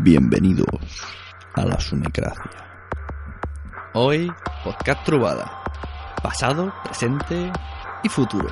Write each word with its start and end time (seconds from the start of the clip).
Bienvenidos 0.00 0.68
a 1.54 1.64
la 1.64 1.80
Sunecracia. 1.80 2.52
Hoy, 3.94 4.30
podcast 4.62 5.04
Trubada. 5.04 5.60
Pasado, 6.22 6.72
presente 6.84 7.50
y 8.04 8.08
futuro. 8.08 8.48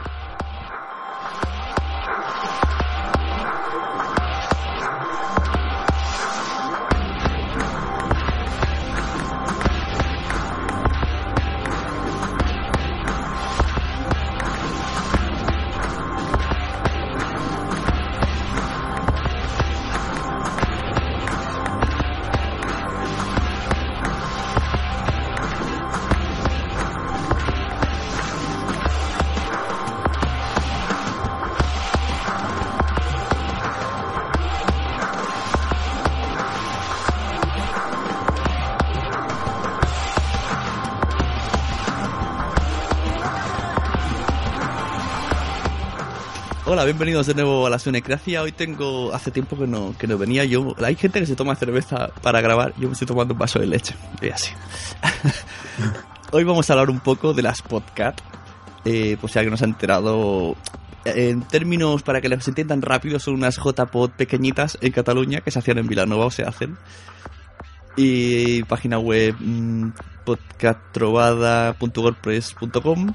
Bienvenidos 46.96 47.26
de 47.26 47.34
nuevo 47.34 47.66
a 47.66 47.68
la 47.68 47.78
Sunecracia. 47.78 48.40
Hoy 48.40 48.52
tengo, 48.52 49.12
hace 49.12 49.30
tiempo 49.30 49.58
que 49.58 49.66
no, 49.66 49.94
que 49.98 50.06
no 50.06 50.16
venía 50.16 50.46
yo. 50.46 50.74
Hay 50.82 50.96
gente 50.96 51.20
que 51.20 51.26
se 51.26 51.36
toma 51.36 51.54
cerveza 51.54 52.08
para 52.22 52.40
grabar, 52.40 52.72
yo 52.78 52.88
me 52.88 52.94
estoy 52.94 53.06
tomando 53.06 53.34
un 53.34 53.38
vaso 53.38 53.58
de 53.58 53.66
leche. 53.66 53.94
Y 54.22 54.30
así. 54.30 54.48
Hoy 56.32 56.44
vamos 56.44 56.70
a 56.70 56.72
hablar 56.72 56.88
un 56.88 57.00
poco 57.00 57.34
de 57.34 57.42
las 57.42 57.60
podcast. 57.60 58.18
Eh, 58.86 59.18
pues 59.20 59.34
ya 59.34 59.44
que 59.44 59.50
nos 59.50 59.60
ha 59.60 59.66
enterado. 59.66 60.56
En 61.04 61.42
términos 61.42 62.02
para 62.02 62.22
que 62.22 62.30
les 62.30 62.48
entiendan 62.48 62.80
rápido, 62.80 63.20
son 63.20 63.34
unas 63.34 63.58
JPod 63.58 64.12
pequeñitas 64.12 64.78
en 64.80 64.90
Cataluña 64.90 65.42
que 65.42 65.50
se 65.50 65.58
hacían 65.58 65.76
en 65.76 65.88
Vilanova 65.88 66.24
o 66.24 66.30
se 66.30 66.44
hacen. 66.44 66.78
Y 67.94 68.62
página 68.62 68.98
web 68.98 69.36
mmm, 69.38 69.90
podcasttrobada.wordpress.com. 70.24 73.12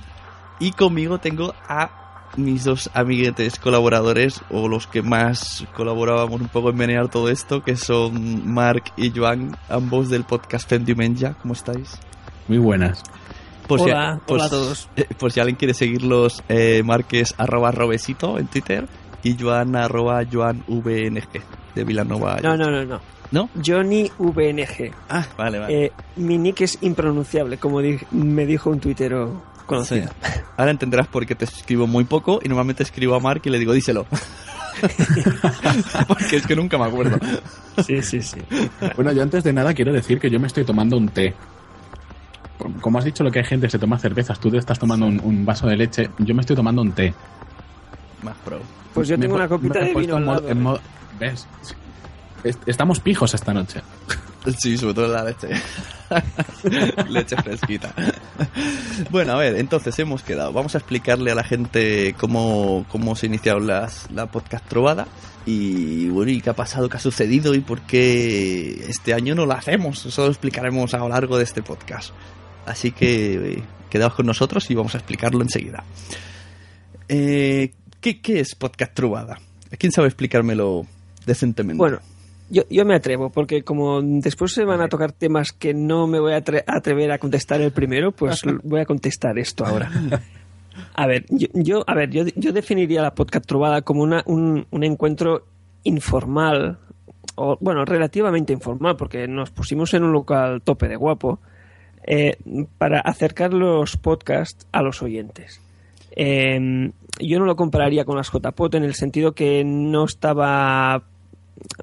Y 0.59 0.71
conmigo 0.73 1.17
tengo 1.17 1.55
a 1.67 2.00
mis 2.37 2.63
dos 2.63 2.89
amiguetes 2.93 3.59
colaboradores 3.59 4.41
o 4.49 4.67
los 4.67 4.87
que 4.87 5.01
más 5.01 5.65
colaborábamos 5.75 6.39
un 6.41 6.47
poco 6.47 6.69
en 6.69 6.77
menear 6.77 7.09
todo 7.09 7.29
esto, 7.29 7.63
que 7.63 7.75
son 7.75 8.47
Marc 8.51 8.93
y 8.97 9.11
Joan, 9.15 9.55
ambos 9.69 10.09
del 10.09 10.23
podcast 10.23 10.71
Diumenge. 10.71 11.33
¿Cómo 11.41 11.53
estáis? 11.53 11.97
Muy 12.47 12.57
buenas. 12.57 13.03
Por 13.67 13.81
Hola, 13.81 14.15
si, 14.15 14.25
por, 14.27 14.35
hola 14.37 14.45
a 14.45 14.49
todos. 14.49 14.89
eh, 14.95 15.05
por 15.17 15.31
si 15.31 15.39
alguien 15.39 15.55
quiere 15.55 15.73
seguirlos, 15.73 16.43
eh, 16.49 16.81
Marc 16.83 17.13
es 17.13 17.33
arroba 17.37 17.71
robesito 17.71 18.37
en 18.37 18.47
Twitter 18.47 18.87
y 19.23 19.37
Joan 19.39 19.75
arroba 19.75 20.23
joanvng 20.29 21.21
de 21.75 21.83
Vilanova. 21.83 22.39
No, 22.41 22.57
no, 22.57 22.69
no, 22.71 22.83
no. 22.85 22.99
¿No? 23.31 23.49
Johnny 23.65 24.11
VNG. 24.19 24.91
Ah, 25.09 25.25
vale, 25.37 25.59
vale. 25.59 25.85
Eh, 25.85 25.91
mi 26.17 26.37
nick 26.37 26.59
es 26.61 26.77
impronunciable, 26.81 27.57
como 27.57 27.79
di- 27.79 27.97
me 28.11 28.45
dijo 28.45 28.69
un 28.69 28.81
tuitero 28.81 29.41
Sí. 29.85 30.01
Ahora 30.57 30.71
entenderás 30.71 31.07
por 31.07 31.25
qué 31.25 31.35
te 31.35 31.45
escribo 31.45 31.87
muy 31.87 32.03
poco 32.03 32.39
y 32.43 32.47
normalmente 32.49 32.83
escribo 32.83 33.15
a 33.15 33.19
Mark 33.19 33.41
y 33.45 33.49
le 33.49 33.59
digo, 33.59 33.73
díselo. 33.73 34.05
Porque 36.07 36.37
es 36.37 36.45
que 36.47 36.55
nunca 36.55 36.77
me 36.77 36.85
acuerdo. 36.85 37.17
Sí, 37.85 38.01
sí, 38.01 38.21
sí. 38.21 38.37
Bueno, 38.95 39.11
yo 39.11 39.21
antes 39.21 39.43
de 39.43 39.53
nada 39.53 39.73
quiero 39.73 39.93
decir 39.93 40.19
que 40.19 40.29
yo 40.29 40.39
me 40.39 40.47
estoy 40.47 40.63
tomando 40.65 40.97
un 40.97 41.09
té. 41.09 41.33
Como 42.81 42.99
has 42.99 43.05
dicho 43.05 43.23
lo 43.23 43.31
que 43.31 43.39
hay 43.39 43.45
gente 43.45 43.67
que 43.67 43.71
se 43.71 43.79
toma 43.79 43.97
cervezas, 43.97 44.39
tú 44.39 44.51
te 44.51 44.57
estás 44.57 44.77
tomando 44.79 45.05
un, 45.07 45.19
un 45.23 45.45
vaso 45.45 45.67
de 45.67 45.75
leche, 45.77 46.09
yo 46.19 46.35
me 46.35 46.41
estoy 46.41 46.55
tomando 46.55 46.81
un 46.81 46.91
té. 46.91 47.13
Más 48.23 48.35
pro. 48.45 48.59
Pues 48.93 49.07
yo 49.07 49.17
Me 49.17 49.23
tengo 49.23 49.35
una 49.35 49.47
copita 49.47 49.79
de 49.79 49.93
vino 49.93 50.15
al 50.17 50.21
en 50.21 50.25
mo- 50.27 50.33
lado. 50.35 50.49
en 50.49 50.61
mo- 50.61 50.79
¿Ves? 51.19 51.47
Est- 52.43 52.67
Estamos 52.67 52.99
pijos 52.99 53.33
esta 53.33 53.53
noche. 53.53 53.81
Sí, 54.59 54.77
sobre 54.77 54.93
todo 54.95 55.07
la 55.07 55.23
leche. 55.23 55.49
leche 57.09 57.35
fresquita. 57.37 57.93
Bueno, 59.09 59.33
a 59.33 59.37
ver, 59.37 59.55
entonces 59.55 59.97
hemos 59.99 60.23
quedado. 60.23 60.53
Vamos 60.53 60.75
a 60.75 60.77
explicarle 60.77 61.31
a 61.31 61.35
la 61.35 61.43
gente 61.43 62.15
cómo, 62.19 62.85
cómo 62.89 63.15
se 63.15 63.27
iniciaron 63.27 63.67
las, 63.67 64.09
la 64.11 64.27
podcast 64.27 64.67
trovada. 64.67 65.07
Y 65.45 66.09
bueno, 66.09 66.31
y 66.31 66.41
qué 66.41 66.51
ha 66.51 66.55
pasado, 66.55 66.87
qué 66.87 66.97
ha 66.97 66.99
sucedido 66.99 67.55
y 67.55 67.61
por 67.61 67.81
qué 67.81 68.85
este 68.87 69.13
año 69.13 69.33
no 69.33 69.45
lo 69.45 69.53
hacemos. 69.53 70.05
Eso 70.05 70.23
lo 70.25 70.29
explicaremos 70.29 70.93
a 70.93 70.99
lo 70.99 71.09
largo 71.09 71.37
de 71.37 71.43
este 71.43 71.63
podcast. 71.63 72.11
Así 72.65 72.91
que, 72.91 73.53
eh, 73.53 73.63
quedaos 73.89 74.13
con 74.13 74.25
nosotros 74.25 74.69
y 74.69 74.75
vamos 74.75 74.93
a 74.93 74.99
explicarlo 74.99 75.41
enseguida. 75.41 75.83
Eh, 77.07 77.73
¿qué, 77.99 78.21
¿Qué 78.21 78.39
es 78.39 78.55
Podcast 78.55 78.93
Trubada? 78.93 79.39
¿Quién 79.77 79.91
sabe 79.91 80.07
explicármelo 80.07 80.85
decentemente? 81.25 81.77
Bueno, 81.77 81.99
yo, 82.51 82.63
yo 82.69 82.85
me 82.85 82.93
atrevo, 82.95 83.29
porque 83.31 83.63
como 83.63 84.01
después 84.01 84.51
se 84.53 84.65
van 84.65 84.81
a 84.81 84.87
tocar 84.89 85.11
temas 85.11 85.51
que 85.51 85.73
no 85.73 86.05
me 86.05 86.19
voy 86.19 86.33
a 86.33 86.43
atre- 86.43 86.63
a 86.67 86.77
atrever 86.77 87.11
a 87.11 87.17
contestar 87.17 87.61
el 87.61 87.71
primero, 87.71 88.11
pues 88.11 88.41
voy 88.63 88.81
a 88.81 88.85
contestar 88.85 89.39
esto 89.39 89.65
ahora. 89.65 89.89
A 90.93 91.07
ver, 91.07 91.25
yo, 91.29 91.47
yo- 91.53 91.83
a 91.87 91.95
ver, 91.95 92.09
yo, 92.11 92.23
yo 92.35 92.51
definiría 92.53 93.01
la 93.01 93.15
podcast 93.15 93.45
trobada 93.45 93.81
como 93.81 94.03
una, 94.03 94.21
un, 94.25 94.67
un 94.69 94.83
encuentro 94.83 95.45
informal, 95.83 96.77
o 97.35 97.57
bueno, 97.59 97.85
relativamente 97.85 98.53
informal, 98.53 98.95
porque 98.97 99.27
nos 99.27 99.49
pusimos 99.51 99.93
en 99.93 100.03
un 100.03 100.11
local 100.13 100.61
tope 100.61 100.87
de 100.87 100.95
guapo, 100.95 101.39
eh, 102.05 102.37
para 102.77 102.99
acercar 102.99 103.53
los 103.53 103.95
podcasts 103.97 104.67
a 104.71 104.81
los 104.81 105.01
oyentes. 105.01 105.61
Eh, 106.15 106.91
yo 107.19 107.39
no 107.39 107.45
lo 107.45 107.55
compararía 107.55 108.05
con 108.05 108.17
las 108.17 108.29
JPOT 108.31 108.75
en 108.75 108.83
el 108.83 108.95
sentido 108.95 109.33
que 109.33 109.63
no 109.63 110.05
estaba 110.05 111.03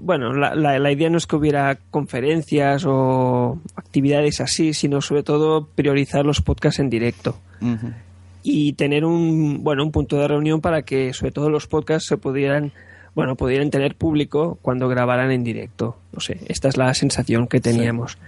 bueno, 0.01 0.33
la, 0.35 0.55
la- 0.55 0.79
la 0.79 0.93
idea 0.93 1.11
no 1.11 1.19
es 1.19 1.27
que 1.27 1.37
hubiera 1.37 1.79
conferencias 1.91 2.85
o 2.87 3.59
actividades 3.77 4.41
así, 4.41 4.75
sino 4.75 5.01
sobre 5.01 5.23
todo 5.23 5.67
priorizar 5.75 6.25
los 6.25 6.41
podcasts 6.41 6.81
en 6.81 6.91
directo 6.91 7.37
y 8.43 8.73
tener 8.75 9.05
un 9.05 9.65
bueno 9.65 9.83
un 9.85 9.91
punto 9.91 10.17
de 10.17 10.29
reunión 10.29 10.61
para 10.61 10.83
que 10.83 11.13
sobre 11.13 11.33
todo 11.33 11.51
los 11.51 11.67
podcasts 11.67 12.09
se 12.09 12.17
pudieran 12.17 12.73
bueno 13.15 13.35
pudieran 13.35 13.71
tener 13.71 13.97
público 13.97 14.59
cuando 14.63 14.89
grabaran 14.89 15.31
en 15.33 15.43
directo. 15.43 15.97
No 16.13 16.21
sé, 16.21 16.39
esta 16.47 16.69
es 16.69 16.77
la 16.77 16.93
sensación 16.95 17.49
que 17.49 17.61
teníamos. 17.61 18.13
Sí. 18.13 18.19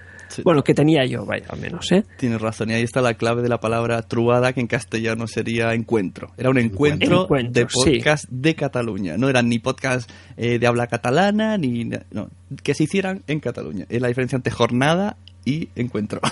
Bueno, 0.44 0.62
que 0.62 0.75
tenía 0.75 1.05
yo, 1.06 1.25
vaya, 1.25 1.44
al 1.49 1.61
menos, 1.61 1.91
¿eh? 1.93 2.05
Tienes 2.19 2.41
razón, 2.41 2.71
y 2.71 2.75
ahí 2.75 2.82
está 2.82 3.00
la 3.00 3.15
clave 3.15 3.43
de 3.43 3.49
la 3.49 3.59
palabra 3.61 4.03
truada, 4.03 4.53
que 4.53 4.61
en 4.61 4.67
castellano 4.67 5.27
sería 5.27 5.75
encuentro. 5.75 6.31
Era 6.37 6.50
un 6.50 6.59
encuentro, 6.59 7.23
Encuentro, 7.23 7.53
de 7.53 7.67
podcast 7.67 8.25
de 8.31 8.55
Cataluña. 8.55 9.17
No 9.17 9.29
eran 9.29 9.49
ni 9.49 9.59
podcast 9.59 10.11
eh, 10.37 10.59
de 10.59 10.67
habla 10.67 10.87
catalana, 10.87 11.56
ni. 11.59 11.85
No, 12.11 12.29
que 12.62 12.75
se 12.75 12.85
hicieran 12.85 13.23
en 13.27 13.41
Cataluña. 13.41 13.87
Es 13.88 14.00
la 14.00 14.09
diferencia 14.09 14.37
entre 14.37 14.53
jornada 14.53 15.17
y 15.44 15.69
encuentro. 15.77 16.21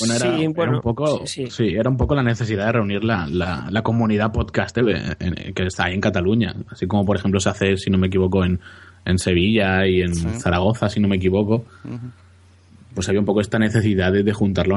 Bueno, 0.00 0.14
era, 0.14 0.36
Sí, 0.36 0.42
era 0.42 0.50
bueno, 0.54 0.72
un 0.76 0.80
poco, 0.80 1.26
sí, 1.26 1.46
sí. 1.46 1.50
sí, 1.50 1.64
era 1.74 1.90
un 1.90 1.96
poco 1.96 2.14
la 2.14 2.22
necesidad 2.22 2.66
de 2.66 2.72
reunir 2.72 3.04
la, 3.04 3.26
la, 3.26 3.66
la 3.70 3.82
comunidad 3.82 4.32
podcaster 4.32 4.84
de- 4.84 5.16
en- 5.20 5.52
que 5.54 5.66
está 5.66 5.84
ahí 5.86 5.94
en 5.94 6.00
Cataluña. 6.00 6.54
Así 6.70 6.86
como, 6.86 7.04
por 7.04 7.16
ejemplo, 7.16 7.40
se 7.40 7.48
hace, 7.50 7.76
si 7.76 7.90
no 7.90 7.98
me 7.98 8.06
equivoco, 8.06 8.44
en, 8.44 8.60
en 9.04 9.18
Sevilla 9.18 9.86
y 9.86 10.00
en 10.02 10.14
Zaragoza, 10.14 10.88
si 10.88 11.00
no 11.00 11.08
me 11.08 11.16
equivoco. 11.16 11.64
Pues 12.98 13.08
había 13.08 13.20
un 13.20 13.26
poco 13.26 13.40
esta 13.40 13.60
necesidad 13.60 14.12
de, 14.12 14.24
de 14.24 14.32
juntar 14.32 14.66
la 14.66 14.76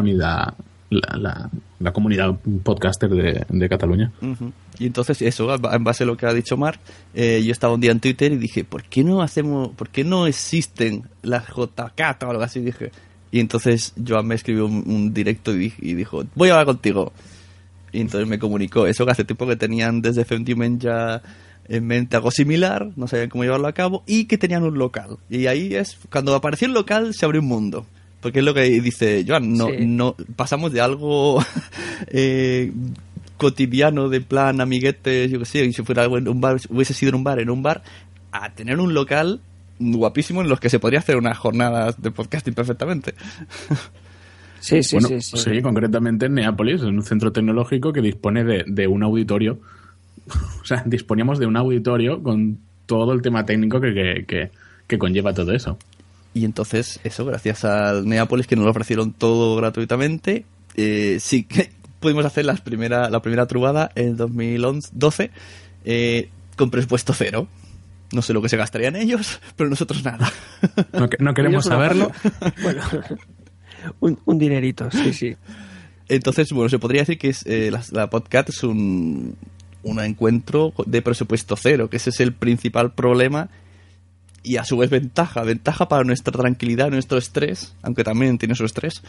la, 0.91 1.91
comunidad 1.91 2.37
podcaster 2.61 3.09
de, 3.09 3.67
Cataluña. 3.67 4.11
Y 4.77 4.85
entonces 4.85 5.23
eso, 5.23 5.51
en 5.55 5.83
base 5.83 6.03
a 6.03 6.05
lo 6.05 6.15
que 6.15 6.27
ha 6.27 6.33
dicho 6.35 6.55
Mark, 6.55 6.79
eh, 7.15 7.41
yo 7.43 7.51
estaba 7.51 7.73
un 7.73 7.81
día 7.81 7.89
en 7.89 7.99
Twitter 7.99 8.31
y 8.31 8.37
dije, 8.37 8.63
¿por 8.63 8.83
qué 8.83 9.03
no 9.03 9.23
hacemos, 9.23 9.69
por 9.69 9.89
qué 9.89 10.03
no 10.03 10.27
existen 10.27 11.01
las 11.23 11.47
JK 11.47 12.21
o 12.27 12.29
algo 12.29 12.43
así? 12.43 12.59
Dije. 12.59 12.91
Y 13.31 13.39
entonces 13.39 13.95
Joan 14.07 14.27
me 14.27 14.35
escribió 14.35 14.67
un, 14.67 15.11
directo 15.15 15.59
y, 15.59 15.73
y 15.79 15.95
dijo, 15.95 16.23
voy 16.35 16.49
a 16.49 16.51
hablar 16.51 16.67
contigo. 16.67 17.13
Y 17.91 18.01
entonces 18.01 18.29
me 18.29 18.37
comunicó 18.37 18.85
eso 18.85 19.03
que 19.03 19.13
hace 19.13 19.23
tiempo 19.23 19.47
que 19.47 19.55
tenían 19.55 19.99
desde 19.99 20.25
Femtimen 20.25 20.79
ya 20.79 21.23
en 21.67 21.87
mente 21.87 22.17
algo 22.17 22.29
similar, 22.29 22.91
no 22.95 23.07
sabían 23.07 23.29
cómo 23.29 23.45
llevarlo 23.45 23.67
a 23.67 23.73
cabo, 23.73 24.03
y 24.05 24.25
que 24.25 24.37
tenían 24.37 24.61
un 24.61 24.77
local. 24.77 25.17
Y 25.27 25.47
ahí 25.47 25.73
es, 25.73 25.97
cuando 26.11 26.35
apareció 26.35 26.67
el 26.67 26.73
local 26.73 27.15
se 27.15 27.25
abrió 27.25 27.41
un 27.41 27.47
mundo. 27.47 27.87
Porque 28.21 28.39
es 28.39 28.45
lo 28.45 28.53
que 28.53 28.61
dice 28.81 29.25
Joan, 29.27 29.53
no, 29.53 29.67
Sí. 29.67 29.85
no 29.85 30.15
pasamos 30.35 30.71
de 30.71 30.79
algo 30.81 31.43
eh, 32.07 32.71
cotidiano, 33.37 34.09
de 34.09 34.21
plan 34.21 34.61
amiguetes, 34.61 35.31
yo 35.31 35.39
que 35.39 35.45
sé, 35.45 35.65
y 35.65 35.73
si 35.73 35.81
fuera 35.83 36.03
algo 36.03 36.17
en 36.17 36.27
un 36.27 36.39
bar, 36.39 36.57
hubiese 36.69 36.93
sido 36.93 37.09
en 37.09 37.15
un 37.15 37.23
bar, 37.23 37.39
en 37.39 37.49
un 37.49 37.63
bar, 37.63 37.81
a 38.31 38.51
tener 38.51 38.79
un 38.79 38.93
local 38.93 39.41
guapísimo 39.79 40.41
en 40.41 40.49
los 40.49 40.59
que 40.59 40.69
se 40.69 40.77
podría 40.79 40.99
hacer 40.99 41.17
unas 41.17 41.37
jornadas 41.37 41.99
de 42.01 42.11
podcasting 42.11 42.53
perfectamente. 42.53 43.13
Sí, 44.63 44.83
sí, 44.83 44.97
bueno, 44.99 45.07
sí, 45.19 45.37
sí. 45.37 45.61
concretamente 45.63 46.27
en 46.27 46.35
Neápolis, 46.35 46.81
en 46.81 46.89
un 46.89 47.01
centro 47.03 47.31
tecnológico 47.31 47.91
que 47.91 47.99
dispone 48.01 48.43
de, 48.43 48.63
de 48.67 48.87
un 48.87 49.01
auditorio. 49.03 49.57
O 50.61 50.65
sea, 50.65 50.83
disponíamos 50.85 51.39
de 51.39 51.47
un 51.47 51.57
auditorio 51.57 52.21
con 52.21 52.59
todo 52.85 53.11
el 53.13 53.23
tema 53.23 53.43
técnico 53.43 53.81
que, 53.81 53.91
que, 53.95 54.25
que- 54.27 54.51
que 54.87 54.97
conlleva 54.99 55.33
todo 55.33 55.51
eso. 55.53 55.79
Y 56.33 56.45
entonces, 56.45 56.99
eso, 57.03 57.25
gracias 57.25 57.65
al 57.65 58.07
Neapolis 58.07 58.47
que 58.47 58.55
nos 58.55 58.65
lo 58.65 58.71
ofrecieron 58.71 59.11
todo 59.11 59.55
gratuitamente, 59.57 60.45
eh, 60.75 61.17
sí 61.19 61.43
que 61.43 61.71
pudimos 61.99 62.25
hacer 62.25 62.45
las 62.45 62.61
primera, 62.61 63.09
la 63.09 63.21
primera 63.21 63.45
trubada 63.47 63.91
en 63.95 64.15
2012 64.17 65.31
eh, 65.85 66.29
con 66.55 66.69
presupuesto 66.71 67.13
cero. 67.13 67.47
No 68.13 68.21
sé 68.21 68.33
lo 68.33 68.41
que 68.41 68.49
se 68.49 68.57
gastarían 68.57 68.95
ellos, 68.95 69.39
pero 69.55 69.69
nosotros 69.69 70.03
nada. 70.03 70.31
No, 70.93 71.09
que- 71.09 71.17
no 71.19 71.33
queremos 71.33 71.65
saberlo. 71.65 72.11
Bueno, 72.61 72.81
un, 73.99 74.19
un 74.25 74.37
dinerito, 74.37 74.89
sí, 74.91 75.13
sí. 75.13 75.35
Entonces, 76.07 76.51
bueno, 76.51 76.69
se 76.69 76.77
podría 76.79 77.01
decir 77.01 77.17
que 77.17 77.29
es, 77.29 77.45
eh, 77.45 77.71
la, 77.71 77.81
la 77.91 78.09
podcast 78.09 78.49
es 78.49 78.63
un, 78.63 79.35
un 79.83 79.99
encuentro 80.01 80.73
de 80.85 81.01
presupuesto 81.01 81.55
cero, 81.55 81.89
que 81.89 81.97
ese 81.97 82.09
es 82.11 82.19
el 82.19 82.33
principal 82.33 82.93
problema 82.93 83.49
y 84.43 84.57
a 84.57 84.63
su 84.65 84.77
vez 84.77 84.89
ventaja. 84.89 85.43
Ventaja 85.43 85.87
para 85.87 86.03
nuestra 86.03 86.31
tranquilidad, 86.33 86.89
nuestro 86.89 87.17
estrés, 87.17 87.75
aunque 87.81 88.03
también 88.03 88.37
tiene 88.37 88.55
su 88.55 88.65
estrés. 88.65 89.01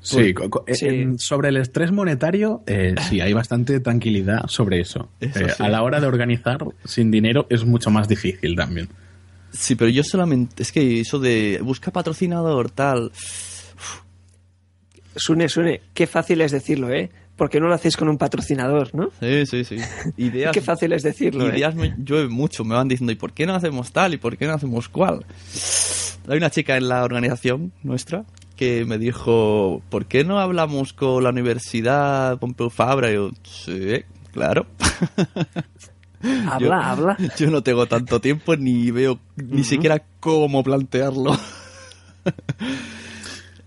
Sí, 0.00 0.34
Sí. 0.72 0.86
en- 0.86 1.18
sobre 1.20 1.50
el 1.50 1.56
estrés 1.58 1.92
monetario, 1.92 2.62
eh, 2.66 2.94
sí, 3.08 3.20
hay 3.20 3.32
bastante 3.32 3.78
tranquilidad 3.78 4.46
sobre 4.48 4.80
eso. 4.80 5.08
Eso 5.20 5.38
Eh, 5.40 5.50
sí. 5.56 5.62
A 5.62 5.68
la 5.68 5.82
hora 5.84 6.00
de 6.00 6.06
organizar 6.08 6.58
sin 6.84 7.10
dinero 7.12 7.46
es 7.50 7.64
mucho 7.64 7.88
más 7.90 8.08
difícil 8.08 8.56
también. 8.56 8.88
Sí, 9.52 9.76
pero 9.76 9.90
yo 9.90 10.02
solamente. 10.02 10.62
Es 10.64 10.72
que 10.72 11.00
eso 11.00 11.18
de 11.20 11.60
busca 11.62 11.92
patrocinador, 11.92 12.70
tal. 12.70 13.12
Sune, 15.14 15.48
Sune, 15.48 15.82
qué 15.94 16.06
fácil 16.06 16.40
es 16.40 16.52
decirlo, 16.52 16.90
¿eh? 16.90 17.10
Porque 17.36 17.60
no 17.60 17.66
lo 17.68 17.74
hacéis 17.74 17.96
con 17.96 18.08
un 18.08 18.18
patrocinador, 18.18 18.94
¿no? 18.94 19.10
Sí, 19.20 19.46
sí, 19.46 19.64
sí. 19.64 19.76
Ideas. 20.16 20.52
Qué 20.52 20.60
fácil 20.60 20.92
es 20.92 21.02
decirlo, 21.02 21.48
¿eh? 21.48 21.56
Ideas 21.56 21.74
me 21.74 21.94
llueve 21.98 22.28
mucho. 22.28 22.64
Me 22.64 22.74
van 22.74 22.88
diciendo, 22.88 23.12
¿y 23.12 23.16
por 23.16 23.32
qué 23.32 23.46
no 23.46 23.54
hacemos 23.54 23.90
tal? 23.92 24.14
¿Y 24.14 24.18
por 24.18 24.36
qué 24.36 24.46
no 24.46 24.52
hacemos 24.52 24.88
cual? 24.88 25.24
Hay 26.28 26.36
una 26.36 26.50
chica 26.50 26.76
en 26.76 26.88
la 26.88 27.02
organización 27.04 27.72
nuestra 27.82 28.24
que 28.56 28.84
me 28.84 28.98
dijo, 28.98 29.82
¿por 29.88 30.06
qué 30.06 30.24
no 30.24 30.38
hablamos 30.38 30.92
con 30.92 31.24
la 31.24 31.30
Universidad 31.30 32.38
Pompeu 32.38 32.70
Fabra? 32.70 33.10
Y 33.10 33.14
yo, 33.14 33.30
sí, 33.42 34.02
claro. 34.30 34.66
Habla, 36.22 36.58
Yo- 36.60 36.72
habla. 36.72 37.16
Yo 37.38 37.50
no 37.50 37.62
tengo 37.62 37.86
tanto 37.86 38.20
tiempo 38.20 38.54
ni 38.56 38.90
veo 38.92 39.18
ni 39.36 39.64
siquiera 39.64 40.04
cómo 40.20 40.62
plantearlo. 40.62 41.36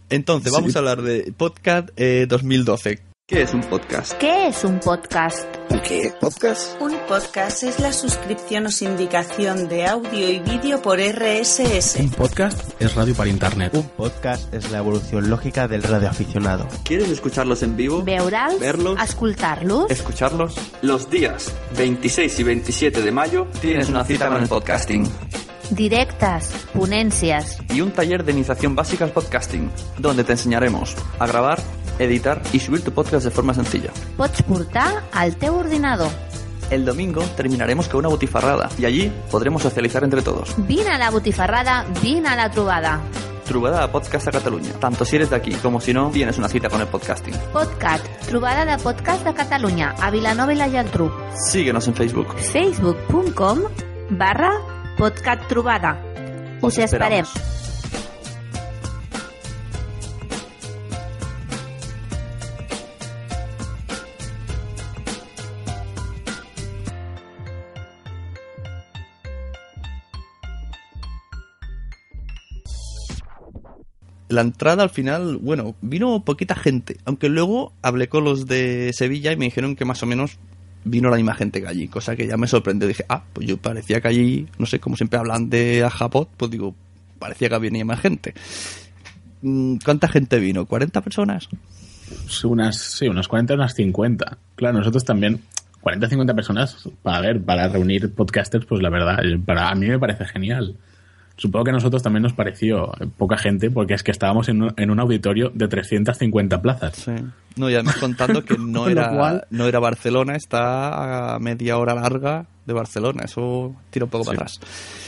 Entonces, 0.09 0.53
vamos 0.53 0.75
a 0.75 0.79
hablar 0.79 1.01
de 1.01 1.33
podcast 1.35 1.89
eh, 1.97 2.25
2012. 2.29 3.01
¿Qué 3.27 3.41
es 3.41 3.55
un 3.55 3.61
podcast? 3.61 4.13
¿Qué 4.19 4.49
es 4.49 4.63
un 4.63 4.79
podcast? 4.79 5.47
¿Qué? 5.83 6.13
¿Podcast? 6.21 6.79
Un 6.79 6.95
podcast 7.07 7.63
es 7.63 7.79
la 7.79 7.91
suscripción 7.91 8.67
o 8.67 8.69
sindicación 8.69 9.67
de 9.67 9.87
audio 9.87 10.29
y 10.29 10.39
vídeo 10.41 10.79
por 10.79 10.99
RSS. 10.99 11.95
Un 12.01 12.11
podcast 12.11 12.79
es 12.79 12.93
radio 12.93 13.15
para 13.15 13.31
internet. 13.31 13.73
Un 13.73 13.89
podcast 13.89 14.53
es 14.53 14.69
la 14.69 14.77
evolución 14.77 15.27
lógica 15.27 15.67
del 15.67 15.81
radioaficionado. 15.81 16.67
¿Quieres 16.83 17.09
escucharlos 17.09 17.63
en 17.63 17.75
vivo? 17.75 18.03
Veurals? 18.03 18.59
Verlos. 18.59 19.01
Escoltar-los? 19.01 19.89
escucharlos. 19.89 20.53
Los 20.83 21.09
días 21.09 21.51
26 21.75 22.39
y 22.39 22.43
27 22.43 23.01
de 23.01 23.11
mayo 23.11 23.47
tienes 23.59 23.89
una 23.89 24.03
cita 24.03 24.29
con 24.29 24.43
el 24.43 24.47
podcasting 24.47 25.09
Directes, 25.71 26.53
ponències, 26.75 27.57
y 27.73 27.81
un 27.81 27.91
taller 27.91 28.23
de 28.23 28.33
iniciación 28.33 28.75
básica 28.75 29.03
al 29.03 29.11
podcasting, 29.11 29.71
donde 29.97 30.23
te 30.23 30.33
enseñaremos 30.33 30.95
a 31.17 31.25
grabar, 31.25 31.59
editar 31.99 32.41
y 32.53 32.59
subir 32.59 32.83
tu 32.83 32.91
podcast 32.91 33.25
de 33.25 33.31
forma 33.31 33.53
sencilla. 33.53 33.91
pots 34.17 34.41
portar 34.43 35.03
al 35.11 35.35
teu 35.37 35.55
ordinador. 35.55 36.09
El 36.71 36.83
domingo 36.83 37.21
terminaremos 37.37 37.87
con 37.87 37.99
una 37.99 38.09
botifarrada 38.09 38.69
y 38.77 38.85
allí 38.85 39.11
podremos 39.29 39.61
socializar 39.61 40.03
entre 40.03 40.21
todos. 40.23 40.55
Vine 40.57 40.89
a 40.89 40.97
la 40.97 41.11
botifarrada, 41.11 41.85
vine 42.01 42.27
a 42.29 42.35
la 42.35 42.49
trobada. 42.49 43.01
Trobada 43.45 43.83
a 43.83 43.91
Podcast 43.91 44.27
a 44.27 44.31
Catalunya. 44.31 44.73
Tanto 44.79 45.05
si 45.05 45.17
eres 45.17 45.29
de 45.29 45.35
aquí 45.35 45.51
como 45.51 45.79
si 45.79 45.93
no, 45.93 46.09
tienes 46.09 46.39
una 46.39 46.47
cita 46.49 46.67
con 46.67 46.81
el 46.81 46.87
podcasting. 46.87 47.35
Podcast, 47.53 48.03
trobada 48.27 48.65
de 48.65 48.81
podcast 48.81 49.23
de 49.23 49.35
Catalunya, 49.35 49.93
a 50.01 50.09
Vilanova 50.09 50.51
i 50.51 50.55
la 50.55 50.67
Geltrú. 50.67 51.11
Síguenos 51.51 51.87
en 51.87 51.93
Facebook. 51.93 52.33
facebook.com 52.39 53.59
barra 54.09 54.51
podcast 54.97 55.47
trobada. 55.47 56.01
Us 56.61 56.79
esperem. 56.79 57.25
La 74.29 74.41
entrada 74.41 74.83
al 74.83 74.89
final, 74.89 75.37
bueno, 75.37 75.75
vino 75.81 76.23
poquita 76.23 76.55
gente, 76.55 76.97
aunque 77.05 77.29
luego 77.29 77.73
hablé 77.81 78.09
con 78.09 78.23
los 78.23 78.47
de 78.47 78.91
Sevilla 78.93 79.31
y 79.31 79.37
me 79.37 79.45
dijeron 79.45 79.75
que 79.75 79.85
más 79.85 80.01
o 80.03 80.05
menos 80.05 80.37
vino 80.83 81.09
la 81.09 81.17
misma 81.17 81.35
gente 81.35 81.61
que 81.61 81.67
allí, 81.67 81.87
cosa 81.87 82.15
que 82.15 82.27
ya 82.27 82.37
me 82.37 82.47
sorprendió. 82.47 82.87
Dije, 82.87 83.05
ah, 83.09 83.23
pues 83.33 83.47
yo 83.47 83.57
parecía 83.57 83.99
que 84.01 84.07
allí, 84.07 84.47
no 84.57 84.65
sé, 84.65 84.79
como 84.79 84.95
siempre 84.95 85.19
hablan 85.19 85.49
de 85.49 85.83
Ajapot, 85.83 86.29
pues 86.37 86.51
digo, 86.51 86.75
parecía 87.19 87.49
que 87.49 87.57
venía 87.59 87.83
más 87.83 87.99
gente. 87.99 88.33
Mm, 89.41 89.77
¿Cuánta 89.83 90.07
gente 90.07 90.39
vino? 90.39 90.65
¿40 90.67 91.03
personas? 91.03 91.49
Unas, 92.43 92.77
sí, 92.77 93.07
unas 93.07 93.27
40, 93.27 93.55
unas 93.55 93.73
50. 93.73 94.37
Claro, 94.55 94.77
nosotros 94.77 95.03
también, 95.03 95.41
40, 95.81 96.07
50 96.07 96.33
personas, 96.35 96.89
para 97.01 97.21
ver, 97.21 97.41
para 97.41 97.67
reunir 97.67 98.13
podcasters, 98.13 98.65
pues 98.65 98.81
la 98.81 98.89
verdad, 98.89 99.19
para 99.45 99.69
a 99.69 99.75
mí 99.75 99.87
me 99.87 99.99
parece 99.99 100.25
genial. 100.25 100.77
Supongo 101.37 101.65
que 101.65 101.71
a 101.71 101.73
nosotros 101.73 102.01
también 102.01 102.23
nos 102.23 102.33
pareció 102.33 102.91
poca 103.17 103.37
gente 103.37 103.69
porque 103.69 103.93
es 103.93 104.03
que 104.03 104.11
estábamos 104.11 104.47
en 104.47 104.61
un, 104.63 104.73
en 104.77 104.89
un 104.89 104.99
auditorio 105.01 105.51
de 105.53 105.67
350 105.67 106.61
plazas. 106.61 106.95
Sí. 106.95 107.11
No, 107.57 107.69
y 107.69 107.73
además 107.73 107.97
contando 107.97 108.43
que 108.45 108.57
no 108.57 108.87
era, 108.89 109.09
cual- 109.09 109.45
no 109.49 109.65
era 109.67 109.79
Barcelona, 109.79 110.35
está 110.35 111.35
a 111.35 111.39
media 111.39 111.77
hora 111.77 111.93
larga 111.93 112.45
de 112.65 112.73
Barcelona. 112.73 113.23
Eso 113.25 113.75
tira 113.89 114.05
un 114.05 114.11
poco 114.11 114.23
para 114.25 114.35
atrás. 114.37 114.59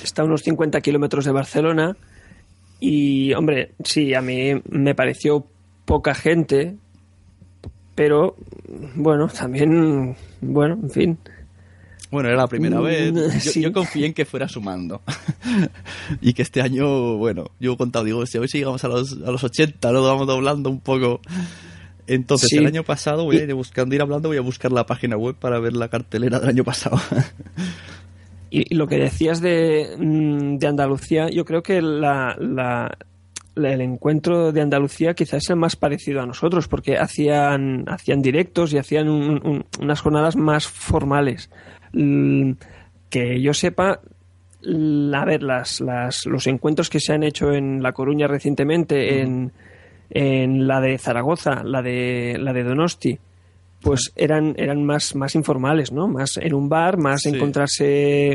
Está 0.04 0.22
a 0.22 0.26
unos 0.26 0.42
50 0.44 0.82
kilómetros 0.82 1.24
de 1.26 1.32
Barcelona. 1.32 1.96
Y, 2.80 3.34
hombre, 3.34 3.72
sí, 3.84 4.14
a 4.14 4.22
mí 4.22 4.62
me 4.70 4.94
pareció 4.96 5.46
poca 5.86 6.14
gente. 6.14 6.76
Pero, 7.96 8.36
bueno, 8.96 9.28
también, 9.28 10.16
bueno, 10.42 10.78
en 10.84 10.90
fin. 10.92 11.18
Bueno, 12.12 12.30
era 12.30 12.38
la 12.38 12.48
primera 12.48 12.80
Mm, 12.80 12.84
vez. 12.84 13.14
Yo, 13.46 13.52
sí. 13.52 13.62
yo 13.62 13.74
confié 13.74 14.06
en 14.06 14.14
que 14.14 14.26
fuera 14.26 14.48
sumando. 14.48 15.02
y 16.22 16.34
que 16.34 16.42
este 16.42 16.62
año, 16.62 17.18
bueno, 17.18 17.52
yo 17.60 17.74
he 17.74 17.78
contado, 17.78 18.06
digo, 18.06 18.26
si 18.26 18.38
hoy 18.38 18.48
si 18.48 18.60
llegamos 18.60 18.84
a 18.84 18.88
los, 18.88 19.14
a 19.26 19.32
los 19.32 19.44
80, 19.44 19.92
luego 19.92 20.08
vamos 20.08 20.28
doblando 20.28 20.70
un 20.70 20.80
poco. 20.80 21.20
Entonces, 22.08 22.48
Sí. 22.50 22.58
el 22.58 22.66
año 22.68 22.84
pasado, 22.84 23.26
voy 23.26 23.38
a 23.38 23.44
ir 23.44 23.54
buscando, 23.54 23.94
ir 23.94 24.02
hablando, 24.02 24.30
voy 24.30 24.38
a 24.38 24.42
buscar 24.42 24.72
la 24.72 24.86
página 24.86 25.18
web 25.18 25.36
para 25.36 25.60
ver 25.60 25.74
la 25.74 25.90
cartelera 25.90 26.40
del 26.40 26.50
año 26.50 26.64
pasado. 26.64 26.98
Y, 28.50 28.74
lo 28.76 28.88
que 28.88 28.96
decías 28.98 29.42
de, 29.42 29.96
mm, 30.00 30.58
de 30.58 30.68
Andalucía, 30.68 31.30
yo 31.30 31.44
creo 31.44 31.62
que 31.62 31.82
la- 31.82 32.36
la- 32.40 32.98
el 33.56 33.82
encuentro 33.82 34.54
de 34.54 34.62
Andalucía 34.62 35.14
quizás 35.16 35.44
es 35.44 35.50
el 35.50 35.58
más 35.58 35.76
parecido 35.76 36.22
a 36.22 36.26
nosotros, 36.26 36.68
porque 36.70 36.98
hacían, 36.98 37.84
hacían 37.90 38.22
directos 38.22 38.72
y 38.72 38.78
hacían 38.78 39.10
un- 39.10 39.42
un- 39.46 39.66
unas 39.82 40.00
jornadas 40.00 40.38
más 40.38 40.66
formales. 40.66 41.50
Mm, 41.94 42.52
Que 43.10 43.40
yo 43.42 43.54
sepa, 43.54 44.00
a 44.00 45.26
ver, 45.26 45.44
las, 45.44 45.80
las, 45.80 46.26
los 46.26 46.46
encuentros 46.48 46.90
que 46.90 47.00
se 47.00 47.14
han 47.14 47.24
hecho 47.24 47.54
en 47.54 47.82
La 47.82 47.94
Coruña 47.94 48.28
recientemente, 48.28 49.22
en, 49.22 49.52
en 50.10 50.68
la 50.68 50.82
de 50.82 50.98
Zaragoza, 50.98 51.64
la 51.64 51.82
de, 51.82 52.38
la 52.40 52.52
de 52.54 52.64
Donosti, 52.64 53.18
pues 53.82 54.12
eran, 54.16 54.56
eran 54.58 54.84
más, 54.84 55.16
más 55.16 55.36
informales, 55.36 55.92
¿no? 55.94 56.08
Más 56.10 56.38
en 56.38 56.54
un 56.54 56.68
bar, 56.68 56.98
más 56.98 57.22
Sí. 57.22 57.30
encontrarse 57.30 58.32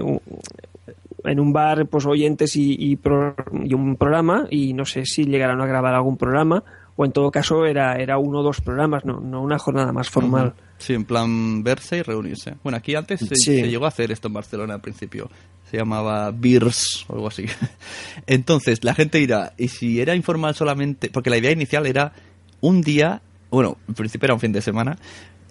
en 1.25 1.39
un 1.41 1.53
bar, 1.53 1.87
pues 1.87 2.07
oyentes 2.07 2.57
y, 2.57 2.75
y, 2.79 2.97
pro- 2.97 3.35
y 3.63 3.75
un 3.75 3.97
programa, 3.97 4.47
y 4.51 4.73
no 4.73 4.85
sé 4.85 5.05
si 5.05 5.25
llegaron 5.27 5.61
a 5.61 5.67
grabar 5.67 5.95
algún 5.95 6.17
programa, 6.17 6.65
o 6.97 7.05
en 7.05 7.13
todo 7.13 7.31
caso 7.31 7.65
era, 7.67 7.97
era 7.97 8.19
uno 8.19 8.41
o 8.41 8.43
dos 8.43 8.61
programas, 8.61 9.05
no, 9.05 9.21
no 9.21 9.43
una 9.43 9.59
jornada 9.59 9.93
más 9.93 10.09
formal. 10.11 10.55
Sí, 10.83 10.95
en 10.95 11.05
plan 11.05 11.63
verse 11.63 11.99
y 11.99 12.03
reunirse. 12.03 12.55
Bueno, 12.65 12.77
aquí 12.79 12.95
antes 12.97 13.21
se, 13.21 13.35
Sí. 13.37 13.61
se 13.61 13.69
llegó 13.69 13.85
a 13.85 13.89
hacer 13.89 14.11
esto 14.11 14.27
en 14.29 14.35
Barcelona 14.35 14.75
al 14.75 14.81
principio. 14.81 15.31
Se 15.71 15.77
llamaba 15.77 16.33
Beers 16.33 17.05
o 17.09 17.15
algo 17.15 17.29
así. 17.29 17.47
Entonces, 18.27 18.83
la 18.85 18.95
gente 18.95 19.19
dirá, 19.19 19.53
¿y 19.57 19.69
si 19.69 20.01
era 20.01 20.15
informal 20.15 20.55
solamente? 20.55 21.09
Porque 21.11 21.31
la 21.31 21.39
idea 21.39 21.53
inicial 21.53 21.87
era 21.87 22.13
un 22.61 22.83
día, 22.83 23.23
bueno, 23.51 23.79
en 23.89 23.95
principio 23.95 24.27
era 24.27 24.35
un 24.35 24.41
fin 24.41 24.53
de 24.53 24.61
semana, 24.61 24.99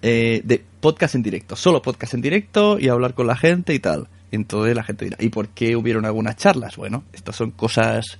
eh, 0.02 0.42
de 0.44 0.62
podcast 0.80 1.14
en 1.14 1.22
directo. 1.22 1.56
Solo 1.56 1.80
podcast 1.80 2.14
en 2.14 2.20
directo 2.22 2.78
y 2.78 2.88
hablar 2.88 3.14
con 3.14 3.26
la 3.26 3.36
gente 3.36 3.74
y 3.74 3.78
tal. 3.78 4.08
Entonces 4.30 4.74
la 4.76 4.82
gente 4.82 5.04
dirá, 5.06 5.16
¿y 5.20 5.28
por 5.28 5.48
qué 5.48 5.76
hubieron 5.76 6.04
algunas 6.04 6.36
charlas? 6.36 6.76
Bueno, 6.76 7.04
estas 7.12 7.36
son 7.36 7.50
cosas 7.52 8.18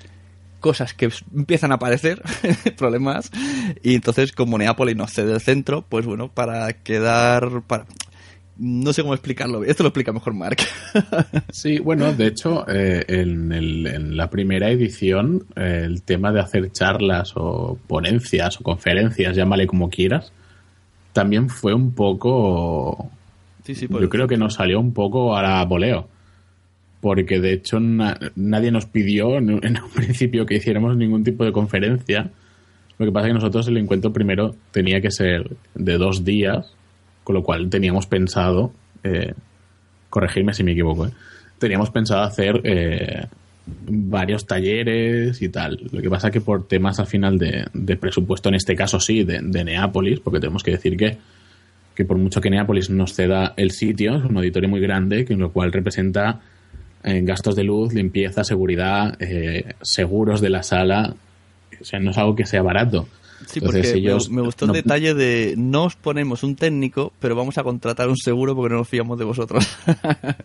cosas 0.62 0.95
que 0.95 1.11
empiezan 1.37 1.73
a 1.73 1.75
aparecer, 1.75 2.23
problemas, 2.78 3.31
y 3.83 3.95
entonces 3.95 4.33
como 4.33 4.57
Neápolis 4.57 4.97
no 4.97 5.07
cede 5.07 5.35
el 5.35 5.40
centro, 5.42 5.85
pues 5.87 6.07
bueno, 6.07 6.28
para 6.28 6.73
quedar, 6.73 7.61
para... 7.66 7.85
no 8.57 8.95
sé 8.95 9.02
cómo 9.02 9.12
explicarlo, 9.12 9.62
esto 9.64 9.83
lo 9.83 9.88
explica 9.90 10.12
mejor 10.12 10.33
Mark. 10.33 10.57
Sí, 11.52 11.78
bueno, 11.81 12.12
de 12.14 12.26
hecho, 12.28 12.64
eh, 12.69 13.04
en, 13.09 13.52
el- 13.52 13.87
en 13.87 14.16
la 14.16 14.31
primera 14.31 14.71
edición, 14.71 15.45
eh, 15.57 15.83
el 15.85 16.02
tema 16.02 16.33
de 16.33 16.40
hacer 16.40 16.73
charlas 16.73 17.33
o 17.37 17.78
ponencias 17.87 18.59
o 18.59 18.62
conferencias, 18.64 19.37
llámale 19.37 19.66
como 19.66 19.90
quieras, 19.90 20.33
también 21.12 21.50
fue 21.50 21.75
un 21.75 21.92
poco. 21.92 23.11
Sí, 23.64 23.75
sí, 23.75 23.87
por 23.87 24.00
Yo 24.00 24.09
creo 24.09 24.26
que 24.26 24.37
nos 24.38 24.54
salió 24.54 24.81
un 24.81 24.92
poco 24.95 25.37
a 25.37 25.42
la 25.42 25.64
voleo. 25.66 26.09
Porque 27.02 27.38
de 27.40 27.52
hecho 27.52 27.80
na- 27.80 28.18
nadie 28.37 28.71
nos 28.71 28.87
pidió 28.87 29.37
en, 29.37 29.50
un- 29.50 29.61
en 29.66 29.76
un 29.82 29.90
principio 29.90 30.47
que 30.47 30.54
hiciéramos 30.54 30.97
ningún 30.97 31.23
tipo 31.25 31.44
de 31.44 31.52
conferencia. 31.52 32.30
Lo 32.99 33.04
que 33.06 33.12
pasa 33.12 33.26
es 33.26 33.30
que 33.32 33.35
nosotros 33.35 33.68
el 33.68 33.76
encuentro 33.76 34.12
primero 34.14 34.54
tenía 34.71 35.00
que 35.02 35.11
ser 35.11 35.50
de 35.75 35.99
dos 35.99 36.25
días, 36.25 36.73
con 37.25 37.35
lo 37.35 37.42
cual 37.42 37.68
teníamos 37.68 38.06
pensado, 38.06 38.73
eh, 39.04 39.35
corregirme 40.09 40.54
si 40.54 40.62
me 40.64 40.73
equivoco, 40.73 41.06
¿eh? 41.06 41.11
teníamos 41.59 41.90
pensado 41.90 42.23
hacer 42.23 42.61
eh, 42.64 43.26
varios 43.88 44.47
talleres 44.47 45.40
y 45.42 45.49
tal. 45.49 45.80
Lo 45.90 46.00
que 46.02 46.11
pasa 46.11 46.28
es 46.28 46.32
que 46.32 46.40
por 46.40 46.66
temas 46.68 47.00
al 47.00 47.06
final 47.06 47.38
de, 47.38 47.64
de 47.73 47.97
presupuesto, 47.97 48.49
en 48.49 48.56
este 48.56 48.75
caso 48.76 49.00
sí, 49.00 49.25
de, 49.25 49.40
de 49.42 49.64
Neápolis, 49.64 50.21
porque 50.21 50.40
tenemos 50.40 50.62
que 50.62 50.73
decir 50.73 50.97
que, 50.97 51.16
que 51.94 52.04
por 52.04 52.18
mucho 52.18 52.40
que 52.40 52.50
Neápolis 52.50 52.90
nos 52.90 53.14
ceda 53.14 53.54
el 53.56 53.71
sitio, 53.73 54.16
es 54.16 54.25
un 54.25 54.37
auditorio 54.37 54.68
muy 54.68 54.80
grande, 54.80 55.25
que 55.25 55.32
en 55.32 55.40
lo 55.40 55.50
cual 55.52 55.73
representa 55.73 56.40
eh, 57.04 57.21
gastos 57.23 57.56
de 57.56 57.64
luz, 57.64 57.92
limpieza, 57.92 58.44
seguridad, 58.44 59.16
eh, 59.21 59.75
seguros 59.82 60.40
de 60.40 60.50
la 60.50 60.62
sala. 60.62 61.14
O 61.80 61.85
sea, 61.85 61.99
no 62.00 62.11
es 62.11 62.18
algo 62.18 62.35
que 62.37 62.47
sea 62.47 62.62
barato. 62.62 63.06
Sí, 63.47 63.59
Entonces, 63.59 63.62
porque 63.62 63.92
me- 63.94 63.99
ellos 63.99 64.30
me, 64.30 64.40
gustó 64.42 64.66
no- 64.68 64.73
el 64.75 64.82
detalle 64.82 65.14
de 65.14 65.54
no 65.59 65.85
os 65.85 65.97
ponemos 65.97 66.44
un 66.44 66.54
técnico, 66.54 67.12
pero 67.18 67.35
vamos 67.35 67.59
a 67.59 67.64
contratar 67.64 68.09
un 68.09 68.16
seguro 68.16 68.54
porque 68.54 68.73
no 68.73 68.78
nos 68.78 68.88
fiamos 68.88 69.18
de 69.18 69.25
vosotros. 69.25 69.66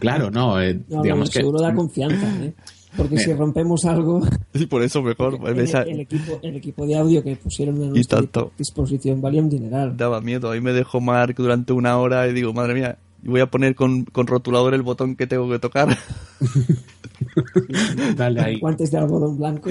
Claro, 0.00 0.30
no, 0.30 0.60
eh, 0.60 0.74
No, 0.88 1.02
digamos 1.02 1.28
bueno, 1.28 1.32
que... 1.32 1.38
seguro 1.40 1.60
da 1.60 1.74
confianza, 1.74 2.26
¿eh? 2.44 2.52
Porque 2.96 3.18
si 3.18 3.32
rompemos 3.32 3.84
algo, 3.84 4.20
y 4.52 4.66
por 4.66 4.82
eso 4.82 5.00
mejor. 5.00 5.38
el, 5.46 5.60
esa- 5.60 5.82
el 5.82 6.00
equipo, 6.00 6.40
el 6.42 6.56
equipo 6.56 6.86
de 6.86 6.96
audio 6.96 7.22
que 7.22 7.36
pusieron 7.36 7.80
a 7.82 7.86
nuestra 7.86 8.18
tanto. 8.18 8.52
disposición 8.58 9.20
valía 9.20 9.42
un 9.42 9.48
dineral. 9.48 9.96
daba 9.96 10.20
miedo. 10.20 10.50
Ahí 10.50 10.60
me 10.60 10.72
dejó 10.72 11.00
Mark 11.00 11.34
durante 11.36 11.72
una 11.72 11.98
hora 11.98 12.26
y 12.26 12.32
digo, 12.32 12.52
madre 12.52 12.74
mía, 12.74 12.96
voy 13.22 13.40
a 13.40 13.46
poner 13.46 13.74
con, 13.74 14.04
con 14.04 14.26
rotulador 14.26 14.74
el 14.74 14.82
botón 14.82 15.16
que 15.16 15.26
tengo 15.26 15.48
que 15.50 15.58
tocar. 15.58 15.96
Dale 18.16 18.40
ahí. 18.40 18.58
Guantes 18.58 18.90
de 18.90 18.98
algodón 18.98 19.38
blanco. 19.38 19.70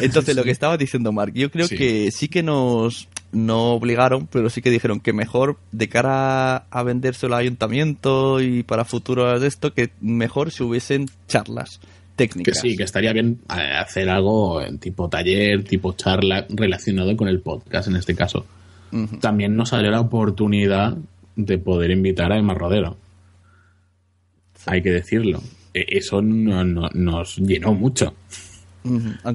Entonces, 0.00 0.36
lo 0.36 0.44
que 0.44 0.50
estaba 0.50 0.76
diciendo 0.76 1.12
Mark, 1.12 1.32
yo 1.34 1.50
creo 1.50 1.66
Sí. 1.66 1.76
que 1.76 2.10
sí 2.10 2.28
que 2.28 2.42
nos 2.42 3.08
no 3.30 3.72
obligaron, 3.72 4.26
pero 4.26 4.48
sí 4.48 4.62
que 4.62 4.70
dijeron 4.70 5.00
que 5.00 5.12
mejor 5.12 5.58
de 5.70 5.88
cara 5.88 6.56
a 6.70 6.82
vendérselo 6.82 7.34
al 7.34 7.42
ayuntamiento 7.42 8.40
y 8.40 8.62
para 8.62 8.84
futuros 8.86 9.40
de 9.40 9.46
esto, 9.46 9.74
que 9.74 9.90
mejor 10.00 10.50
si 10.50 10.62
hubiesen 10.62 11.06
charlas 11.28 11.78
Que 11.78 12.26
técnicas. 12.26 12.58
sí, 12.60 12.74
que 12.76 12.84
estaría 12.84 13.12
bien 13.12 13.38
eh, 13.54 13.60
hacer 13.78 14.08
algo 14.08 14.62
en 14.62 14.78
tipo 14.78 15.08
taller, 15.10 15.62
tipo 15.64 15.92
charla 15.92 16.46
relacionado 16.48 17.14
con 17.18 17.28
el 17.28 17.40
podcast 17.40 17.88
en 17.88 17.96
este 17.96 18.14
caso. 18.14 18.46
También 19.20 19.54
nos 19.54 19.68
salió 19.68 19.90
la 19.90 20.00
oportunidad 20.00 20.96
de 21.38 21.56
poder 21.56 21.90
invitar 21.92 22.32
a 22.32 22.36
Emma 22.38 22.52
Rodero. 22.52 22.96
Hay 24.66 24.82
que 24.82 24.90
decirlo. 24.90 25.40
E- 25.72 25.86
Eso 25.98 26.20
no- 26.20 26.64
no- 26.64 26.90
nos 26.92 27.36
llenó 27.36 27.72
mucho, 27.74 28.14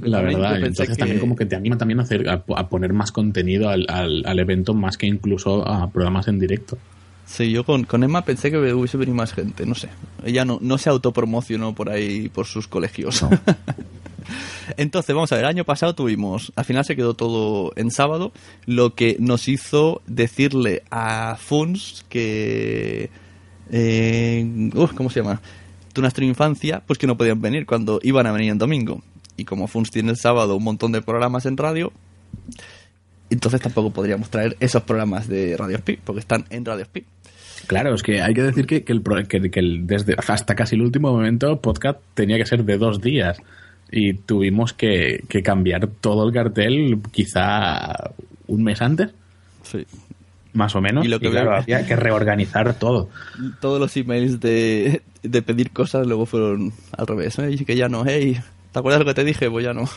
la 0.10 0.22
verdad. 0.22 0.51
Entonces 0.67 0.89
que- 0.89 1.00
también 1.00 1.19
como 1.19 1.36
que 1.36 1.45
te 1.45 1.55
anima 1.55 1.77
también 1.77 2.00
a, 2.00 2.03
hacer, 2.03 2.27
a, 2.29 2.43
a 2.55 2.69
poner 2.69 2.91
más 2.93 3.12
contenido 3.12 3.69
al, 3.69 3.86
al- 3.89 4.24
al 4.25 4.39
evento 4.39 4.74
más 4.74 4.98
que 4.98 5.07
incluso 5.07 5.65
a 5.67 5.89
programas 5.91 6.27
en 6.27 6.39
directo. 6.39 6.77
Sí, 7.25 7.51
yo 7.51 7.63
con, 7.63 7.86
con 7.86 8.03
Emma 8.03 8.24
pensé 8.24 8.51
que 8.51 8.58
hubiese 8.58 8.98
venido 8.98 9.15
más 9.15 9.34
gente, 9.34 9.65
no 9.65 9.75
sé. 9.75 9.89
Ella 10.24 10.46
no, 10.46 10.60
no 10.62 10.77
se 10.77 10.89
autopromocionó 10.89 11.74
por 11.74 11.89
ahí 11.89 12.30
por 12.30 12.46
sus 12.46 12.68
colegios. 12.68 13.25
Entonces, 14.77 15.13
vamos 15.13 15.32
a 15.32 15.36
ver, 15.36 15.46
el 15.46 15.50
año 15.50 15.65
pasado 15.65 15.96
tuvimos, 15.96 16.51
al 16.56 16.65
final 16.65 16.86
se 16.86 16.96
quedó 16.96 17.13
todo 17.13 17.74
en 17.75 17.92
sábado, 17.92 18.32
lo 18.65 18.96
que 18.96 19.18
nos 19.20 19.48
hizo 19.48 20.01
decirle 20.08 20.84
a 20.92 21.38
Funs 21.39 22.06
que... 22.10 23.10
Eh, 23.72 24.70
¿Cómo 24.96 25.10
se 25.10 25.22
llama? 25.22 25.42
De 25.94 26.01
nuestra 26.01 26.25
infancia, 26.25 26.84
pues 26.86 27.00
que 27.00 27.08
no 27.08 27.18
podían 27.18 27.42
venir 27.42 27.65
cuando 27.65 28.00
iban 28.03 28.27
a 28.27 28.32
venir 28.32 28.51
en 28.51 28.58
domingo. 28.58 29.01
Y 29.38 29.46
como 29.46 29.68
Funs 29.68 29.92
tiene 29.92 30.12
el 30.12 30.18
sábado 30.18 30.56
un 30.56 30.63
montón 30.63 30.92
de 30.92 31.01
programas 31.01 31.46
en 31.46 31.58
radio, 31.58 31.92
entonces 33.33 33.61
tampoco 33.61 33.91
podríamos 33.91 34.29
traer 34.29 34.55
esos 34.59 34.81
programas 34.83 35.27
de 35.27 35.55
Radio 35.57 35.77
Speed, 35.77 35.99
porque 36.03 36.19
están 36.19 36.45
en 36.49 36.63
Radio 36.65 36.83
Speed. 36.83 37.03
Claro, 37.67 37.95
es 37.95 38.03
que 38.03 38.21
hay 38.21 38.33
que 38.33 38.41
decir 38.43 38.65
que, 38.67 38.83
que 38.83 38.91
el, 38.93 39.01
pro- 39.01 39.25
que- 39.27 39.49
que 39.49 39.59
el- 39.59 39.87
desde 39.87 40.15
hasta 40.27 40.53
casi 40.55 40.75
el 40.75 40.81
último 40.81 41.11
momento 41.11 41.59
podcast 41.61 41.99
tenía 42.13 42.37
que 42.37 42.45
ser 42.45 42.63
de 42.63 42.77
dos 42.77 43.01
días. 43.01 43.37
y 43.95 44.13
tuvimos 44.13 44.73
que, 44.73 45.23
que 45.29 45.43
cambiar 45.43 45.87
todo 46.01 46.27
el 46.27 46.33
cartel 46.33 46.99
quizá 47.11 48.11
un 48.47 48.63
mes 48.63 48.81
antes. 48.81 49.09
Sí. 49.61 49.85
Más 50.53 50.75
o 50.75 50.81
menos. 50.81 51.05
Y 51.05 51.09
lo 51.09 51.19
que 51.19 51.29
claro, 51.29 51.51
veo- 51.51 51.59
había 51.61 51.85
que 51.85 51.95
reorganizar 51.95 52.73
todo. 52.79 53.09
Todos 53.61 53.79
los 53.79 53.95
emails 53.95 54.39
de, 54.39 55.01
de 55.21 55.41
pedir 55.43 55.69
cosas 55.71 56.05
luego 56.07 56.25
fueron 56.25 56.73
al 56.97 57.05
revés. 57.07 57.37
¿eh? 57.39 57.51
Y 57.51 57.65
que 57.65 57.75
ya 57.75 57.87
no, 57.87 58.03
hey, 58.05 58.39
¿te 58.71 58.79
acuerdas 58.79 58.99
lo 58.99 59.05
que 59.05 59.13
te 59.13 59.23
dije? 59.23 59.49
Pues 59.49 59.63
ya 59.63 59.73
no. 59.73 59.87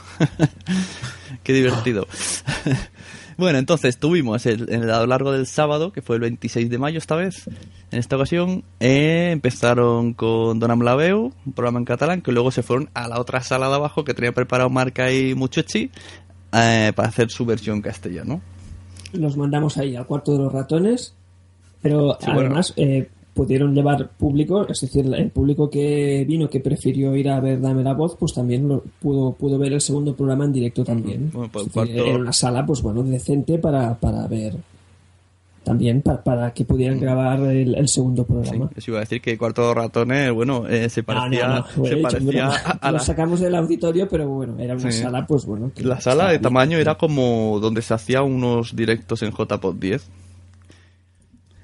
Qué 1.42 1.52
divertido. 1.54 2.06
bueno, 3.36 3.58
entonces 3.58 3.98
tuvimos 3.98 4.46
el, 4.46 4.90
a 4.90 5.00
lo 5.00 5.06
largo 5.06 5.32
del 5.32 5.46
sábado, 5.46 5.92
que 5.92 6.02
fue 6.02 6.16
el 6.16 6.22
26 6.22 6.70
de 6.70 6.78
mayo 6.78 6.98
esta 6.98 7.16
vez, 7.16 7.46
en 7.90 7.98
esta 7.98 8.16
ocasión, 8.16 8.64
eh, 8.80 9.30
empezaron 9.32 10.14
con 10.14 10.58
Donam 10.58 10.80
la 10.82 10.94
Veu, 10.94 11.32
un 11.44 11.52
programa 11.52 11.78
en 11.78 11.84
catalán, 11.84 12.22
que 12.22 12.32
luego 12.32 12.50
se 12.50 12.62
fueron 12.62 12.88
a 12.94 13.08
la 13.08 13.20
otra 13.20 13.42
sala 13.42 13.68
de 13.68 13.74
abajo 13.74 14.04
que 14.04 14.14
tenía 14.14 14.32
preparado 14.32 14.70
Marca 14.70 15.12
y 15.12 15.34
Muchochi 15.34 15.90
eh, 16.52 16.92
para 16.94 17.08
hacer 17.08 17.30
su 17.30 17.44
versión 17.44 17.82
castellano. 17.82 18.40
Los 19.12 19.36
mandamos 19.36 19.76
ahí 19.78 19.96
al 19.96 20.06
cuarto 20.06 20.32
de 20.32 20.38
los 20.38 20.52
ratones, 20.52 21.14
pero 21.82 22.16
Sí, 22.20 22.26
bueno. 22.26 22.40
además 22.40 22.72
eh, 22.76 23.08
pudieron 23.36 23.74
llevar 23.74 24.08
público, 24.18 24.66
es 24.66 24.80
decir, 24.80 25.06
el 25.14 25.30
público 25.30 25.68
que 25.70 26.24
vino, 26.26 26.48
que 26.48 26.58
prefirió 26.60 27.14
ir 27.14 27.28
a 27.28 27.38
ver 27.38 27.60
Dame 27.60 27.82
la 27.84 27.92
Voz, 27.92 28.16
pues 28.18 28.32
también 28.32 28.66
lo, 28.66 28.82
pudo, 29.00 29.32
pudo 29.34 29.58
ver 29.58 29.74
el 29.74 29.80
segundo 29.82 30.16
programa 30.16 30.46
en 30.46 30.52
directo 30.54 30.82
también. 30.84 31.30
Bueno, 31.32 31.50
pues 31.52 31.72
decir, 31.72 31.98
Era 31.98 32.16
una 32.18 32.32
sala, 32.32 32.64
pues 32.64 32.80
bueno, 32.82 33.02
decente 33.02 33.58
para, 33.58 33.94
para 33.94 34.26
ver 34.26 34.54
también, 35.64 36.00
pa- 36.00 36.22
para, 36.22 36.54
que 36.54 36.64
pudieran 36.64 36.98
grabar 37.00 37.40
el, 37.40 37.74
el 37.74 37.88
segundo 37.88 38.22
Sí, 38.22 38.32
programa. 38.32 38.70
eso 38.76 38.90
iba 38.92 38.98
a 38.98 39.00
decir 39.00 39.20
que 39.20 39.36
Cuarto 39.36 39.74
Ratones, 39.74 40.32
bueno, 40.32 40.66
eh, 40.68 40.88
se 40.88 41.02
parecía, 41.02 41.48
no, 41.48 41.56
no, 41.56 41.66
se 41.86 41.92
he 41.92 41.96
dicho, 41.96 42.02
parecía 42.08 42.24
bueno, 42.46 42.50
a, 42.52 42.70
a 42.80 42.90
lo 42.92 42.98
la, 42.98 43.02
sacamos 43.04 43.40
del 43.40 43.54
auditorio, 43.56 44.08
pero 44.08 44.28
bueno, 44.28 44.54
era 44.60 44.74
una 44.76 44.92
Sí. 44.92 45.02
sala, 45.02 45.26
pues 45.26 45.44
bueno. 45.44 45.72
que- 45.74 45.82
la 45.82 46.00
sala 46.00 46.30
de 46.30 46.38
tamaño 46.38 46.78
era 46.78 46.94
como 46.94 47.58
donde 47.60 47.82
se 47.82 47.92
hacía 47.94 48.22
unos 48.22 48.76
directos 48.76 49.22
en 49.22 49.32
JPod 49.32 49.74
10. 49.74 50.08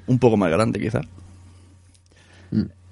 Un 0.08 0.18
poco 0.18 0.36
más 0.36 0.50
grande, 0.50 0.80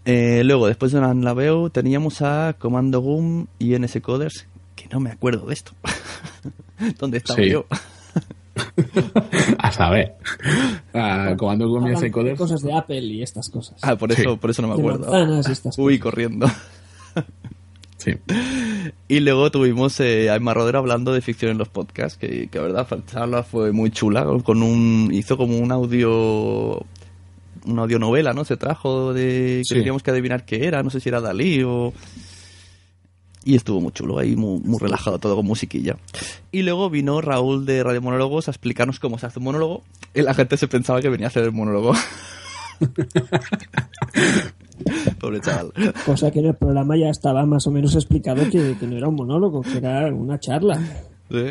Eh, 0.06 0.42
luego, 0.44 0.66
después 0.66 0.92
de 0.92 1.00
la 1.00 1.34
veo, 1.34 1.70
teníamos 1.70 2.22
a 2.22 2.56
Comando 2.58 3.00
Gum 3.00 3.46
y 3.58 3.74
NS 3.78 4.00
Coders, 4.00 4.46
que 4.74 4.88
no 4.88 4.98
me 5.00 5.10
acuerdo 5.10 5.46
de 5.46 5.54
esto. 5.54 5.72
¿Dónde 6.98 7.18
estaba 7.18 7.42
Sí. 7.42 7.50
yo? 7.50 7.66
A 9.58 9.70
saber. 9.72 10.16
Ah, 10.92 11.34
Comando 11.38 11.66
Hablan 11.66 11.92
ese 11.94 12.06
de 12.06 12.10
Coders. 12.10 12.38
cosas 12.38 12.62
de 12.62 12.72
Apple 12.74 13.00
y 13.04 13.22
estas 13.22 13.48
cosas. 13.48 13.76
Ah, 13.82 13.96
por 13.96 14.10
eso, 14.12 14.32
Sí. 14.32 14.36
por 14.40 14.50
eso 14.50 14.62
no 14.62 14.68
me 14.68 14.74
acuerdo. 14.74 15.06
y 15.14 15.80
Uy, 15.80 15.98
corriendo. 15.98 16.46
Sí. 17.98 18.12
Y 19.08 19.20
luego 19.20 19.50
tuvimos 19.50 20.00
eh, 20.00 20.30
a 20.30 20.36
Emma 20.36 20.54
Rodero 20.54 20.78
hablando 20.78 21.12
de 21.12 21.20
ficción 21.20 21.50
en 21.50 21.58
los 21.58 21.68
podcasts, 21.68 22.16
que, 22.16 22.48
que 22.48 22.56
la 22.58 22.64
verdad 22.64 22.86
la 22.90 23.04
charla 23.04 23.42
fue 23.42 23.72
muy 23.72 23.90
chula, 23.90 24.24
con 24.42 24.62
un 24.62 25.10
hizo 25.12 25.36
como 25.36 25.58
un 25.58 25.70
audio 25.70 26.82
una 27.66 27.82
audionovela, 27.82 28.32
¿no? 28.32 28.44
Se 28.44 28.56
trajo 28.56 29.12
de 29.12 29.58
que 29.60 29.64
Sí. 29.64 29.74
teníamos 29.74 30.02
que 30.02 30.10
adivinar 30.10 30.44
qué 30.44 30.66
era, 30.66 30.82
no 30.82 30.90
sé 30.90 31.00
si 31.00 31.08
era 31.08 31.20
Dalí 31.20 31.62
o 31.64 31.92
y 33.42 33.56
estuvo 33.56 33.80
muy 33.80 33.90
chulo, 33.92 34.18
ahí 34.18 34.36
muy, 34.36 34.60
muy 34.60 34.78
relajado 34.78 35.18
todo 35.18 35.34
con 35.36 35.46
musiquilla. 35.46 35.96
Y 36.52 36.62
luego 36.62 36.90
vino 36.90 37.20
Raúl 37.22 37.64
de 37.64 37.82
Radio 37.82 38.02
Monólogos 38.02 38.48
a 38.48 38.50
explicarnos 38.50 39.00
cómo 39.00 39.18
se 39.18 39.26
hace 39.26 39.38
un 39.38 39.46
monólogo. 39.46 39.82
Y 40.14 40.20
la 40.20 40.34
gente 40.34 40.58
se 40.58 40.68
pensaba 40.68 41.00
que 41.00 41.08
venía 41.08 41.26
a 41.26 41.28
hacer 41.28 41.44
el 41.44 41.52
monólogo. 41.52 41.94
Pobre 45.20 45.40
chaval. 45.40 45.72
Cosa 46.06 46.30
que 46.30 46.40
en 46.40 46.46
el 46.46 46.54
programa 46.54 46.96
ya 46.96 47.10
estaba 47.10 47.44
más 47.46 47.66
o 47.66 47.70
menos 47.70 47.94
explicado 47.94 48.42
que, 48.50 48.76
que 48.78 48.86
no 48.86 48.96
era 48.96 49.08
un 49.08 49.16
monólogo, 49.16 49.62
que 49.62 49.78
era 49.78 50.06
una 50.12 50.38
charla. 50.38 50.78
Sí. 51.30 51.44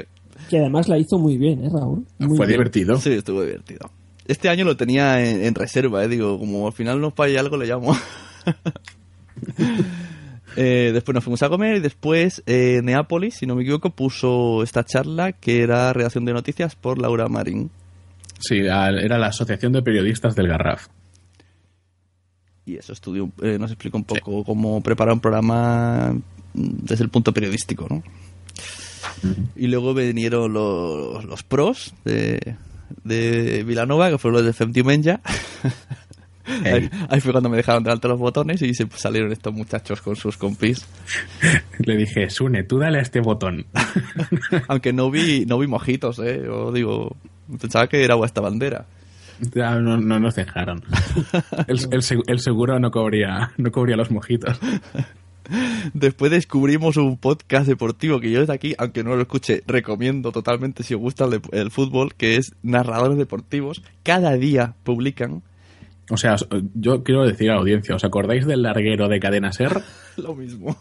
Que 0.49 0.59
además 0.59 0.87
la 0.87 0.97
hizo 0.97 1.17
muy 1.19 1.37
bien, 1.37 1.63
¿eh, 1.63 1.69
Raúl? 1.71 2.05
Muy 2.17 2.37
Fue 2.37 2.47
bien. 2.47 2.57
divertido. 2.57 2.97
Sí, 2.97 3.11
estuvo 3.13 3.43
divertido. 3.43 3.91
Este 4.29 4.47
año 4.47 4.63
lo 4.63 4.77
tenía 4.77 5.27
en, 5.27 5.43
en 5.43 5.55
reserva, 5.55 6.03
¿eh? 6.03 6.07
Digo, 6.07 6.37
como 6.37 6.67
al 6.67 6.73
final 6.73 7.01
nos 7.01 7.15
falla 7.15 7.39
algo, 7.39 7.57
le 7.57 7.65
llamo. 7.65 7.97
Eh, 10.55 10.89
después 10.91 11.13
nos 11.13 11.23
fuimos 11.23 11.43
a 11.43 11.47
comer 11.47 11.77
y 11.77 11.79
después 11.79 12.41
eh, 12.47 12.81
Neápolis, 12.83 13.35
si 13.35 13.45
no 13.45 13.55
me 13.55 13.61
equivoco, 13.61 13.91
puso 13.91 14.63
esta 14.63 14.83
charla 14.83 15.31
que 15.31 15.61
era 15.61 15.93
redacción 15.93 16.25
de 16.25 16.33
noticias 16.33 16.75
por 16.75 16.99
Laura 16.99 17.29
Marín. 17.29 17.69
Sí, 18.39 18.57
era 18.57 19.17
la 19.17 19.27
Asociación 19.27 19.71
de 19.71 19.83
Periodistas 19.83 20.35
del 20.35 20.47
Garraf. 20.47 20.87
Y 22.65 22.77
eso 22.77 22.91
estudió, 22.91 23.31
eh, 23.41 23.57
nos 23.59 23.71
explica 23.71 23.95
un 23.95 24.03
poco 24.03 24.43
cómo 24.43 24.81
preparar 24.81 25.13
un 25.13 25.21
programa 25.21 26.13
mm, 26.53 26.69
desde 26.81 27.03
el 27.03 27.09
punto 27.09 27.31
periodístico, 27.31 27.87
¿no? 27.87 28.03
Y 29.55 29.67
luego 29.67 29.93
vinieron 29.93 30.51
los, 30.51 31.23
los 31.23 31.43
pros 31.43 31.93
de, 32.03 32.57
de 33.03 33.63
Vilanova, 33.63 34.09
que 34.09 34.17
fueron 34.17 34.37
los 34.37 34.45
de 34.45 34.53
Femtimenja. 34.53 35.21
ahí, 36.65 36.89
ahí 37.09 37.21
fue 37.21 37.31
cuando 37.31 37.49
me 37.49 37.57
dejaron 37.57 37.83
delante 37.83 38.07
los 38.07 38.19
botones 38.19 38.61
y 38.61 38.73
se 38.73 38.87
salieron 38.95 39.31
estos 39.31 39.53
muchachos 39.53 40.01
con 40.01 40.15
sus 40.15 40.37
compis. 40.37 40.85
Le 41.79 41.97
dije, 41.97 42.29
Sune, 42.29 42.63
tú 42.63 42.79
dale 42.79 42.99
a 42.99 43.01
este 43.01 43.21
botón. 43.21 43.65
Aunque 44.67 44.93
no 44.93 45.11
vi, 45.11 45.45
no 45.45 45.59
vi 45.59 45.67
mojitos, 45.67 46.19
¿eh? 46.19 46.41
Yo 46.45 46.71
digo, 46.71 47.15
pensaba 47.59 47.87
que 47.87 48.03
era 48.03 48.15
vuestra 48.15 48.43
bandera. 48.43 48.85
Ya, 49.55 49.75
no, 49.75 49.97
no 49.97 50.19
nos 50.19 50.35
dejaron. 50.35 50.83
El, 51.67 51.79
el 51.91 52.03
el 52.27 52.39
seguro 52.39 52.77
no 52.79 52.91
cubría, 52.91 53.51
no 53.57 53.71
cubría 53.71 53.95
los 53.95 54.11
mojitos. 54.11 54.59
Después 55.93 56.31
descubrimos 56.31 56.97
un 56.97 57.17
podcast 57.17 57.67
deportivo 57.67 58.19
que 58.19 58.31
yo 58.31 58.41
desde 58.41 58.53
aquí, 58.53 58.75
aunque 58.77 59.03
no 59.03 59.15
lo 59.15 59.21
escuche, 59.21 59.63
recomiendo 59.67 60.31
totalmente 60.31 60.83
si 60.83 60.93
os 60.93 61.01
gusta 61.01 61.27
el, 61.51 61.71
fútbol, 61.71 62.13
que 62.15 62.35
es 62.35 62.53
Narradores 62.63 63.17
Deportivos. 63.17 63.81
Cada 64.03 64.33
día 64.33 64.75
publican 64.83 65.41
O 66.09 66.17
sea, 66.17 66.35
yo 66.75 67.03
quiero 67.03 67.25
decir 67.25 67.49
a 67.49 67.55
la 67.55 67.59
audiencia, 67.59 67.95
¿os 67.95 68.03
acordáis 68.03 68.45
del 68.45 68.63
larguero 68.63 69.07
de 69.07 69.19
Cadena 69.19 69.51
Ser? 69.51 69.81
lo 70.17 70.35
mismo. 70.35 70.77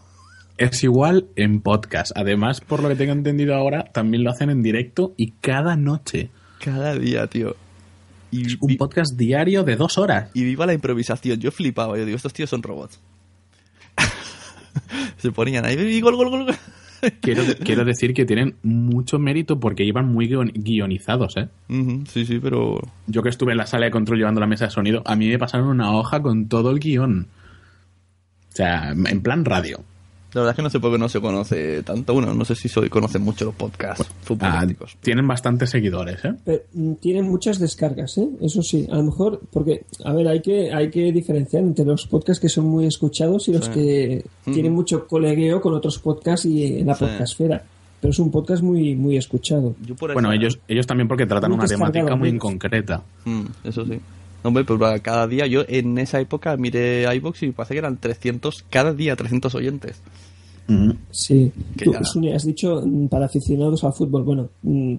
Es 0.57 0.83
igual 0.83 1.27
en 1.35 1.61
podcast. 1.61 2.11
Además, 2.15 2.59
por 2.59 2.83
lo 2.83 2.89
que 2.89 2.95
tengo 2.95 3.13
entendido 3.13 3.55
ahora, 3.55 3.85
también 3.85 4.23
lo 4.23 4.31
hacen 4.31 4.49
en 4.49 4.61
directo 4.61 5.13
y 5.15 5.31
cada 5.31 5.77
noche. 5.77 6.31
Cada 6.59 6.95
día, 6.95 7.27
tío. 7.27 7.55
Y, 8.31 8.43
Un 8.59 8.75
podcast 8.75 9.17
diario 9.17 9.63
de 9.63 9.75
dos 9.77 9.97
horas. 9.97 10.29
y 10.33 10.43
viva 10.43 10.65
la 10.65 10.73
improvisación. 10.73 11.39
Yo 11.39 11.51
flipaba, 11.51 11.97
yo 11.97 12.05
digo, 12.05 12.17
estos 12.17 12.33
tíos 12.33 12.49
son 12.49 12.61
robots. 12.61 12.99
Se 15.17 15.31
ponían 15.31 15.65
ahí, 15.65 15.75
y 15.79 16.01
gol, 16.01 16.15
gol, 16.15 16.29
gol. 16.29 16.45
Quiero, 17.21 17.43
quiero 17.63 17.85
decir 17.85 18.13
que 18.13 18.25
tienen 18.25 18.55
mucho 18.61 19.19
mérito 19.19 19.57
porque 19.57 19.85
iban 19.85 20.11
muy 20.11 20.27
guion- 20.27 20.51
guionizados, 20.53 21.37
¿eh? 21.37 21.47
Sí, 22.07 22.25
sí, 22.25 22.39
pero 22.43 22.81
Yo 23.07 23.23
que 23.23 23.29
estuve 23.29 23.53
en 23.53 23.57
la 23.57 23.67
sala 23.67 23.85
de 23.85 23.91
control 23.91 24.17
llevando 24.17 24.41
la 24.41 24.47
mesa 24.47 24.65
de 24.65 24.71
sonido, 24.71 25.01
a 25.05 25.15
mí 25.15 25.29
me 25.29 25.39
pasaron 25.39 25.67
una 25.69 25.93
hoja 25.93 26.21
con 26.21 26.49
todo 26.49 26.71
el 26.71 26.79
guion. 26.79 27.27
O 28.51 28.55
sea, 28.55 28.91
en 28.91 29.21
plan 29.21 29.45
radio. 29.45 29.81
La 30.33 30.41
verdad 30.41 30.51
es 30.51 30.55
que 30.57 30.61
no 30.61 30.69
sé 30.69 30.79
por 30.79 30.91
qué 30.91 30.97
no 30.97 31.09
se 31.09 31.19
conoce 31.21 31.83
tanto. 31.83 32.13
Uno, 32.13 32.33
no 32.33 32.45
sé 32.45 32.55
si 32.55 32.69
soy, 32.69 32.89
conocen 32.89 33.21
mucho 33.23 33.45
los 33.45 33.55
podcasts 33.55 34.05
Ah, 34.07 34.13
futbolísticos. 34.23 34.97
tienen 35.01 35.27
bastantes 35.27 35.69
seguidores, 35.69 36.23
¿eh? 36.25 36.33
Pero, 36.45 36.61
mm, 36.73 36.93
tienen 36.95 37.27
muchas 37.29 37.59
descargas, 37.59 38.17
¿eh? 38.17 38.27
Eso 38.41 38.61
sí, 38.61 38.87
a 38.91 38.95
lo 38.97 39.03
mejor, 39.03 39.41
porque, 39.51 39.85
a 40.05 40.13
ver, 40.13 40.27
hay 40.27 40.41
que, 40.41 40.71
hay 40.73 40.89
que 40.89 41.11
diferenciar 41.11 41.63
entre 41.63 41.85
los 41.85 42.05
podcasts 42.07 42.39
que 42.41 42.49
son 42.49 42.65
muy 42.65 42.85
escuchados 42.85 43.47
y 43.47 43.53
los 43.53 43.65
Sí. 43.65 43.71
que 43.71 44.25
tienen 44.45 44.73
mucho 44.73 45.07
colegueo 45.07 45.61
con 45.61 45.73
otros 45.73 45.99
podcasts 45.99 46.45
y 46.45 46.79
en 46.79 46.87
la 46.87 46.95
Sí. 46.95 47.05
podcastfera. 47.05 47.63
Pero 48.01 48.11
es 48.11 48.19
un 48.19 48.31
podcast 48.31 48.63
muy, 48.63 48.95
muy 48.95 49.17
escuchado. 49.17 49.75
Yo 49.85 49.93
por 49.95 50.13
Bueno, 50.13 50.31
ellos, 50.31 50.57
ellos 50.69 50.87
también 50.87 51.07
porque 51.09 51.25
tratan 51.25 51.51
Muy 51.51 51.59
una 51.59 51.67
temática 51.67 52.15
muy- 52.15 52.29
en 52.29 52.39
concreta. 52.39 53.03
Mm, 53.25 53.41
eso 53.65 53.85
sí. 53.85 53.99
Hombre, 54.43 54.63
pues 54.63 54.81
va, 54.81 54.97
cada 54.99 55.27
día, 55.27 55.47
yo 55.47 55.63
en 55.67 55.97
esa 55.97 56.19
época 56.19 56.55
miré 56.57 57.13
iBox 57.15 57.43
y 57.43 57.47
me 57.47 57.53
parece 57.53 57.73
que 57.73 57.79
eran 57.79 57.97
300, 57.97 58.63
cada 58.69 58.93
día 58.93 59.15
300 59.15 59.53
oyentes. 59.55 60.01
Sí. 61.11 61.51
Que 61.75 61.85
Tú, 61.85 61.93
ya- 61.93 62.35
has 62.35 62.45
dicho 62.45 62.81
mm, 62.85 63.07
para 63.07 63.25
aficionados 63.25 63.83
al 63.83 63.91
fútbol. 63.93 64.23
Bueno, 64.23 64.49
mm, 64.61 64.95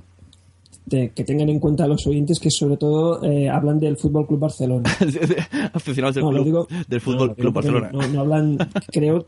te- 0.91 1.09
que 1.11 1.25
tengan 1.25 1.49
en 1.49 1.59
cuenta 1.59 1.87
los 1.87 2.07
oyentes 2.07 2.39
que 2.39 2.51
sobre 2.51 2.77
todo 2.77 3.25
eh, 3.25 3.49
hablan 3.49 3.79
del 3.81 3.97
Fútbol 3.97 4.27
Club 4.27 4.41
Barcelona. 4.41 4.91
Aficionados 5.73 6.17
del, 6.17 6.25
No, 6.25 6.33
lo 6.33 6.43
club- 6.43 6.45
digo- 6.45 6.69
del 6.89 6.99
no, 6.99 7.01
Fútbol 7.01 7.35
Club 7.37 7.55
Barcelona. 7.55 7.91
No, 7.93 8.07
no 8.09 8.21
hablan, 8.21 8.59
creo, 8.93 9.25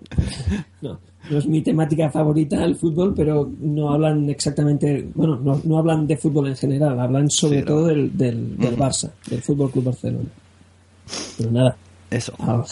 no, 0.82 0.98
es 1.30 1.46
mi 1.46 1.62
temática 1.62 2.10
favorita 2.10 2.62
el 2.64 2.76
fútbol, 2.76 3.14
pero 3.14 3.48
no 3.60 3.90
hablan 3.92 4.28
exactamente, 4.28 5.08
bueno, 5.14 5.36
no, 5.42 5.60
no 5.64 5.78
hablan 5.78 6.06
de 6.06 6.16
fútbol 6.16 6.48
en 6.48 6.56
general, 6.56 6.98
hablan 7.00 7.30
sobre 7.30 7.60
Sí, 7.60 7.64
todo 7.64 7.86
del, 7.86 8.16
del, 8.18 8.56
del 8.58 8.76
Barça, 8.76 9.10
del 9.30 9.40
Fútbol 9.40 9.70
Club 9.70 9.84
Barcelona. 9.84 10.28
Pero 11.38 11.50
nada, 11.50 11.76
Eso. 12.10 12.32
ah, 12.40 12.64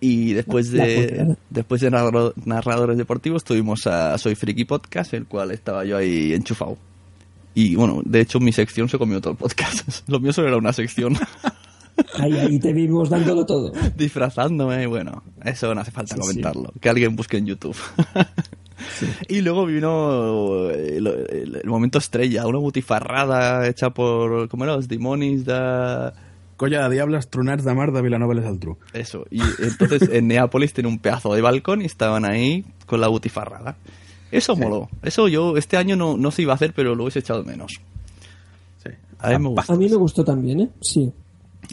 Y 0.00 0.32
después 0.32 0.70
de 0.70 1.36
después 1.50 1.80
de 1.80 1.90
narrador- 1.90 2.34
narradores 2.44 2.96
deportivos 2.98 3.42
tuvimos 3.44 3.86
a 3.88 4.16
Soy 4.18 4.34
Friki 4.36 4.64
Podcast, 4.64 5.14
el 5.14 5.26
cual 5.26 5.50
estaba 5.50 5.84
yo 5.84 5.96
ahí 5.96 6.32
enchufado. 6.32 6.76
Y 7.54 7.74
bueno, 7.76 8.02
de 8.04 8.20
hecho 8.20 8.38
mi 8.40 8.52
sección 8.52 8.88
se 8.88 8.98
comió 8.98 9.20
todo 9.20 9.32
el 9.32 9.38
podcast. 9.38 9.88
Lo 10.08 10.20
mío 10.20 10.32
solo 10.32 10.48
era 10.48 10.56
una 10.56 10.72
sección. 10.72 11.16
ahí, 12.18 12.32
ahí 12.34 12.58
te 12.60 12.72
vimos 12.72 13.10
dándolo 13.10 13.44
todo. 13.46 13.72
disfrazándome. 13.96 14.86
Bueno, 14.86 15.22
eso 15.44 15.74
no 15.74 15.80
hace 15.80 15.90
falta 15.90 16.14
Sí, 16.14 16.20
sí. 16.20 16.28
comentarlo. 16.28 16.72
Que 16.80 16.88
alguien 16.88 17.16
busque 17.16 17.38
en 17.38 17.46
YouTube. 17.46 17.76
Y 19.28 19.40
luego 19.40 19.66
vino 19.66 20.70
el, 20.70 21.06
el- 21.06 21.60
el 21.62 21.68
momento 21.68 21.98
estrella, 21.98 22.46
una 22.46 22.58
butifarrada 22.58 23.66
hecha 23.66 23.90
por, 23.90 24.48
¿cómo 24.48 24.64
era? 24.64 24.76
Los 24.76 24.86
Dimonis 24.88 25.44
de... 25.44 26.12
Colla 26.56 26.88
de 26.88 26.94
Diablas, 26.96 27.28
Trunars 27.28 27.64
de 27.64 27.72
Mar 27.74 27.92
de 27.92 28.02
Vilanova 28.02 28.34
i 28.34 28.40
Geltrú. 28.42 28.78
Eso, 28.92 29.24
y 29.30 29.40
entonces 29.60 30.08
en 30.12 30.26
Neápolis 30.26 30.72
tiene 30.72 30.88
un 30.88 30.98
pedazo 30.98 31.32
de 31.34 31.40
balcón 31.40 31.82
y 31.82 31.84
estaban 31.84 32.24
ahí 32.24 32.64
con 32.86 33.00
la 33.00 33.06
butifarrada. 33.08 33.76
Eso 34.30 34.56
moló. 34.56 34.88
Eso 35.02 35.28
yo 35.28 35.56
este 35.56 35.76
año 35.76 35.96
no, 35.96 36.16
no 36.16 36.30
se 36.30 36.42
iba 36.42 36.52
a 36.52 36.56
hacer, 36.56 36.72
pero 36.74 36.94
lo 36.94 37.04
hubiese 37.04 37.20
echado 37.20 37.44
menos. 37.44 37.80
Sí. 38.82 38.90
A 39.18 39.30
mí 39.30 39.38
me 39.38 39.48
gustó. 39.48 39.72
A 39.72 39.76
mí 39.76 39.88
me 39.88 39.96
gustó 39.96 40.24
también, 40.24 40.60
¿eh? 40.60 40.68
Sí. 40.80 41.12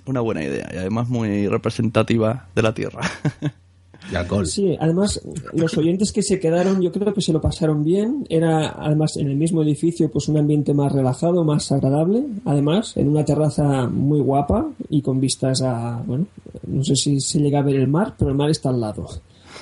Una 0.05 0.21
buena 0.21 0.43
idea 0.43 0.69
y 0.73 0.77
además 0.77 1.07
muy 1.09 1.47
representativa 1.47 2.47
de 2.55 2.61
la 2.61 2.73
Tierra. 2.73 3.01
Y 4.11 4.15
alcohol. 4.15 4.45
Sí, 4.45 4.75
además 4.79 5.21
los 5.53 5.77
oyentes 5.77 6.11
que 6.11 6.21
se 6.21 6.39
quedaron 6.39 6.81
yo 6.81 6.91
creo 6.91 7.13
que 7.13 7.21
se 7.21 7.33
lo 7.33 7.41
pasaron 7.41 7.83
bien. 7.83 8.25
Era 8.29 8.75
además 8.77 9.17
en 9.17 9.27
el 9.27 9.35
mismo 9.35 9.63
edificio 9.63 10.11
pues 10.11 10.27
un 10.27 10.37
ambiente 10.37 10.73
más 10.73 10.91
relajado, 10.91 11.43
más 11.43 11.71
agradable. 11.71 12.23
Además 12.45 12.95
en 12.97 13.09
una 13.09 13.25
terraza 13.25 13.87
muy 13.87 14.19
guapa 14.19 14.67
y 14.89 15.01
con 15.01 15.19
vistas 15.19 15.61
a, 15.61 16.03
bueno, 16.05 16.27
no 16.67 16.83
sé 16.83 16.95
si 16.95 17.19
se 17.19 17.39
llega 17.39 17.59
a 17.59 17.63
ver 17.63 17.77
el 17.77 17.87
mar, 17.87 18.15
pero 18.17 18.31
el 18.31 18.37
mar 18.37 18.49
está 18.49 18.69
al 18.69 18.79
lado. 18.79 19.07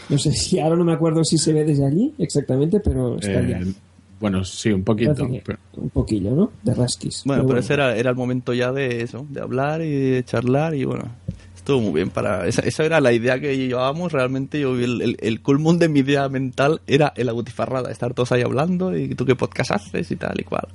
No 0.10 0.18
sé 0.18 0.32
si, 0.34 0.60
ahora 0.60 0.76
no 0.76 0.84
me 0.84 0.94
acuerdo 0.94 1.24
si 1.24 1.38
se 1.38 1.54
ve 1.54 1.64
desde 1.64 1.86
allí 1.86 2.14
exactamente, 2.20 2.80
pero 2.80 3.16
está 3.18 3.32
Eh, 3.34 3.38
allá. 3.56 3.60
bueno, 4.20 4.44
sí, 4.44 4.72
un 4.72 4.84
poquito. 4.84 5.14
Parece 5.16 5.32
que- 5.38 5.44
pero- 5.46 5.60
Un 5.78 5.90
poquillo, 5.90 6.32
¿no? 6.32 6.52
De 6.64 6.74
rasquis. 6.74 7.24
Bueno, 7.26 7.42
pero 7.44 7.48
bueno. 7.48 7.60
ese 7.62 7.74
era, 7.74 7.96
era 7.96 8.10
el 8.10 8.16
momento 8.16 8.54
ya 8.54 8.72
de 8.72 9.02
eso, 9.02 9.26
de 9.30 9.42
hablar 9.42 9.82
y 9.82 9.90
de 9.92 10.24
charlar 10.24 10.76
y 10.76 10.84
bueno, 10.86 11.06
estuvo 11.56 11.80
muy 11.82 11.94
bien 11.94 12.10
para... 12.10 12.46
Esa, 12.48 12.62
esa 12.64 12.84
era 12.84 13.00
la 13.00 13.14
idea 13.14 13.40
que 13.40 13.56
llevábamos, 13.58 14.12
realmente 14.12 14.60
yo 14.60 14.76
el, 14.78 15.02
el, 15.02 15.18
el 15.22 15.42
culmún 15.42 15.80
de 15.80 15.88
mi 15.90 16.00
idea 16.02 16.28
mental 16.30 16.82
era 16.88 17.14
el 17.16 17.32
butifarrada, 17.32 17.90
estar 17.92 18.14
todos 18.14 18.32
ahí 18.34 18.42
hablando 18.42 18.96
y 18.98 19.16
tú 19.16 19.26
qué 19.26 19.36
podcast 19.36 19.72
haces 19.72 20.12
y 20.12 20.16
tal 20.18 20.40
y 20.40 20.44
cual. 20.44 20.68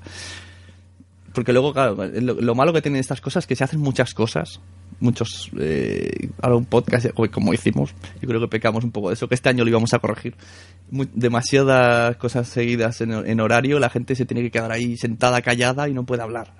Porque 1.34 1.52
luego, 1.52 1.72
claro, 1.72 1.94
lo, 2.20 2.34
lo 2.34 2.54
malo 2.54 2.72
que 2.72 2.80
tienen 2.82 3.00
estas 3.00 3.20
cosas 3.20 3.44
es 3.44 3.46
que 3.48 3.54
se 3.56 3.62
hacen 3.64 3.80
muchas 3.80 4.14
cosas, 4.14 4.60
muchos... 4.98 5.50
Eh, 5.60 6.30
ahora 6.40 6.56
un 6.56 6.64
podcast, 6.64 7.06
como 7.30 7.52
hicimos, 7.52 7.94
yo 8.20 8.28
creo 8.28 8.40
que 8.40 8.48
pecamos 8.48 8.82
un 8.82 8.90
poco 8.92 9.08
de 9.08 9.14
eso, 9.14 9.28
que 9.28 9.34
este 9.34 9.48
año 9.50 9.62
lo 9.64 9.70
íbamos 9.70 9.92
a 9.92 9.98
corregir. 9.98 10.34
Mu- 10.90 11.04
demasiadas 11.14 12.16
cosas 12.16 12.48
seguidas 12.48 13.00
en, 13.02 13.12
en 13.12 13.40
horario, 13.40 13.78
la 13.78 13.90
gente 13.90 14.14
se 14.14 14.24
tiene 14.24 14.42
que 14.42 14.50
quedar 14.50 14.72
ahí 14.72 14.96
sentada, 14.96 15.42
callada 15.42 15.88
y 15.88 15.92
no 15.94 16.04
puede 16.04 16.22
hablar. 16.22 16.54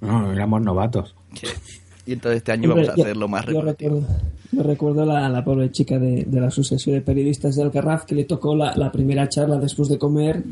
No, 0.00 0.32
éramos 0.32 0.60
novatos. 0.62 1.14
Y 2.06 2.12
entonces 2.12 2.38
este 2.38 2.52
año 2.52 2.70
Hombre, 2.70 2.86
vamos 2.86 2.98
a 2.98 3.02
hacerlo 3.02 3.28
más 3.28 3.46
yo 3.46 3.62
recuerdo, 3.62 4.02
yo 4.52 4.62
recuerdo 4.62 5.06
la, 5.06 5.28
la 5.28 5.42
pobre 5.42 5.70
chica 5.72 5.98
de, 5.98 6.24
de 6.24 6.40
la 6.40 6.48
Asociación 6.48 6.96
de 6.96 7.00
Periodistas 7.00 7.56
de 7.56 7.62
Alcarraf 7.62 8.04
que 8.04 8.14
le 8.14 8.24
tocó 8.24 8.54
la, 8.54 8.76
la 8.76 8.92
primera 8.92 9.28
charla 9.28 9.56
después 9.56 9.88
de 9.88 9.98
comer 9.98 10.42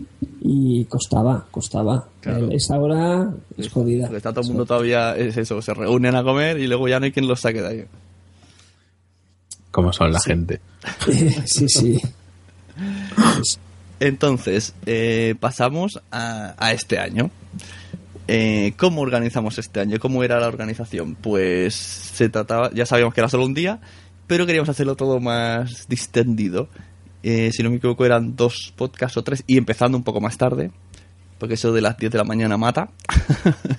y 0.40 0.84
costaba, 0.86 1.46
costaba. 1.50 2.08
Claro. 2.20 2.50
Esa 2.50 2.78
hora 2.78 3.32
es 3.56 3.68
jodida. 3.68 4.04
Porque 4.04 4.16
está 4.16 4.30
todo 4.30 4.42
el 4.42 4.48
mundo 4.48 4.66
todavía, 4.66 5.16
es 5.16 5.36
eso, 5.36 5.60
se 5.60 5.74
reúnen 5.74 6.16
a 6.16 6.22
comer 6.22 6.58
y 6.58 6.66
luego 6.66 6.88
ya 6.88 6.98
no 6.98 7.04
hay 7.04 7.12
quien 7.12 7.28
los 7.28 7.40
saque 7.40 7.60
de 7.60 7.68
ahí. 7.68 7.84
Como 9.70 9.92
son 9.92 10.12
la 10.12 10.20
gente. 10.20 10.60
sí, 11.44 11.68
sí. 11.68 12.00
Entonces, 14.00 14.74
eh, 14.86 15.34
pasamos 15.38 16.00
a, 16.10 16.54
a 16.58 16.72
este 16.72 16.98
año. 16.98 17.30
Eh, 18.28 18.74
¿Cómo 18.76 19.00
organizamos 19.00 19.58
este 19.58 19.80
año? 19.80 19.98
¿Cómo 19.98 20.22
era 20.22 20.38
la 20.38 20.48
organización? 20.48 21.16
Pues 21.16 21.74
se 21.74 22.28
trataba, 22.28 22.70
ya 22.72 22.86
sabíamos 22.86 23.14
que 23.14 23.20
era 23.20 23.28
solo 23.28 23.44
un 23.44 23.54
día, 23.54 23.80
pero 24.26 24.46
queríamos 24.46 24.68
hacerlo 24.68 24.96
todo 24.96 25.20
más 25.20 25.88
distendido. 25.88 26.68
Eh, 27.22 27.50
si 27.52 27.62
no 27.62 27.70
me 27.70 27.76
equivoco, 27.76 28.04
eran 28.04 28.36
dos 28.36 28.72
podcasts 28.76 29.16
o 29.16 29.22
tres, 29.22 29.44
y 29.46 29.58
empezando 29.58 29.96
un 29.96 30.04
poco 30.04 30.20
más 30.20 30.38
tarde, 30.38 30.70
porque 31.38 31.54
eso 31.54 31.72
de 31.72 31.80
las 31.80 31.96
10 31.96 32.12
de 32.12 32.18
la 32.18 32.24
mañana 32.24 32.56
mata. 32.56 32.90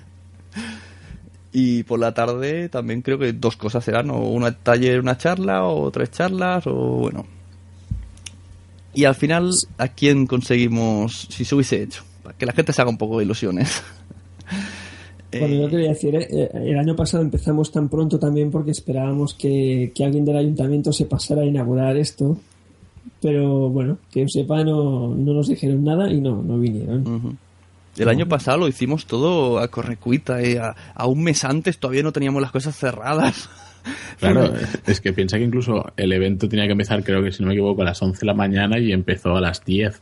y 1.51 1.83
por 1.83 1.99
la 1.99 2.13
tarde 2.13 2.69
también 2.69 3.01
creo 3.01 3.17
que 3.17 3.33
dos 3.33 3.57
cosas 3.57 3.87
eran, 3.87 4.09
o 4.09 4.29
una 4.29 4.51
taller, 4.51 4.99
una 4.99 5.17
charla, 5.17 5.65
o 5.65 5.89
tres 5.91 6.11
charlas, 6.11 6.67
o 6.67 6.73
bueno. 6.73 7.25
Y 8.93 9.05
al 9.05 9.15
final, 9.15 9.49
¿a 9.77 9.87
quién 9.87 10.27
conseguimos, 10.27 11.27
si 11.29 11.45
se 11.45 11.55
hubiese 11.55 11.81
hecho? 11.81 12.03
Para 12.21 12.37
que 12.37 12.45
la 12.45 12.53
gente 12.53 12.73
se 12.73 12.81
haga 12.81 12.91
un 12.91 12.97
poco 12.97 13.17
de 13.17 13.25
ilusiones. 13.25 13.81
Bueno, 15.39 15.55
yo 15.55 15.69
quería 15.69 15.89
decir, 15.89 16.15
eh, 16.15 16.49
el 16.53 16.77
año 16.77 16.95
pasado 16.95 17.23
empezamos 17.23 17.71
tan 17.71 17.89
pronto 17.89 18.19
también 18.19 18.51
porque 18.51 18.71
esperábamos 18.71 19.33
que, 19.33 19.91
que 19.93 20.03
alguien 20.03 20.25
del 20.25 20.37
ayuntamiento 20.37 20.91
se 20.91 21.05
pasara 21.05 21.41
a 21.41 21.45
inaugurar 21.45 21.97
esto. 21.97 22.37
Pero 23.21 23.69
bueno, 23.69 23.97
que 24.11 24.21
yo 24.21 24.27
sepa, 24.27 24.63
no, 24.63 25.15
no 25.15 25.33
nos 25.33 25.47
dijeron 25.47 25.83
nada 25.83 26.11
y 26.11 26.19
no, 26.19 26.41
no 26.43 26.59
vinieron. 26.59 27.37
El 27.97 28.09
año 28.09 28.27
pasado 28.27 28.59
lo 28.59 28.67
hicimos 28.67 29.05
todo 29.05 29.59
a 29.59 29.67
correcuita, 29.67 30.41
eh, 30.41 30.59
a, 30.59 30.75
a 30.93 31.07
un 31.07 31.23
mes 31.23 31.43
antes 31.43 31.77
todavía 31.77 32.03
no 32.03 32.11
teníamos 32.11 32.41
las 32.41 32.51
cosas 32.51 32.75
cerradas. 32.75 33.49
Claro, 34.17 34.53
es 34.87 35.01
que 35.01 35.11
piensa 35.11 35.37
que 35.37 35.43
incluso 35.43 35.91
el 35.97 36.13
evento 36.13 36.47
tenía 36.47 36.65
que 36.67 36.71
empezar, 36.71 37.03
creo 37.03 37.21
que 37.21 37.33
si 37.33 37.43
no 37.43 37.49
me 37.49 37.53
equivoco, 37.53 37.81
a 37.81 37.85
las 37.85 38.01
11 38.01 38.17
de 38.17 38.25
la 38.25 38.33
mañana 38.33 38.79
y 38.79 38.93
empezó 38.93 39.35
a 39.35 39.41
las 39.41 39.65
10. 39.65 40.01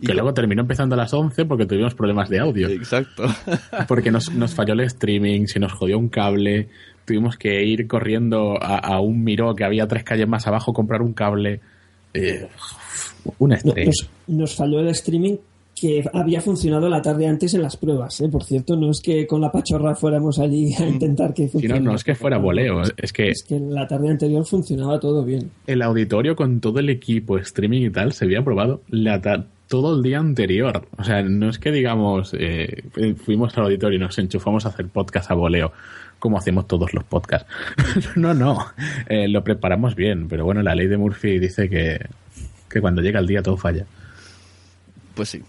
Y 0.00 0.06
Que 0.06 0.14
luego 0.14 0.34
terminó 0.34 0.62
empezando 0.62 0.94
a 0.94 0.98
las 0.98 1.14
11 1.14 1.44
porque 1.44 1.66
tuvimos 1.66 1.94
problemas 1.94 2.28
de 2.28 2.40
audio. 2.40 2.68
Exacto. 2.68 3.24
Porque 3.88 4.10
nos, 4.10 4.32
nos 4.34 4.52
falló 4.54 4.72
el 4.74 4.80
streaming, 4.80 5.46
se 5.46 5.60
nos 5.60 5.72
jodió 5.72 5.98
un 5.98 6.08
cable, 6.08 6.68
tuvimos 7.04 7.36
que 7.36 7.64
ir 7.64 7.86
corriendo 7.86 8.60
a, 8.60 8.78
a 8.78 9.00
un 9.00 9.22
miró 9.22 9.54
que 9.54 9.64
había 9.64 9.86
tres 9.86 10.02
calles 10.02 10.26
más 10.28 10.46
abajo, 10.48 10.72
comprar 10.72 11.00
un 11.00 11.12
cable. 11.12 11.60
Eh, 12.12 12.48
un 13.38 13.48
No, 13.50 13.54
estrés. 13.54 13.86
nos, 13.86 14.10
nos 14.38 14.54
falló 14.56 14.80
el 14.80 14.88
streaming 14.88 15.36
que 15.80 16.04
había 16.12 16.40
funcionado 16.40 16.88
la 16.88 17.02
tarde 17.02 17.26
antes 17.26 17.52
en 17.54 17.62
las 17.62 17.76
pruebas. 17.76 18.20
¿eh? 18.20 18.28
Por 18.28 18.44
cierto, 18.44 18.76
no 18.76 18.90
es 18.90 19.00
que 19.00 19.26
con 19.26 19.40
la 19.40 19.50
pachorra 19.50 19.94
fuéramos 19.94 20.38
allí 20.38 20.72
a 20.74 20.86
intentar 20.86 21.34
que 21.34 21.42
Si 21.42 21.46
no, 21.46 21.52
funcionara. 21.52 21.80
no 21.80 21.94
es 21.94 22.04
que 22.04 22.14
fuera 22.14 22.38
voleo, 22.38 22.82
es 22.96 23.12
que 23.12 23.28
Es 23.30 23.44
que 23.48 23.58
la 23.58 23.86
tarde 23.86 24.08
anterior 24.10 24.44
funcionaba 24.46 24.98
todo 25.00 25.24
bien. 25.24 25.50
el 25.66 25.82
auditorio 25.82 26.36
con 26.36 26.60
todo 26.60 26.78
el 26.80 26.90
equipo, 26.90 27.38
streaming 27.38 27.82
y 27.86 27.90
tal, 27.90 28.12
se 28.12 28.24
había 28.24 28.42
probado 28.44 28.82
la 28.88 29.20
ta- 29.20 29.46
todo 29.68 29.96
el 29.96 30.02
día 30.02 30.18
anterior. 30.18 30.86
O 30.96 31.04
sea, 31.04 31.22
no 31.22 31.48
es 31.48 31.58
que 31.58 31.70
digamos, 31.72 32.34
eh, 32.38 32.84
fuimos 33.24 33.56
al 33.56 33.64
auditorio 33.64 33.96
y 33.96 34.00
nos 34.00 34.18
enchufamos 34.18 34.66
a 34.66 34.70
hacer 34.70 34.88
podcast 34.88 35.30
a 35.30 35.34
voleo, 35.34 35.72
como 36.18 36.38
hacemos 36.38 36.66
todos 36.66 36.92
los 36.94 37.04
podcasts. 37.04 37.48
no, 38.16 38.34
no, 38.34 38.66
eh, 39.08 39.28
lo 39.28 39.42
preparamos 39.44 39.94
bien, 39.94 40.28
pero 40.28 40.44
bueno, 40.44 40.62
la 40.62 40.74
ley 40.74 40.86
de 40.86 40.96
Murphy 40.96 41.38
dice 41.38 41.68
que, 41.68 41.98
que 42.68 42.80
cuando 42.80 43.02
llega 43.02 43.20
el 43.20 43.26
día 43.26 43.42
todo 43.42 43.56
falla. 43.56 43.86
Pues 45.14 45.30
sí. 45.30 45.42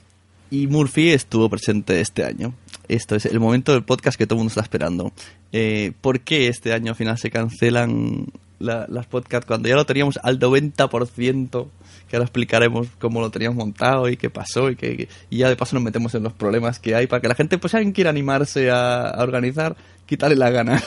Y 0.51 0.67
Murphy 0.67 1.09
estuvo 1.09 1.49
presente 1.49 1.99
este 1.99 2.23
año. 2.23 2.53
Esto 2.87 3.15
es 3.15 3.25
el 3.25 3.39
momento 3.39 3.73
del 3.73 3.83
podcast 3.83 4.17
que 4.17 4.27
todo 4.27 4.35
el 4.37 4.39
mundo 4.41 4.49
está 4.49 4.61
esperando. 4.61 5.11
Eh, 5.51 5.91
¿Por 6.01 6.19
qué 6.19 6.47
este 6.47 6.71
año 6.71 6.91
al 6.91 6.95
final 6.95 7.17
se 7.17 7.31
cancelan 7.31 8.27
la- 8.65 8.85
las 8.89 9.05
podcasts 9.05 9.45
cuando 9.45 9.69
ya 9.69 9.75
lo 9.75 9.85
teníamos 9.85 10.19
al 10.23 10.39
90%? 10.39 11.67
Que 12.09 12.15
ahora 12.15 12.25
explicaremos 12.25 12.87
cómo 12.99 13.21
lo 13.21 13.31
teníamos 13.31 13.57
montado 13.57 14.09
y 14.09 14.17
qué 14.17 14.29
pasó 14.29 14.69
y, 14.69 14.75
que, 14.75 15.07
ya 15.31 15.49
de 15.49 15.55
paso 15.55 15.75
nos 15.75 15.83
metemos 15.83 16.13
en 16.15 16.23
los 16.23 16.33
problemas 16.33 16.79
que 16.79 16.95
hay 16.95 17.07
para 17.07 17.21
que 17.21 17.27
la 17.27 17.35
gente, 17.35 17.57
pues 17.57 17.73
alguien 17.73 17.93
quiera 17.93 18.09
animarse 18.09 18.69
a, 18.69 19.15
organizar, 19.19 19.75
quitarle 20.05 20.35
la 20.35 20.49
gana. 20.49 20.83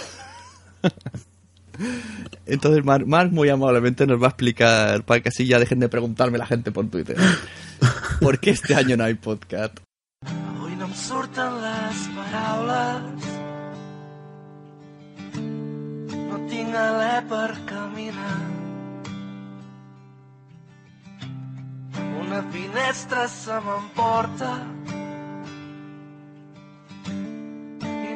Entonces 2.47 2.85
Marc 2.85 3.31
muy 3.31 3.49
amablemente 3.49 4.07
nos 4.07 4.21
va 4.21 4.27
a 4.27 4.31
explicar 4.31 5.03
para 5.05 5.21
que 5.21 5.29
así 5.29 5.47
ya 5.47 5.59
dejen 5.59 5.81
de 5.81 5.89
preguntarme 5.89 6.39
la 6.39 6.47
gente 6.47 6.73
por 6.73 6.89
Twitter. 6.89 7.17
¿Por 8.21 8.39
qué 8.41 8.51
este 8.51 8.75
año 8.75 8.97
no 8.97 9.05
hay 9.05 9.15
podcast? 9.15 9.79
Avui 10.27 10.75
no 10.75 10.87
em 10.87 10.95
surten 10.95 11.53
les 11.63 11.99
paraules 12.17 13.38
Alè 16.75 17.23
per 17.29 17.55
caminar 17.67 18.41
Una 22.21 22.43
finestra 22.53 23.27
se 23.29 23.53
m'emporta 23.65 24.51
I 27.09 27.11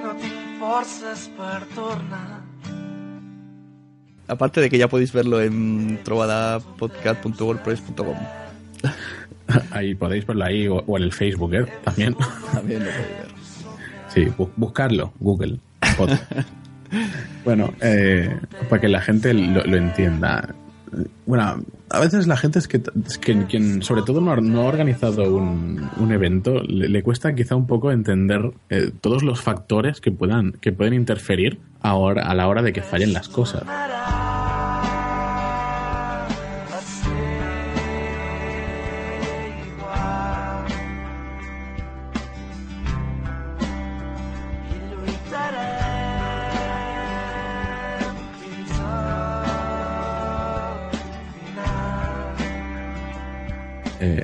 no 0.04 0.12
tinc 0.20 0.58
forces 0.60 1.28
per 1.38 1.60
tornar 1.74 2.40
Aparte 4.28 4.60
de 4.62 4.68
que 4.70 4.78
ya 4.78 4.88
podéis 4.88 5.12
verlo 5.12 5.40
en 5.42 5.98
trovadapodcast.wordpress.com. 6.04 8.16
Ahí 9.72 9.94
podéis 9.94 10.26
verlo 10.26 10.44
ahí 10.44 10.68
o, 10.68 10.76
o 10.86 10.96
en 10.96 11.02
el 11.02 11.12
Facebook, 11.12 11.52
¿eh? 11.52 11.66
También. 11.84 12.16
También 12.54 12.82
lo 12.84 12.90
podéis 12.92 13.18
ver. 13.18 13.28
Sí, 14.08 14.24
bu- 14.38 14.48
buscarlo, 14.56 15.12
Google. 15.20 15.58
Pod. 15.98 16.10
bueno, 17.44 17.72
eh, 17.80 18.36
para 18.68 18.80
que 18.80 18.88
la 18.88 19.00
gente 19.00 19.34
lo, 19.34 19.76
entienda. 19.76 20.54
Bueno, 21.26 21.62
a 21.88 22.00
veces 22.00 22.26
la 22.26 22.36
gente 22.36 22.58
es 22.58 22.68
que, 22.68 22.82
que 23.20 23.46
quien 23.46 23.82
sobre 23.82 24.02
todo 24.02 24.20
no 24.20 24.32
ha, 24.32 24.36
no 24.36 24.62
ha 24.62 24.64
organizado 24.64 25.34
un, 25.34 25.88
un 25.96 26.12
evento 26.12 26.60
le, 26.62 26.88
le 26.88 27.02
cuesta 27.02 27.34
quizá 27.34 27.56
un 27.56 27.66
poco 27.66 27.90
entender 27.92 28.50
eh, 28.68 28.90
todos 29.00 29.22
los 29.22 29.40
factores 29.40 30.00
que 30.00 30.10
puedan 30.10 30.52
que 30.52 30.72
pueden 30.72 30.92
interferir 30.92 31.58
ahora, 31.80 32.24
a 32.24 32.34
la 32.34 32.46
hora 32.46 32.62
de 32.62 32.72
que 32.72 32.82
fallen 32.82 33.12
las 33.12 33.28
cosas. 33.28 33.62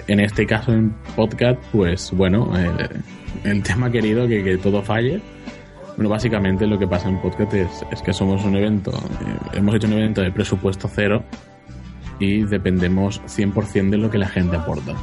En 0.08 0.20
este 0.20 0.46
caso, 0.46 0.72
en 0.72 0.94
podcast, 1.14 1.60
pues 1.70 2.10
bueno, 2.12 2.50
eh, 2.58 2.88
el 3.44 3.62
tema 3.62 3.90
querido 3.90 4.26
que, 4.26 4.42
que 4.42 4.56
todo 4.58 4.82
falle. 4.82 5.20
Bueno, 5.96 6.10
básicamente 6.10 6.66
lo 6.66 6.78
que 6.78 6.86
pasa 6.86 7.08
en 7.08 7.20
podcast 7.20 7.54
es, 7.54 7.84
es 7.90 8.02
que 8.02 8.12
somos 8.12 8.44
un 8.44 8.56
evento, 8.56 8.90
eh, 8.90 9.58
hemos 9.58 9.74
hecho 9.74 9.86
un 9.86 9.94
evento 9.94 10.22
de 10.22 10.30
presupuesto 10.30 10.88
cero 10.92 11.24
y 12.20 12.42
dependemos 12.44 13.20
100% 13.22 13.90
de 13.90 13.98
lo 13.98 14.10
que 14.10 14.18
la 14.18 14.28
gente 14.28 14.56
aporta. 14.56 14.94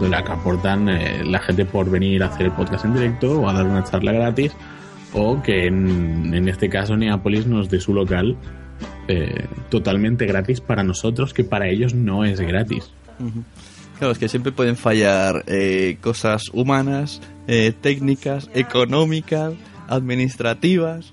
De 0.00 0.08
la 0.08 0.22
que 0.22 0.32
aportan 0.32 0.88
eh, 0.88 1.24
la 1.24 1.40
gente 1.40 1.64
por 1.64 1.90
venir 1.90 2.22
a 2.22 2.26
hacer 2.26 2.46
el 2.46 2.52
podcast 2.52 2.84
en 2.84 2.94
directo 2.94 3.40
o 3.40 3.48
a 3.48 3.52
dar 3.52 3.66
una 3.66 3.84
charla 3.84 4.12
gratis 4.12 4.52
o 5.12 5.42
que 5.42 5.66
en, 5.66 6.32
en 6.32 6.48
este 6.48 6.68
caso 6.68 6.96
Neapolis 6.96 7.46
nos 7.46 7.68
dé 7.68 7.80
su 7.80 7.92
local 7.92 8.36
eh, 9.08 9.46
totalmente 9.68 10.26
gratis 10.26 10.60
para 10.60 10.84
nosotros, 10.84 11.34
que 11.34 11.42
para 11.42 11.68
ellos 11.68 11.94
no 11.94 12.24
es 12.24 12.40
gratis. 12.40 12.92
Ujú. 13.18 13.42
Claro, 14.00 14.12
es 14.12 14.18
que 14.18 14.28
siempre 14.30 14.50
pueden 14.50 14.76
fallar 14.76 15.44
eh, 15.46 15.98
cosas 16.00 16.44
humanas, 16.54 17.20
eh, 17.46 17.72
técnicas, 17.78 18.48
económicas, 18.54 19.52
administrativas. 19.88 21.12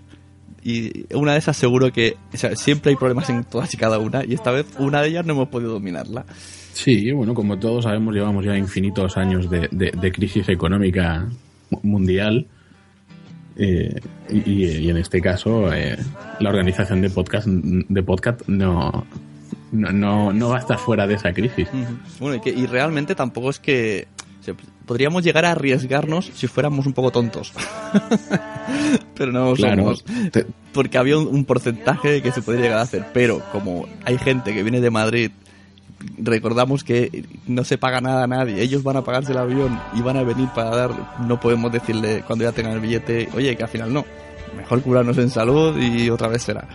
Y 0.64 1.06
una 1.14 1.34
de 1.34 1.40
esas 1.40 1.56
seguro 1.58 1.92
que 1.92 2.16
o 2.34 2.38
sea, 2.38 2.56
siempre 2.56 2.92
hay 2.92 2.96
problemas 2.96 3.30
en 3.30 3.44
todas 3.44 3.74
y 3.74 3.78
cada 3.78 4.00
una. 4.00 4.24
Y 4.26 4.34
esta 4.34 4.52
vez 4.52 4.66
una 4.80 5.02
de 5.02 5.10
ellas 5.10 5.26
no 5.26 5.34
hemos 5.34 5.50
podido 5.50 5.74
dominarla. 5.74 6.26
Sí, 6.74 7.12
bueno, 7.12 7.34
como 7.34 7.60
todos 7.60 7.84
sabemos, 7.84 8.14
llevamos 8.16 8.46
ya 8.46 8.58
infinitos 8.58 9.18
años 9.18 9.50
de, 9.50 9.68
de- 9.72 9.92
de 9.92 10.12
crisis 10.14 10.48
económica 10.48 11.28
mu- 11.70 11.80
mundial. 11.84 12.48
Eh, 13.58 14.00
y, 14.30 14.66
y 14.66 14.90
en 14.90 14.96
este 14.98 15.20
caso, 15.20 15.74
eh, 15.74 15.98
la 16.40 16.50
organización 16.50 17.02
de 17.02 17.10
podcast, 17.10 17.48
de 17.48 18.04
podcast 18.04 18.48
no, 18.48 19.06
no, 19.72 19.92
no, 19.92 20.34
no 20.34 20.50
va 20.50 20.58
a 20.58 20.60
estar 20.60 20.78
fuera 20.78 21.06
de 21.08 21.16
esa 21.16 21.34
crisis. 21.34 21.68
Bueno, 22.20 22.36
y, 22.36 22.42
que, 22.42 22.50
y 22.50 22.66
realmente 22.66 23.16
tampoco 23.16 23.50
es 23.50 23.60
que... 23.60 24.08
podríamos 24.86 25.24
llegar 25.24 25.46
a 25.46 25.52
arriesgarnos 25.52 26.32
si 26.34 26.48
fuéramos 26.48 26.86
un 26.86 26.94
poco 26.94 27.12
tontos. 27.12 27.52
Pero 29.16 29.32
no 29.32 29.54
Claro. 29.54 29.84
somos. 29.84 30.06
Porque 30.74 30.98
había 30.98 31.18
un, 31.18 31.28
un 31.28 31.46
porcentaje 31.46 32.22
que 32.22 32.32
se 32.32 32.42
podría 32.42 32.64
llegar 32.64 32.80
a 32.80 32.84
hacer. 32.84 33.06
Pero 33.14 33.42
como 33.52 33.86
hay 34.06 34.18
gente 34.18 34.54
que 34.54 34.64
viene 34.64 34.80
de 34.82 34.92
Madrid, 34.92 35.32
recordamos 36.18 36.84
que 36.84 37.26
no 37.48 37.64
se 37.64 37.78
paga 37.78 38.02
nada 38.02 38.24
a 38.24 38.28
nadie. 38.28 38.62
Ellos 38.62 38.84
van 38.84 38.98
a 38.98 39.04
pagarse 39.04 39.32
el 39.32 39.38
avión 39.40 39.80
y 39.96 40.02
van 40.02 40.18
a 40.18 40.24
venir 40.24 40.48
para 40.56 40.70
dar... 40.76 40.92
No 41.28 41.40
podemos 41.40 41.72
decirle 41.72 42.24
cuando 42.26 42.46
ya 42.46 42.52
tengan 42.52 42.74
el 42.74 42.80
billete, 42.80 43.30
oye, 43.36 43.56
que 43.56 43.64
al 43.64 43.70
final 43.70 43.94
no. 43.94 44.06
Mejor 44.56 44.82
curarnos 44.82 45.18
en 45.18 45.30
salud 45.30 45.78
y 45.80 46.10
otra 46.10 46.28
vez 46.30 46.44
será. 46.44 46.68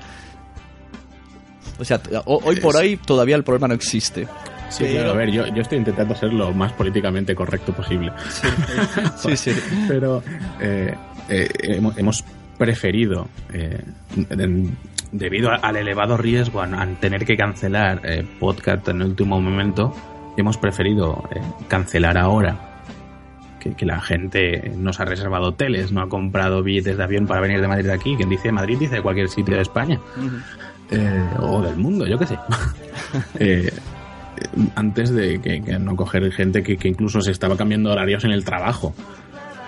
O 1.82 1.84
sea, 1.84 2.00
ho- 2.24 2.40
hoy 2.44 2.56
por 2.60 2.76
hoy 2.76 2.96
todavía 2.96 3.36
el 3.36 3.44
problema 3.44 3.68
no 3.68 3.74
existe. 3.74 4.26
Sí, 4.70 4.84
Pero- 4.84 4.94
claro, 4.94 5.10
a 5.10 5.14
ver, 5.14 5.30
yo, 5.30 5.46
yo 5.48 5.60
estoy 5.62 5.78
intentando 5.78 6.14
ser 6.14 6.32
lo 6.32 6.52
más 6.54 6.72
políticamente 6.72 7.34
correcto 7.34 7.72
posible. 7.72 8.10
Sí, 9.18 9.36
sí. 9.36 9.52
Pero 9.88 10.22
eh, 10.60 10.94
eh, 11.28 11.48
hemos, 11.62 11.98
hemos 11.98 12.24
preferido, 12.56 13.28
eh, 13.52 13.80
en- 14.30 14.76
debido 15.10 15.50
a- 15.50 15.56
al 15.56 15.76
elevado 15.76 16.16
riesgo 16.16 16.62
a, 16.62 16.64
a 16.66 16.86
tener 17.00 17.24
que 17.26 17.36
cancelar 17.36 18.00
eh, 18.04 18.24
podcast 18.40 18.88
en 18.88 19.02
el 19.02 19.08
último 19.08 19.40
momento, 19.40 19.94
hemos 20.36 20.56
preferido 20.56 21.28
eh, 21.34 21.40
cancelar 21.68 22.16
ahora. 22.16 22.68
Que, 23.60 23.74
que 23.76 23.86
la 23.86 24.00
gente 24.00 24.72
nos 24.76 24.98
ha 24.98 25.04
reservado 25.04 25.50
hoteles, 25.50 25.92
no 25.92 26.00
ha 26.02 26.08
comprado 26.08 26.64
billetes 26.64 26.96
de 26.96 27.04
avión 27.04 27.28
para 27.28 27.40
venir 27.40 27.60
de 27.60 27.68
Madrid 27.68 27.90
aquí. 27.90 28.16
Quien 28.16 28.28
dice 28.28 28.50
Madrid 28.50 28.76
dice 28.76 28.96
de 28.96 29.02
cualquier 29.02 29.28
sitio 29.28 29.54
de 29.54 29.62
España. 29.62 30.00
Eh, 30.92 31.24
o 31.40 31.60
del 31.62 31.76
mundo, 31.76 32.06
yo 32.06 32.18
qué 32.18 32.26
sé. 32.26 32.38
Eh, 33.38 33.70
antes 34.74 35.10
de 35.10 35.38
que, 35.40 35.62
que 35.62 35.78
no 35.78 35.94
coger 35.96 36.32
gente 36.32 36.62
que, 36.62 36.76
que 36.78 36.88
incluso 36.88 37.20
se 37.20 37.30
estaba 37.30 37.56
cambiando 37.56 37.92
horarios 37.92 38.24
en 38.24 38.30
el 38.30 38.44
trabajo 38.44 38.94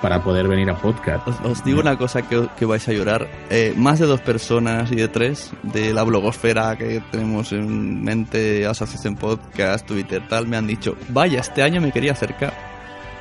para 0.00 0.22
poder 0.22 0.48
venir 0.48 0.68
a 0.70 0.76
podcast. 0.76 1.26
Os, 1.28 1.37
os 1.44 1.64
digo 1.64 1.80
una 1.80 1.96
cosa 1.96 2.22
que, 2.22 2.46
que 2.58 2.64
vais 2.64 2.87
a 2.88 2.92
llorar. 2.92 3.28
Eh, 3.50 3.74
más 3.76 3.98
de 3.98 4.06
dos 4.06 4.20
personas 4.20 4.90
y 4.92 4.96
de 4.96 5.08
tres 5.08 5.50
de 5.62 5.92
la 5.94 6.02
blogosfera 6.04 6.76
que 6.76 7.02
tenemos 7.10 7.52
en 7.52 8.02
mente, 8.02 8.66
Asociación 8.66 9.16
Podcast, 9.16 9.87
Twitter, 9.87 10.22
tal, 10.28 10.46
me 10.46 10.56
han 10.56 10.66
dicho, 10.66 10.96
vaya, 11.10 11.40
este 11.40 11.62
año 11.62 11.80
me 11.80 11.92
quería 11.92 12.12
acercar 12.12 12.52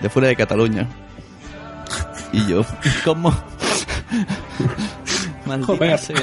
de 0.02 0.10
fuera 0.10 0.28
de 0.28 0.36
Cataluña. 0.36 0.88
Y 2.32 2.46
yo, 2.48 2.66
¿cómo? 3.06 3.32
Maldita 5.46 5.74
Joder. 5.74 6.00
sea. 6.00 6.16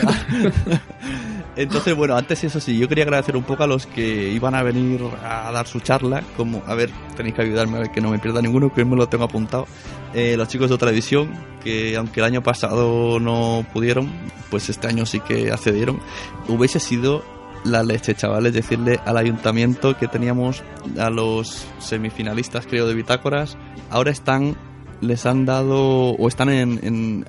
Entonces, 1.61 1.95
bueno, 1.95 2.17
antes 2.17 2.43
eso 2.43 2.59
sí, 2.59 2.79
yo 2.79 2.89
quería 2.89 3.05
agradecer 3.05 3.37
un 3.37 3.43
poco 3.43 3.65
a 3.65 3.67
los 3.67 3.87
que 3.87 4.31
iban 4.31 4.55
a 4.55 4.63
venir 4.63 5.03
a 5.23 5.53
dar 5.53 5.67
su 5.67 5.81
charla, 5.81 6.23
como, 6.35 6.63
a 6.67 6.75
ver, 6.75 6.91
tenéis 7.19 7.35
que 7.35 7.43
ayudarme 7.43 7.77
a 7.77 7.81
ver 7.81 7.91
que 7.91 8.01
no 8.01 8.09
me 8.09 8.19
pierda 8.19 8.41
ninguno, 8.41 8.73
que 8.73 8.83
me 8.87 8.97
lo 8.97 9.11
tengo 9.11 9.25
apuntado. 9.25 9.67
Eh, 10.15 10.39
los 10.39 10.49
chicos 10.49 10.71
de 10.71 10.77
otra 10.77 10.89
división, 10.89 11.35
que 11.63 11.99
aunque 11.99 12.21
el 12.21 12.25
año 12.25 12.43
pasado 12.43 13.21
no 13.21 13.67
pudieron, 13.75 14.11
pues 14.49 14.71
este 14.71 14.87
año 14.87 15.05
sí 15.05 15.21
que 15.21 15.53
accedieron. 15.53 16.01
Hubiese 16.49 16.81
sido 16.81 17.23
la 17.63 17.83
leche, 17.83 18.15
chavales, 18.15 18.55
decirle 18.55 18.99
al 19.05 19.19
ayuntamiento 19.19 19.99
que 19.99 20.09
teníamos 20.09 20.63
a 20.99 21.11
los 21.11 21.67
semifinalistas, 21.79 22.67
creo, 22.67 22.87
de 22.87 22.95
Bitácoras, 22.95 23.59
ahora 23.91 24.11
están, 24.11 24.57
les 25.03 25.27
han 25.27 25.45
dado, 25.45 26.13
o 26.13 26.27
están 26.27 26.49
en, 26.49 26.81
en 26.83 27.27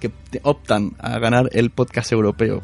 que 0.00 0.10
optan 0.42 0.96
a 0.98 1.20
ganar 1.20 1.48
el 1.52 1.70
podcast 1.70 2.10
europeo. 2.10 2.60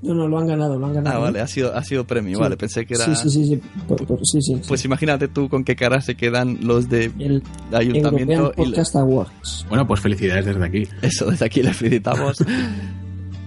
No, 0.00 0.14
no, 0.14 0.28
lo 0.28 0.38
han 0.38 0.46
ganado, 0.46 0.78
lo 0.78 0.86
han 0.86 0.94
ganado. 0.94 1.16
Ah, 1.16 1.18
¿eh? 1.18 1.22
vale, 1.24 1.40
ha 1.40 1.48
sido, 1.48 1.74
ha 1.76 1.82
sido 1.82 2.06
premio, 2.06 2.36
Sí. 2.36 2.40
vale, 2.40 2.56
pensé 2.56 2.86
que 2.86 2.94
era... 2.94 3.04
Sí, 3.04 3.16
sí, 3.16 3.30
sí, 3.30 3.44
sí. 3.48 3.60
Por- 3.88 4.06
por- 4.06 4.18
sí, 4.24 4.40
sí, 4.40 4.54
sí. 4.54 4.60
Pues 4.68 4.84
imagínate 4.84 5.26
tú 5.26 5.48
con 5.48 5.64
qué 5.64 5.74
cara 5.74 6.00
se 6.00 6.14
quedan 6.14 6.58
los 6.62 6.88
de 6.88 7.06
El 7.18 7.42
ayuntamiento 7.72 8.32
European 8.32 8.52
y 8.68 8.70
Podcast 8.70 8.94
Awards. 8.94 9.66
Bueno, 9.68 9.88
pues 9.88 10.00
felicidades 10.00 10.46
desde 10.46 10.64
aquí. 10.64 10.86
eso, 11.02 11.28
desde 11.30 11.44
aquí 11.46 11.62
les 11.62 11.76
felicitamos. 11.76 12.38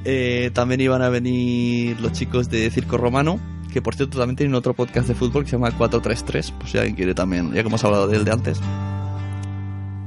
Eh, 0.04 0.50
también 0.56 0.82
iban 0.82 1.04
a 1.04 1.10
venir 1.10 2.02
los 2.02 2.12
chicos 2.13 2.50
de 2.50 2.71
Circo 2.71 2.97
Romano, 2.97 3.39
que 3.71 3.84
por 3.84 3.93
cierto 3.93 4.17
también 4.17 4.36
tienen 4.36 4.56
otro 4.56 4.74
podcast 4.74 5.08
de 5.08 5.13
fútbol 5.13 5.43
que 5.43 5.52
se 5.52 5.58
llama 5.58 5.69
433, 5.78 6.54
pues 6.58 6.71
si 6.71 6.80
alguien 6.80 6.95
quiere 6.95 7.13
también, 7.13 7.50
ya 7.54 7.62
que 7.62 7.67
hemos 7.67 7.84
hablado 7.84 8.08
de 8.08 8.17
él 8.17 8.26
de 8.26 8.32
antes. 8.32 8.60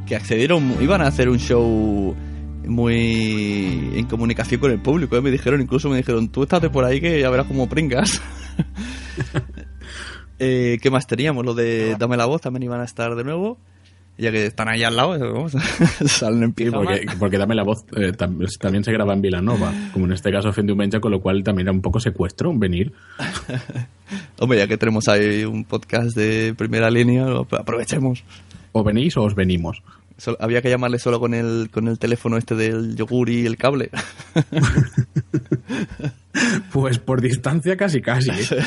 Que 0.06 0.16
accedieron, 0.16 0.74
iban 0.82 1.00
a 1.00 1.06
hacer 1.06 1.28
un 1.28 1.38
show 1.38 2.12
muy 2.68 3.90
en 3.94 4.06
comunicación 4.06 4.60
con 4.60 4.70
el 4.70 4.80
público, 4.80 5.16
¿eh? 5.16 5.20
me 5.20 5.30
dijeron, 5.30 5.60
incluso 5.60 5.88
me 5.88 5.96
dijeron, 5.96 6.28
tú 6.28 6.42
estate 6.44 6.70
por 6.70 6.84
ahí 6.84 7.00
que 7.00 7.20
ya 7.20 7.30
verás 7.30 7.46
como 7.46 7.68
pringas. 7.68 8.20
Eh, 10.40 10.78
¿Qué 10.82 10.90
más 10.90 11.06
teníamos? 11.06 11.44
Lo 11.44 11.54
de 11.54 11.94
Dame 11.96 12.16
la 12.16 12.26
voz 12.26 12.40
también 12.40 12.64
iban 12.64 12.80
a 12.80 12.84
estar 12.84 13.14
de 13.14 13.22
nuevo. 13.22 13.56
Ya 14.18 14.30
que 14.30 14.46
están 14.46 14.68
ahí 14.68 14.82
al 14.84 14.94
lado, 14.96 15.18
vamos, 15.18 15.52
salen 16.06 16.42
en 16.44 16.48
Sí, 16.50 16.54
pijama. 16.64 16.84
porque, 16.84 17.06
porque 17.18 17.38
dame 17.38 17.56
la 17.56 17.64
voz 17.64 17.84
eh, 17.96 18.12
tam- 18.12 18.46
también 18.60 18.84
se 18.84 18.92
graba 18.92 19.12
en 19.12 19.20
Vilanova, 19.22 19.72
como 19.92 20.06
en 20.06 20.12
este 20.12 20.30
caso 20.30 20.52
Fendiumencha, 20.52 21.00
con 21.00 21.10
lo 21.10 21.20
cual 21.20 21.42
también 21.42 21.66
era 21.66 21.72
un 21.72 21.80
poco 21.82 21.98
secuestro 21.98 22.52
venir. 22.56 22.92
Hombre, 24.38 24.58
ya 24.58 24.68
que 24.68 24.76
tenemos 24.76 25.08
ahí 25.08 25.44
un 25.44 25.64
podcast 25.64 26.16
de 26.16 26.54
primera 26.56 26.90
línea, 26.90 27.26
aprovechemos. 27.58 28.22
O 28.70 28.84
venís 28.84 29.16
o 29.16 29.22
os 29.22 29.34
venimos. 29.34 29.82
Había 30.38 30.62
que 30.62 30.70
llamarle 30.70 30.98
solo 30.98 31.18
con 31.20 31.34
el, 31.34 31.68
con 31.70 31.88
el 31.88 31.98
teléfono 31.98 32.36
este 32.36 32.54
del 32.54 32.96
yogur 32.96 33.30
y 33.30 33.46
el 33.46 33.56
cable. 33.56 33.90
Pues 36.72 36.98
por 36.98 37.20
distancia 37.20 37.76
casi 37.76 38.00
casi. 38.00 38.30
¿eh? 38.30 38.46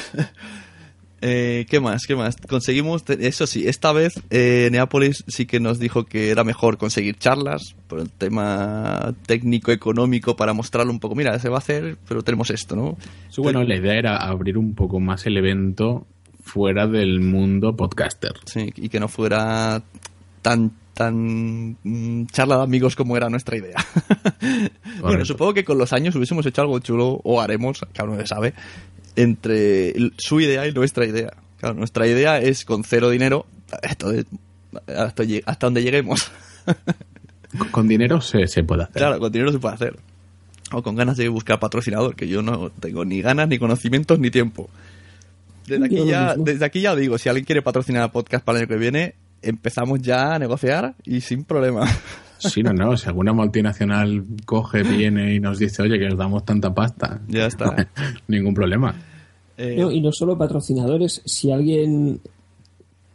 Eh, 1.19 1.65
¿Qué 1.67 1.79
más? 1.79 2.05
¿Qué 2.05 2.15
más? 2.15 2.35
Conseguimos, 2.37 3.03
eso 3.09 3.47
sí, 3.47 3.67
esta 3.67 3.91
vez 3.91 4.21
eh, 4.29 4.69
Neápolis 4.71 5.23
sí 5.27 5.47
que 5.47 5.59
nos 5.59 5.79
dijo 5.79 6.05
que 6.05 6.29
era 6.29 6.43
mejor 6.43 6.77
conseguir 6.77 7.17
charlas 7.17 7.75
por 7.87 8.01
el 8.01 8.11
tema 8.11 9.15
técnico, 9.25 9.71
económico, 9.71 10.35
para 10.35 10.53
mostrarlo 10.53 10.91
un 10.91 10.99
poco. 10.99 11.15
Mira, 11.15 11.39
se 11.39 11.49
va 11.49 11.55
a 11.55 11.57
hacer, 11.57 11.97
pero 12.07 12.21
tenemos 12.21 12.51
esto, 12.51 12.75
¿no? 12.75 12.97
Sí, 13.29 13.41
bueno, 13.41 13.63
la 13.63 13.75
idea 13.75 13.97
era 13.97 14.17
abrir 14.17 14.59
un 14.59 14.75
poco 14.75 14.99
más 14.99 15.25
el 15.25 15.37
evento 15.37 16.05
fuera 16.43 16.85
del 16.85 17.19
mundo 17.19 17.75
podcaster. 17.75 18.33
Sí, 18.45 18.71
y 18.75 18.89
que 18.89 18.99
no 18.99 19.07
fuera 19.07 19.81
tan 20.43 20.71
tan 20.97 21.77
mm, 21.83 22.25
charla 22.31 22.57
de 22.57 22.63
amigos 22.63 22.95
como 22.95 23.15
era 23.15 23.29
nuestra 23.29 23.55
idea. 23.55 23.77
bueno, 25.01 25.23
supongo 25.25 25.53
que 25.53 25.63
con 25.63 25.77
los 25.77 25.93
años 25.93 26.15
hubiésemos 26.15 26.45
hecho 26.45 26.61
algo 26.61 26.79
chulo 26.79 27.21
o 27.23 27.39
haremos, 27.39 27.79
claro, 27.93 28.15
no 28.15 28.19
se 28.21 28.27
sabe, 28.27 28.53
entre 29.15 29.93
su 30.17 30.41
idea 30.41 30.67
y 30.67 30.71
nuestra 30.71 31.05
idea. 31.05 31.33
Claro, 31.59 31.75
nuestra 31.75 32.07
idea 32.07 32.39
es 32.39 32.65
con 32.65 32.83
cero 32.83 33.09
dinero, 33.09 33.45
hasta, 33.71 34.07
donde 35.67 35.83
lleguemos. 35.83 36.31
Con- 37.57 37.69
Con 37.69 37.87
dinero 37.87 38.19
se, 38.19 38.45
se 38.47 38.63
puede 38.63 38.83
hacer. 38.83 38.95
claro, 38.97 39.19
con 39.19 39.31
dinero 39.31 39.51
se 39.53 39.59
puede 39.59 39.73
hacer. 39.75 39.95
O 40.73 40.83
con 40.83 40.95
ganas 40.97 41.15
de 41.15 41.29
buscar 41.29 41.59
patrocinador, 41.59 42.15
que 42.15 42.27
yo 42.27 42.41
no 42.41 42.69
tengo 42.71 43.05
ni 43.05 43.21
ganas, 43.21 43.47
ni 43.47 43.57
conocimientos, 43.57 44.19
ni 44.19 44.29
tiempo. 44.29 44.69
Desde 45.65 45.85
aquí, 45.85 46.05
ya, 46.05 46.35
desde 46.35 46.65
aquí 46.65 46.81
ya 46.81 46.93
digo, 46.95 47.17
si 47.17 47.29
alguien 47.29 47.45
quiere 47.45 47.61
patrocinar 47.61 48.03
el 48.03 48.11
podcast 48.11 48.43
para 48.43 48.57
el 48.59 48.63
año 48.63 48.69
que 48.73 48.77
viene, 48.79 49.15
empezamos 49.41 50.01
ya 50.01 50.35
a 50.35 50.39
negociar 50.39 50.95
y 51.03 51.21
sin 51.21 51.43
problema. 51.43 51.85
Sí, 52.39 52.61
no, 52.61 52.71
no. 52.71 52.95
Si 52.95 53.07
alguna 53.07 53.33
multinacional 53.33 54.23
coge, 54.45 54.83
viene 54.83 55.33
y 55.33 55.39
nos 55.39 55.57
dice, 55.57 55.81
oye, 55.81 55.97
que 55.97 56.05
os 56.07 56.15
damos 56.15 56.45
tanta 56.45 56.71
pasta. 56.71 57.19
Ya 57.27 57.47
está. 57.47 57.89
Ningún 58.27 58.53
problema. 58.53 58.93
Eh, 59.57 59.75
No, 59.79 59.89
y 59.89 60.01
no 60.01 60.11
solo 60.11 60.37
patrocinadores, 60.37 61.23
si 61.25 61.51
alguien 61.51 62.19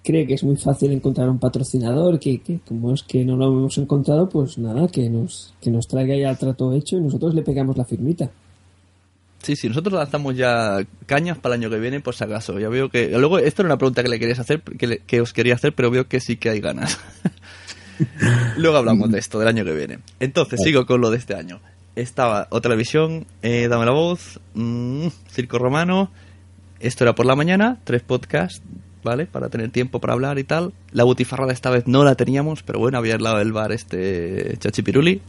cree 0.03 0.27
que 0.27 0.35
es 0.35 0.43
muy 0.43 0.57
fácil 0.57 0.91
encontrar 0.91 1.31
un 1.31 1.39
patrocinador, 1.39 2.19
que, 2.19 2.41
que 2.41 2.59
como 2.67 2.93
es 2.93 3.05
que 3.05 3.25
no 3.25 3.37
lo 3.37 3.47
hemos 3.47 3.79
encontrado, 3.79 4.29
pues 4.29 4.59
nada, 4.59 4.89
que 4.89 5.09
nos, 5.09 5.55
que 5.61 5.71
nos 5.71 5.87
traiga 5.87 6.17
ya 6.17 6.31
el 6.31 6.39
trato 6.39 6.73
hecho 6.73 6.97
y 6.97 7.01
nosotros 7.03 7.35
le 7.35 7.43
pegamos 7.43 7.77
la 7.77 7.85
firmita. 7.85 8.29
Sí, 9.43 9.57
sí, 9.57 9.69
nosotros 9.69 9.95
lanzamos 9.95 10.37
ya 10.37 10.79
cañas 11.07 11.37
para 11.39 11.55
el 11.57 11.63
año 11.63 11.71
que 11.71 11.79
viene, 11.81 12.01
por 12.01 12.15
si 12.15 12.23
acaso. 12.25 12.59
Ya 12.61 12.69
veo 12.69 12.89
que. 12.91 13.09
Luego, 13.19 13.39
esto 13.39 13.63
era 13.63 13.69
una 13.71 13.77
pregunta 13.79 14.03
que 14.03 14.09
le 14.09 14.19
querías 14.21 14.39
hacer, 14.39 14.63
que, 14.63 14.87
le- 14.87 14.99
que 14.99 15.21
os 15.21 15.33
quería 15.33 15.55
hacer, 15.55 15.75
pero 15.75 15.91
veo 15.91 16.07
que 16.07 16.21
sí 16.21 16.37
que 16.37 16.49
hay 16.51 16.61
ganas. 16.61 16.99
Luego 18.57 18.77
hablamos 18.79 19.11
de 19.11 19.19
esto, 19.19 19.39
del 19.39 19.49
año 19.49 19.65
que 19.65 19.73
viene. 19.73 19.99
Entonces, 20.21 20.61
sigo 20.63 20.87
con 20.87 21.01
lo 21.01 21.11
de 21.11 21.19
este 21.19 21.35
año. 21.35 21.61
Estaba 21.97 22.47
o 22.51 22.61
televisión, 22.61 23.27
eh, 23.43 23.69
Dame 23.69 23.85
la 23.85 23.93
voz, 23.93 24.41
mm, 24.55 25.09
Circo 25.31 25.59
Romano. 25.59 26.11
Esto 26.81 27.05
era 27.05 27.15
por 27.15 27.27
la 27.27 27.37
mañana, 27.37 27.79
tres 27.85 28.03
podcasts, 28.03 28.63
¿vale? 29.05 29.27
Para 29.27 29.49
tener 29.51 29.71
tiempo 29.71 30.01
para 30.01 30.15
hablar 30.15 30.39
y 30.39 30.45
tal. 30.45 30.73
La 30.93 31.05
butifarrada 31.05 31.53
esta 31.53 31.71
vez 31.71 31.87
no 31.87 32.03
la 32.05 32.15
teníamos, 32.15 32.63
pero 32.63 32.79
bueno, 32.79 32.99
había 32.99 33.15
al 33.17 33.23
lado 33.23 33.39
del 33.39 33.53
bar 33.53 33.73
este 33.73 34.57
Chachipiruli. 34.59 35.21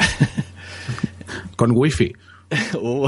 Con 1.56 1.72
wifi. 1.74 2.14
Uh. 2.80 3.08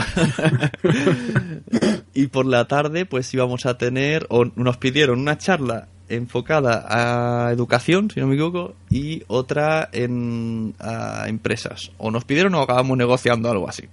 y 2.13 2.27
por 2.27 2.45
la 2.45 2.65
tarde 2.65 3.05
pues 3.05 3.31
íbamos 3.33 3.65
a 3.65 3.77
tener 3.77 4.25
o 4.29 4.45
nos 4.45 4.77
pidieron 4.77 5.19
una 5.19 5.37
charla 5.37 5.87
enfocada 6.07 6.85
a 6.87 7.51
educación 7.51 8.09
si 8.09 8.19
no 8.19 8.27
me 8.27 8.35
equivoco 8.35 8.75
y 8.89 9.23
otra 9.27 9.89
en 9.91 10.73
a 10.79 11.25
empresas 11.27 11.91
o 11.97 12.11
nos 12.11 12.25
pidieron 12.25 12.55
o 12.55 12.61
acabamos 12.61 12.97
negociando 12.97 13.49
algo 13.49 13.69
así 13.69 13.83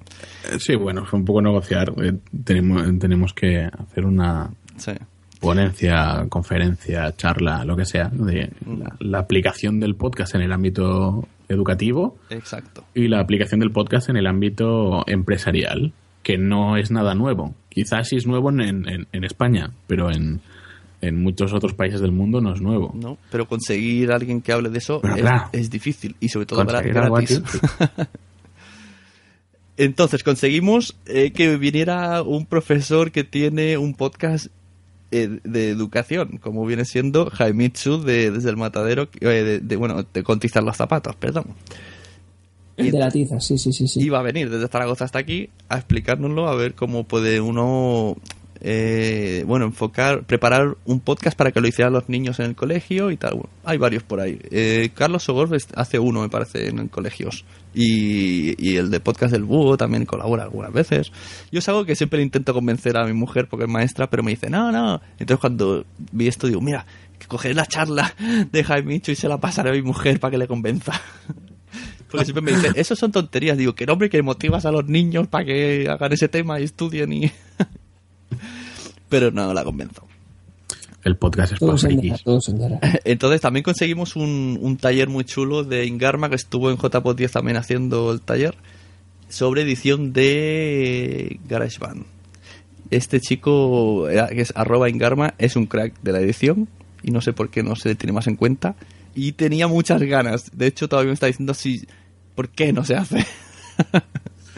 Eh, 0.51 0.59
Sí, 0.59 0.75
bueno, 0.75 1.05
fue 1.05 1.19
un 1.19 1.25
poco 1.25 1.43
negociar. 1.43 1.93
Eh, 2.03 2.15
tenemos, 2.45 2.99
tenemos 2.99 3.33
que 3.35 3.65
hacer 3.65 4.05
una 4.07 4.51
sí 4.77 4.93
ponencia, 5.43 6.25
conferencia, 6.29 7.13
charla, 7.17 7.65
lo 7.65 7.77
que 7.77 7.85
sea, 7.85 8.09
de 8.09 8.49
la, 8.65 8.95
la 9.01 9.19
aplicación 9.19 9.81
del 9.81 9.97
podcast 9.97 10.37
en 10.37 10.43
el 10.43 10.53
ámbito 10.53 11.27
educativo 11.53 12.17
exacto 12.31 12.85
y 12.95 13.09
la 13.09 13.21
aplicación 13.21 13.61
del 13.61 13.71
podcast 13.71 14.09
en 14.09 14.17
el 14.17 14.27
ámbito 14.27 15.05
empresarial, 15.07 15.93
que 16.23 16.39
no 16.39 16.77
es 16.77 16.91
nada 16.91 17.15
nuevo. 17.15 17.55
Quizás 17.69 18.09
sí 18.09 18.17
es 18.17 18.27
nuevo 18.27 18.51
en, 18.51 18.61
en- 18.61 19.07
en 19.13 19.25
España, 19.25 19.71
pero 19.87 20.11
en, 20.11 20.41
en 21.01 21.23
muchos 21.23 21.53
otros 21.53 21.75
países 21.75 22.01
del 22.01 22.13
mundo 22.13 22.41
no 22.41 22.53
es 22.55 22.61
nuevo. 22.61 22.93
no 22.95 23.19
pero 23.31 23.47
conseguir 23.49 24.13
a 24.13 24.17
alguien 24.17 24.41
que 24.43 24.53
hable 24.53 24.69
de 24.71 24.79
eso 24.79 25.01
es, 25.03 25.21
claro. 25.23 25.49
es 25.53 25.71
difícil 25.71 26.15
y 26.21 26.29
sobre 26.29 26.47
todo 26.47 26.65
gratis 26.65 27.43
Entonces 29.79 30.23
conseguimos 30.23 30.97
eh, 31.07 31.33
que 31.33 31.57
viniera 31.57 32.23
un 32.23 32.45
profesor 32.47 33.11
que 33.11 33.25
tiene 33.25 33.79
un 33.79 33.95
podcast 33.95 34.47
eh, 35.13 35.39
de 35.45 35.69
educación, 35.71 36.39
como 36.39 36.67
viene 36.67 36.85
siendo 36.85 37.31
Jaimitsu 37.31 38.03
de 38.03 38.31
Desde 38.33 38.51
el 38.51 38.57
Matadero, 38.57 39.09
eh, 39.21 39.27
de, 39.29 39.61
de- 39.61 39.77
bueno, 39.77 40.05
de 40.13 40.23
Contizar 40.25 40.63
los 40.65 40.77
zapatos, 40.77 41.15
perdón. 41.17 41.45
El 42.77 42.91
de 42.91 42.99
la 42.99 43.11
tiza, 43.11 43.39
sí, 43.39 43.59
sí, 43.59 43.73
sí. 43.73 43.87
sí. 43.87 44.01
Iba 44.01 44.19
a 44.19 44.23
venir 44.23 44.49
desde 44.51 44.67
Zaragoza 44.67 45.05
hasta 45.05 45.19
aquí 45.19 45.51
a 45.69 45.77
explicárnoslo, 45.77 46.49
a 46.49 46.55
ver 46.57 46.75
cómo 46.75 47.05
puede 47.05 47.41
uno, 47.41 48.17
eh, 48.65 49.43
bueno, 49.47 49.65
enfocar, 49.67 50.23
preparar 50.25 50.77
un 50.85 51.01
podcast 51.01 51.37
para 51.37 51.51
que 51.51 51.61
lo 51.61 51.67
hicieran 51.67 51.93
los 51.93 52.09
niños 52.09 52.39
en 52.39 52.47
el 52.47 52.55
colegio 52.55 53.11
y 53.11 53.17
tal. 53.17 53.33
Bueno, 53.35 53.51
hay 53.65 53.77
varios 53.77 54.05
por 54.05 54.21
ahí. 54.21 54.39
Eh, 54.53 54.91
Carlos 54.95 55.25
Sogor 55.25 55.55
est- 55.57 55.73
hace 55.75 55.99
uno, 55.99 56.23
me 56.23 56.29
parece, 56.29 56.69
en 56.69 56.87
colegios. 56.87 57.45
Y, 57.75 58.77
el 58.77 58.91
de 58.91 59.01
podcast 59.01 59.33
del 59.33 59.43
búho 59.45 59.77
también 59.77 60.07
colabora 60.07 60.45
algunas 60.45 60.73
veces. 60.73 61.11
Yo 61.51 61.59
es 61.59 61.69
algo 61.69 61.85
que 61.85 61.97
siempre 61.97 62.23
intento 62.23 62.55
convencer 62.55 62.97
a 62.97 63.05
mi 63.05 63.13
mujer 63.15 63.49
porque 63.49 63.65
es 63.65 63.71
maestra, 63.71 64.09
pero 64.09 64.23
me 64.23 64.31
dice, 64.31 64.49
no, 64.49 64.71
no. 64.71 65.01
Entonces 65.19 65.41
cuando 65.41 65.85
vi 66.13 66.29
esto 66.29 66.47
digo, 66.47 66.61
mira, 66.61 66.87
cogeré 67.27 67.55
la 67.55 67.67
charla 67.67 68.15
de 68.53 68.63
Jaimicho 68.65 69.11
y 69.11 69.17
se 69.17 69.29
la 69.29 69.39
pasaré 69.39 69.71
a 69.71 69.73
mi 69.73 69.83
mujer 69.83 70.21
para 70.21 70.31
que 70.31 70.39
le 70.39 70.47
convenza. 70.47 70.93
Porque 72.11 72.27
siempre 72.27 72.43
me 72.43 72.53
dice, 72.53 72.73
eso 72.77 72.95
son 72.95 73.11
tonterías. 73.11 73.57
Digo, 73.57 73.75
que 73.75 73.91
hombre, 73.91 74.11
que 74.11 74.23
motivas 74.23 74.67
a 74.67 74.71
los 74.71 74.87
niños 74.87 75.27
para 75.29 75.47
que 75.47 75.89
hagan 75.89 76.13
ese 76.13 76.29
tema 76.29 76.61
y 76.61 76.65
estudien 76.65 77.13
y... 77.13 77.33
Pero 79.09 79.31
no 79.31 79.53
la 79.53 79.65
convenzo. 79.65 80.07
El 81.05 81.17
podcast 81.17 81.53
es 81.55 81.59
Todo 81.59 81.71
para 81.71 81.79
frikis. 81.81 82.23
Entonces 83.05 83.41
también 83.41 83.65
conseguimos 83.65 84.15
un, 84.17 84.59
un 84.61 84.77
taller 84.77 85.09
muy 85.09 85.25
chulo 85.25 85.65
de 85.65 85.85
Ingarma 85.87 86.29
que 86.29 86.37
estuvo 86.37 86.71
en 86.71 86.77
JPOT 86.77 87.17
10 87.19 87.33
también 87.33 87.57
haciendo 87.57 88.13
el 88.13 88.21
taller 88.21 88.55
sobre 89.29 89.63
edición 89.63 90.13
de 90.13 91.41
GarageBand. 91.49 92.05
Este 92.91 93.21
chico, 93.21 94.09
era- 94.09 94.29
que 94.29 94.43
es 94.43 94.53
arroba 94.55 94.89
Ingarma, 94.91 95.35
es 95.39 95.57
un 95.57 95.67
crack 95.67 95.95
de 96.03 96.13
la 96.13 96.21
edición 96.21 96.69
y 97.03 97.11
no 97.11 97.21
sé 97.21 97.33
por 97.33 97.49
qué 97.51 97.63
no 97.63 97.75
se 97.75 97.89
le 97.89 97.95
tiene 97.97 98.13
más 98.13 98.27
en 98.29 98.37
cuenta. 98.37 98.77
Y 99.15 99.33
tenía 99.33 99.67
muchas 99.67 100.01
ganas. 100.03 100.51
De 100.57 100.67
hecho, 100.69 100.89
todavía 100.89 101.09
me 101.09 101.15
está 101.15 101.27
diciendo 101.27 101.53
si, 101.55 101.87
¿por 102.35 102.49
qué 102.49 102.73
no 102.73 102.85
se 102.85 102.95
hace? 102.95 103.27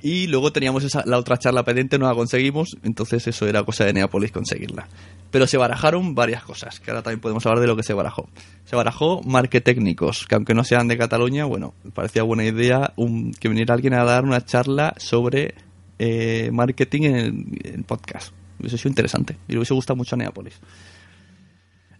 Y 0.00 0.28
luego 0.28 0.52
teníamos 0.52 0.84
esa, 0.84 1.02
la 1.06 1.18
otra 1.18 1.38
charla 1.38 1.64
pendiente, 1.64 1.98
no 1.98 2.06
la 2.06 2.14
conseguimos, 2.14 2.76
entonces 2.84 3.26
eso 3.26 3.46
era 3.48 3.64
cosa 3.64 3.84
de 3.84 3.92
Neapolis 3.92 4.30
conseguirla. 4.30 4.86
Pero 5.30 5.46
se 5.46 5.56
barajaron 5.56 6.14
varias 6.14 6.44
cosas, 6.44 6.78
que 6.78 6.90
ahora 6.90 7.02
también 7.02 7.20
podemos 7.20 7.44
hablar 7.46 7.60
de 7.60 7.66
lo 7.66 7.76
que 7.76 7.82
se 7.82 7.94
barajó. 7.94 8.28
Se 8.64 8.76
barajó 8.76 9.22
marketécnicos, 9.24 10.26
que 10.26 10.36
aunque 10.36 10.54
no 10.54 10.62
sean 10.62 10.86
de 10.88 10.96
Cataluña, 10.96 11.46
bueno, 11.46 11.74
parecía 11.94 12.22
buena 12.22 12.44
idea 12.44 12.92
un- 12.96 13.32
que 13.32 13.48
viniera 13.48 13.74
alguien 13.74 13.94
a 13.94 14.04
dar 14.04 14.24
una 14.24 14.44
charla 14.44 14.94
sobre 14.98 15.54
eh, 15.98 16.50
marketing 16.52 17.02
en 17.02 17.16
el, 17.64 17.84
podcast. 17.84 18.32
Hubiese 18.60 18.78
sido 18.78 18.90
interesante 18.90 19.36
y 19.48 19.52
le 19.52 19.58
hubiese 19.58 19.74
gustado 19.74 19.96
mucho 19.96 20.14
a 20.14 20.18
Neapolis. 20.18 20.54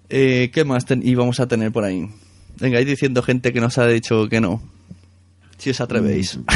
Eh, 0.09 0.51
¿Qué 0.53 0.65
más 0.65 0.87
íbamos 1.03 1.41
a 1.41 1.49
tener 1.49 1.73
por 1.73 1.85
ahí? 1.85 2.09
Venga, 2.61 2.79
ahí 2.79 2.85
diciendo 2.85 3.23
gente 3.23 3.53
que 3.53 3.61
nos 3.61 3.77
ha 3.79 3.87
dicho 3.87 4.29
que 4.29 4.41
no. 4.41 4.63
Si 5.59 5.71
os 5.71 5.81
atrevéis. 5.81 6.39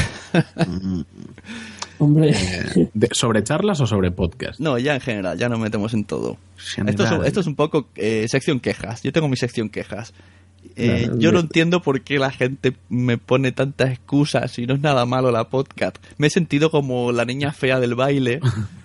Hombre, 1.98 2.30
Eh, 2.30 2.88
de- 2.94 3.08
¿Sobre 3.12 3.44
charlas 3.44 3.80
o 3.80 3.86
sobre 3.86 4.10
podcast? 4.10 4.58
No, 4.58 4.78
ya 4.78 4.94
en 4.94 5.00
general, 5.00 5.38
ya 5.38 5.48
nos 5.48 5.60
metemos 5.60 5.94
en 5.94 6.04
todo. 6.04 6.36
Esto 6.86 7.04
es, 7.04 7.10
un- 7.12 7.24
esto 7.24 7.40
es 7.40 7.46
un 7.46 7.54
poco 7.54 7.88
eh, 7.96 8.26
sección 8.28 8.60
quejas. 8.60 9.02
Yo 9.02 9.12
tengo 9.12 9.28
mi 9.28 9.36
sección 9.36 9.68
quejas. 9.68 10.12
Eh, 10.76 11.10
yo 11.18 11.32
no 11.32 11.40
entiendo 11.40 11.82
por 11.82 12.00
qué 12.02 12.18
la 12.18 12.30
gente 12.30 12.74
me 12.88 13.18
pone 13.18 13.52
tantas 13.52 13.90
excusas 13.90 14.58
y 14.58 14.66
no 14.66 14.74
es 14.74 14.80
nada 14.80 15.06
malo 15.06 15.30
la 15.30 15.48
podcast. 15.48 15.96
Me 16.18 16.28
he 16.28 16.30
sentido 16.30 16.70
como 16.70 17.12
la 17.12 17.24
niña 17.24 17.52
fea 17.52 17.78
del 17.78 17.94
baile. 17.94 18.40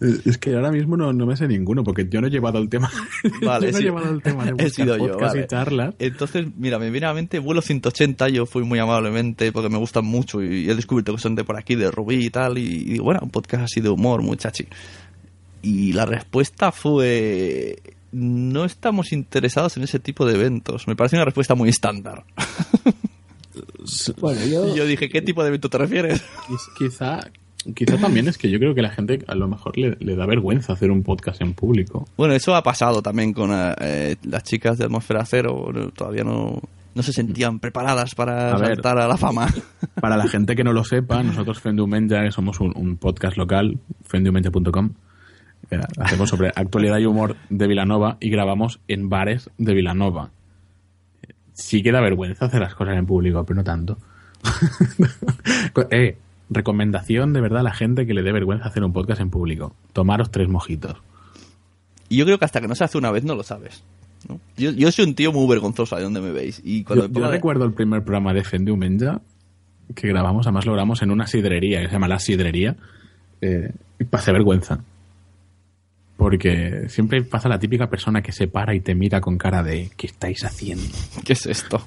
Eh, 0.00 0.20
Es 0.24 0.38
que 0.38 0.54
ahora 0.54 0.70
mismo 0.70 0.96
no, 0.96 1.12
no 1.12 1.26
me 1.26 1.36
sé 1.36 1.46
ninguno, 1.48 1.84
porque 1.84 2.06
yo 2.08 2.20
no 2.20 2.26
he 2.26 2.30
llevado 2.30 2.58
el 2.58 2.68
tema. 2.68 2.90
Vale, 3.44 3.66
yo 3.66 3.72
no 3.72 3.78
he 3.78 3.80
sí. 3.80 3.84
llevado 3.84 4.10
el 4.10 4.22
tema 4.22 4.44
de 4.44 4.54
He 4.64 4.70
sido 4.70 4.96
yo, 4.96 5.06
podcast 5.12 5.34
vale. 5.34 5.44
y 5.44 5.46
charlas. 5.46 5.94
Entonces, 5.98 6.46
mira, 6.56 6.78
me 6.78 6.90
viene 6.90 7.06
a 7.06 7.10
la 7.10 7.14
mente 7.14 7.38
vuelo 7.38 7.62
180, 7.62 8.28
yo 8.30 8.46
fui 8.46 8.64
muy 8.64 8.78
amablemente 8.78 9.52
porque 9.52 9.68
me 9.68 9.78
gustan 9.78 10.04
mucho 10.04 10.42
y 10.42 10.68
he 10.70 10.74
descubierto 10.74 11.14
que 11.14 11.20
son 11.20 11.34
de 11.34 11.44
por 11.44 11.56
aquí, 11.58 11.74
de 11.74 11.90
Rubí 11.90 12.24
y 12.26 12.30
tal, 12.30 12.58
y, 12.58 12.62
y 12.62 12.84
digo, 12.84 13.04
bueno, 13.04 13.20
un 13.22 13.30
podcast 13.30 13.64
así 13.64 13.80
de 13.80 13.88
humor, 13.88 14.22
muy 14.22 14.36
chachi. 14.36 14.66
Y 15.62 15.92
la 15.92 16.06
respuesta 16.06 16.72
fue, 16.72 17.78
no 18.10 18.64
estamos 18.64 19.12
interesados 19.12 19.76
en 19.76 19.84
ese 19.84 20.00
tipo 20.00 20.26
de 20.26 20.34
eventos. 20.34 20.88
Me 20.88 20.96
parece 20.96 21.16
una 21.16 21.24
respuesta 21.24 21.54
muy 21.54 21.68
estándar. 21.68 22.24
bueno, 24.20 24.44
yo, 24.46 24.68
Y 24.74 24.76
yo 24.76 24.86
dije, 24.86 25.08
¿qué 25.08 25.22
tipo 25.22 25.42
de 25.42 25.48
evento 25.48 25.68
te 25.68 25.78
refieres? 25.78 26.22
Quiz- 26.48 26.74
Quizá, 26.76 27.20
quizá 27.74 27.98
también 27.98 28.28
es 28.28 28.38
que 28.38 28.50
yo 28.50 28.58
creo 28.58 28.74
que 28.74 28.82
la 28.82 28.90
gente 28.90 29.24
a 29.26 29.34
lo 29.34 29.48
mejor 29.48 29.76
le, 29.78 29.96
le 30.00 30.16
da 30.16 30.26
vergüenza 30.26 30.72
hacer 30.72 30.90
un 30.90 31.02
podcast 31.02 31.40
en 31.40 31.54
público. 31.54 32.06
Bueno, 32.16 32.34
eso 32.34 32.54
ha 32.54 32.62
pasado 32.62 33.02
también 33.02 33.32
con 33.32 33.50
eh, 33.52 34.16
las 34.24 34.42
chicas 34.42 34.78
de 34.78 34.84
Atmósfera 34.84 35.24
Cero, 35.24 35.70
todavía 35.94 36.24
no, 36.24 36.60
no 36.94 37.02
se 37.02 37.12
sentían 37.12 37.58
preparadas 37.60 38.14
para 38.14 38.52
A 38.52 38.58
ver. 38.58 38.74
saltar 38.74 38.98
a 38.98 39.06
la 39.08 39.16
fama. 39.16 39.48
Para 40.00 40.16
la 40.16 40.26
gente 40.26 40.56
que 40.56 40.64
no 40.64 40.72
lo 40.72 40.84
sepa, 40.84 41.22
nosotros 41.22 41.60
Fendumenja, 41.60 42.22
que 42.24 42.32
somos 42.32 42.60
un, 42.60 42.72
un 42.76 42.96
podcast 42.96 43.36
local, 43.36 43.78
fendumenja.com, 44.04 44.90
eh, 45.70 45.80
hacemos 45.98 46.28
sobre 46.28 46.48
actualidad 46.48 46.98
y 46.98 47.06
humor 47.06 47.36
de 47.50 47.66
Vilanova 47.66 48.16
y 48.20 48.30
grabamos 48.30 48.80
en 48.88 49.08
bares 49.08 49.50
de 49.58 49.74
Vilanova. 49.74 50.30
Sí 51.52 51.82
que 51.82 51.92
da 51.92 52.00
vergüenza 52.00 52.46
hacer 52.46 52.60
las 52.60 52.74
cosas 52.74 52.96
en 52.96 53.06
público, 53.06 53.44
pero 53.44 53.58
no 53.58 53.64
tanto. 53.64 53.98
eh, 55.90 56.16
recomendación 56.54 57.32
de 57.32 57.40
verdad 57.40 57.60
a 57.60 57.64
la 57.64 57.74
gente 57.74 58.06
que 58.06 58.14
le 58.14 58.22
dé 58.22 58.32
vergüenza 58.32 58.66
hacer 58.66 58.84
un 58.84 58.92
podcast 58.92 59.20
en 59.20 59.30
público. 59.30 59.74
Tomaros 59.92 60.30
tres 60.30 60.48
mojitos. 60.48 60.96
Y 62.08 62.16
yo 62.16 62.24
creo 62.24 62.38
que 62.38 62.44
hasta 62.44 62.60
que 62.60 62.68
no 62.68 62.74
se 62.74 62.84
hace 62.84 62.98
una 62.98 63.10
vez 63.10 63.24
no 63.24 63.34
lo 63.34 63.42
sabes. 63.42 63.82
¿no? 64.28 64.38
Yo, 64.56 64.70
yo 64.70 64.92
soy 64.92 65.06
un 65.06 65.14
tío 65.14 65.32
muy 65.32 65.48
vergonzoso 65.48 65.96
ahí 65.96 66.02
donde 66.02 66.20
me 66.20 66.30
veis. 66.30 66.60
Y 66.64 66.84
cuando 66.84 67.04
Yo, 67.04 67.08
me 67.08 67.12
yo 67.12 67.14
pongo 67.14 67.26
de- 67.28 67.32
recuerdo 67.36 67.64
el 67.64 67.72
primer 67.72 68.02
programa 68.04 68.32
de 68.34 68.44
Fendumenja 68.44 69.20
que 69.94 70.08
grabamos, 70.08 70.46
además 70.46 70.64
lo 70.66 70.72
grabamos 70.72 71.02
en 71.02 71.10
una 71.10 71.26
sidrería, 71.26 71.80
que 71.80 71.86
se 71.88 71.92
llama 71.92 72.08
La 72.08 72.18
Sidrería, 72.18 72.76
eh, 73.40 73.72
y 73.98 74.04
pasé 74.04 74.32
vergüenza. 74.32 74.82
Porque 76.16 76.84
siempre 76.88 77.22
pasa 77.22 77.48
la 77.48 77.58
típica 77.58 77.90
persona 77.90 78.22
que 78.22 78.32
se 78.32 78.46
para 78.46 78.74
y 78.74 78.80
te 78.80 78.94
mira 78.94 79.20
con 79.20 79.38
cara 79.38 79.62
de 79.62 79.90
¿qué 79.96 80.06
estáis 80.06 80.44
haciendo? 80.44 80.84
¿Qué 81.24 81.32
es 81.32 81.46
esto? 81.46 81.82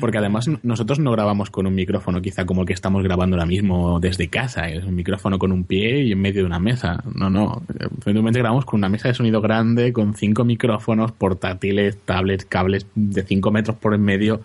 Porque 0.00 0.18
además 0.18 0.46
nosotros 0.62 0.98
no 0.98 1.12
grabamos 1.12 1.50
con 1.50 1.66
un 1.66 1.74
micrófono 1.74 2.20
quizá 2.20 2.44
como 2.44 2.62
el 2.62 2.66
que 2.66 2.72
estamos 2.72 3.02
grabando 3.02 3.36
ahora 3.36 3.46
mismo 3.46 4.00
desde 4.00 4.28
casa. 4.28 4.68
Es 4.68 4.84
un 4.84 4.94
micrófono 4.94 5.38
con 5.38 5.52
un 5.52 5.64
pie 5.64 6.02
y 6.02 6.12
en 6.12 6.20
medio 6.20 6.40
de 6.42 6.46
una 6.46 6.58
mesa. 6.58 7.02
No, 7.14 7.30
no. 7.30 7.62
Finalmente 8.04 8.38
grabamos 8.40 8.64
con 8.64 8.78
una 8.78 8.88
mesa 8.88 9.08
de 9.08 9.14
sonido 9.14 9.40
grande, 9.40 9.92
con 9.92 10.14
cinco 10.14 10.44
micrófonos, 10.44 11.12
portátiles, 11.12 11.98
tablets, 12.04 12.44
cables 12.44 12.86
de 12.94 13.22
cinco 13.22 13.50
metros 13.50 13.76
por 13.76 13.94
en 13.94 14.02
medio. 14.02 14.40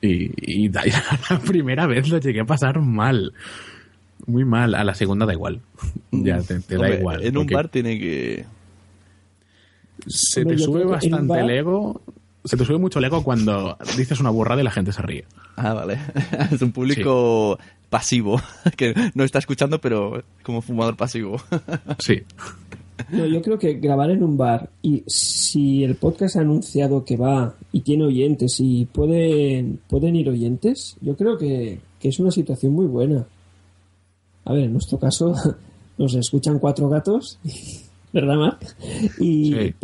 Y, 0.00 0.30
y 0.36 0.68
la 0.70 0.82
primera 1.46 1.86
vez 1.86 2.08
lo 2.08 2.18
llegué 2.18 2.40
a 2.40 2.44
pasar 2.44 2.80
mal. 2.80 3.32
Muy 4.26 4.44
mal. 4.44 4.74
A 4.74 4.84
la 4.84 4.94
segunda 4.94 5.26
da 5.26 5.32
igual. 5.32 5.60
ya 6.12 6.40
te, 6.40 6.60
te 6.60 6.74
da 6.76 6.80
Hombre, 6.82 6.98
igual. 6.98 7.24
En 7.24 7.36
un 7.36 7.46
bar 7.48 7.68
tiene 7.68 7.98
que. 7.98 8.44
Se 10.06 10.40
Hombre, 10.42 10.56
te 10.56 10.62
sube 10.62 10.84
bastante 10.84 11.16
el 11.18 11.26
bar- 11.44 11.50
ego. 11.50 12.02
Se 12.44 12.56
te 12.56 12.64
sube 12.64 12.78
mucho 12.78 12.98
el 12.98 13.04
ego 13.04 13.22
cuando 13.22 13.76
dices 13.96 14.18
una 14.20 14.30
burrada 14.30 14.60
y 14.60 14.64
la 14.64 14.70
gente 14.70 14.92
se 14.92 15.02
ríe. 15.02 15.24
Ah, 15.56 15.74
vale. 15.74 15.98
es 16.50 16.60
un 16.60 16.72
público 16.72 17.58
pasivo, 17.88 18.40
que 18.76 18.94
no 19.14 19.22
está 19.22 19.38
escuchando, 19.38 19.80
pero 19.80 20.24
como 20.42 20.62
fumador 20.62 20.96
pasivo. 20.96 21.36
Sí. 21.98 22.22
No, 23.10 23.26
yo 23.26 23.42
creo 23.42 23.58
que 23.58 23.74
grabar 23.74 24.10
en 24.10 24.22
un 24.22 24.36
bar 24.36 24.70
y 24.80 25.02
si 25.06 25.82
el 25.82 25.96
podcast 25.96 26.36
ha 26.36 26.40
anunciado 26.40 27.04
que 27.04 27.16
va 27.16 27.54
y 27.72 27.80
tiene 27.80 28.04
oyentes 28.04 28.56
y 28.60 28.86
pueden, 28.86 29.80
pueden 29.88 30.14
ir 30.14 30.28
oyentes, 30.28 30.96
yo 31.00 31.16
creo 31.16 31.36
que, 31.36 31.80
que 31.98 32.08
es 32.08 32.20
una 32.20 32.30
situación 32.30 32.72
muy 32.72 32.86
buena. 32.86 33.26
A 34.44 34.52
ver, 34.52 34.64
en 34.64 34.72
nuestro 34.72 34.98
caso 34.98 35.34
nos 35.98 36.14
escuchan 36.14 36.58
cuatro 36.58 36.88
gatos, 36.88 37.38
¿verdad, 38.12 38.36
Marc? 38.36 38.76
Y, 39.20 39.52
Sí. 39.54 39.74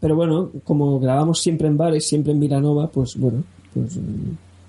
pero 0.00 0.14
bueno, 0.16 0.50
como 0.64 0.98
grabamos 1.00 1.40
siempre 1.40 1.68
en 1.68 1.76
bares, 1.76 2.06
siempre 2.06 2.32
en 2.32 2.40
Vilanova, 2.40 2.88
pues 2.88 3.16
bueno, 3.16 3.42
pues 3.74 3.98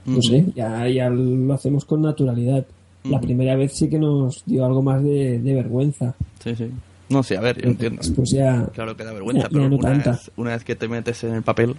no 0.06 0.22
sé, 0.22 0.46
ya, 0.56 0.88
ya 0.90 1.10
lo 1.10 1.54
hacemos 1.54 1.86
con 1.86 2.02
naturalidad. 2.02 2.66
La 3.06 3.20
primera 3.20 3.56
vez 3.56 3.74
sí 3.74 3.90
que 3.90 4.00
nos 4.00 4.44
dio 4.46 4.66
algo 4.66 4.82
más 4.82 5.04
de, 5.04 5.40
de 5.40 5.54
vergüenza. 5.54 6.16
Sí, 6.44 6.56
sí. 6.56 6.70
No 7.10 7.22
sé, 7.22 7.38
a 7.38 7.42
ver, 7.42 7.62
yo 7.62 7.70
entiendo. 7.70 8.02
Pues 8.16 8.32
ya, 8.32 8.66
Claro 8.74 8.96
que 8.96 9.04
da 9.04 9.12
vergüenza, 9.14 9.44
Ya- 9.44 9.50
pero 9.50 9.70
no 9.70 9.76
una, 9.76 9.90
tanta. 9.92 10.12
vez, 10.12 10.32
una 10.38 10.52
vez 10.52 10.64
que 10.64 10.76
te 10.76 10.88
metes 10.88 11.24
en 11.26 11.34
el 11.34 11.44
papel. 11.44 11.76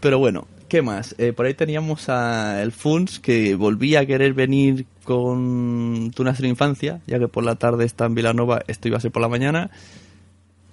Pero 0.00 0.18
bueno, 0.18 0.46
¿qué 0.68 0.82
más? 0.82 1.14
Eh, 1.18 1.32
por 1.32 1.46
ahí 1.46 1.54
teníamos 1.54 2.08
a 2.08 2.62
el 2.62 2.72
Funs 2.72 3.20
que 3.20 3.54
volvía 3.54 4.00
a 4.00 4.06
querer 4.06 4.34
venir 4.34 4.86
con 5.04 6.10
tu 6.14 6.24
nuestra 6.24 6.48
infancia, 6.48 7.00
ya 7.06 7.18
que 7.18 7.28
por 7.28 7.44
la 7.44 7.54
tarde 7.54 7.84
está 7.84 8.06
en 8.06 8.14
Vilanova, 8.14 8.62
esto 8.66 8.88
iba 8.88 8.96
a 8.96 9.00
ser 9.00 9.12
por 9.12 9.22
la 9.22 9.28
mañana. 9.28 9.70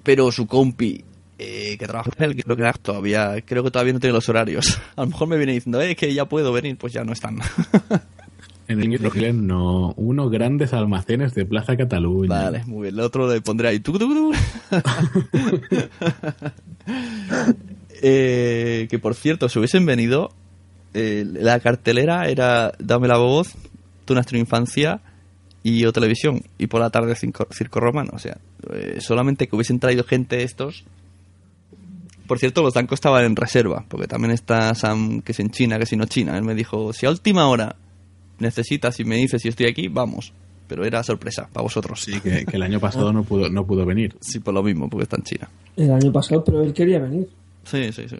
Pero 0.08 0.32
su 0.32 0.47
compi, 0.47 1.03
eh, 1.38 1.76
que 1.78 1.86
trabaja 1.86 2.10
con 2.10 2.24
él, 2.24 2.34
que 2.34 2.43
creo 2.43 2.55
que 2.55 2.80
todavía, 2.82 3.41
creo 3.45 3.62
que 3.62 3.72
todavía 3.72 3.91
no 3.91 3.99
tiene 3.99 4.14
los 4.14 4.30
horarios. 4.30 4.80
A 4.95 5.01
lo 5.01 5.08
mejor 5.08 5.28
me 5.28 5.36
viene 5.36 5.51
diciendo, 5.51 5.82
eh, 5.82 5.97
que 5.97 6.14
ya 6.14 6.24
puedo 6.24 6.53
venir, 6.53 6.78
pues 6.78 6.93
ya 6.93 7.03
no 7.03 7.12
están. 7.12 7.39
En 8.70 8.82
el 8.82 8.88
Microclen 8.89 9.47
no. 9.47 9.93
Uno 9.95 10.30
grandes 10.30 10.74
almacenes 10.74 11.34
de 11.34 11.45
Plaza 11.45 11.78
Cataluña. 11.78 12.28
Vale, 12.28 12.64
muy 12.66 12.84
bien. 12.84 12.95
El 12.95 13.01
otro 13.01 13.30
le 13.32 13.41
pondré 13.41 13.70
ahí. 13.70 13.82
Eh, 17.99 18.88
que 18.91 18.99
por 18.99 19.16
cierto, 19.16 19.49
si 19.49 19.58
hubiesen 19.58 19.86
venido, 19.86 20.30
eh, 20.93 21.26
la 21.26 21.60
cartelera 21.60 22.30
era 22.30 22.72
Dame 22.78 23.08
la 23.08 23.18
voz, 23.18 23.55
Tu 24.05 24.14
nuestra 24.14 24.38
infancia 24.38 25.01
y 25.64 25.86
O 25.86 25.93
Televisión. 25.93 26.43
Y 26.58 26.68
por 26.68 26.82
la 26.82 26.89
tarde 26.89 27.16
Circo 27.16 27.80
Romano. 27.80 28.12
O 28.14 28.20
sea, 28.20 28.38
eh, 28.74 28.97
solamente 28.99 29.47
que 29.47 29.55
hubiesen 29.55 29.80
traído 29.80 30.03
gente 30.03 30.43
estos. 30.43 30.84
Por 32.28 32.39
cierto, 32.39 32.62
los 32.62 32.74
bancos 32.74 32.97
estaban 32.97 33.24
en 33.24 33.36
reserva, 33.38 33.86
porque 33.88 34.08
también 34.08 34.32
está 34.32 34.76
Sam, 34.76 35.22
que 35.22 35.32
es 35.32 35.39
en 35.39 35.49
China, 35.49 35.80
que 35.80 35.86
si 35.86 35.95
no 35.95 36.05
China. 36.05 36.38
Él 36.38 36.43
me 36.43 36.55
dijo, 36.55 36.91
si 36.91 37.05
a 37.05 37.10
última 37.10 37.47
hora 37.47 37.76
necesitas 38.39 38.99
y 38.99 39.05
me 39.05 39.16
dices 39.16 39.41
si 39.41 39.47
estoy 39.47 39.68
aquí, 39.68 39.88
vamos. 39.88 40.34
Pero 40.68 40.84
era 40.84 41.01
sorpresa 41.03 41.47
para 41.53 41.64
vosotros. 41.64 42.01
Sí, 42.03 42.20
que, 42.20 42.45
que 42.45 42.58
el 42.58 42.64
año 42.64 42.82
pasado 42.82 43.14
no 43.14 43.24
pudo, 43.24 43.49
no 43.49 43.66
pudo 43.66 43.86
venir. 43.86 44.16
Sí, 44.22 44.39
por 44.39 44.53
lo 44.53 44.62
mismo, 44.62 44.89
porque 44.89 45.03
está 45.03 45.16
en 45.16 45.24
China. 45.24 45.49
el 45.78 45.91
año 45.91 46.12
pasado, 46.12 46.43
pero 46.43 46.62
él 46.62 46.74
quería 46.74 46.99
venir. 46.99 47.30
Sí, 47.64 47.91
sí, 47.93 48.10
sí. 48.10 48.18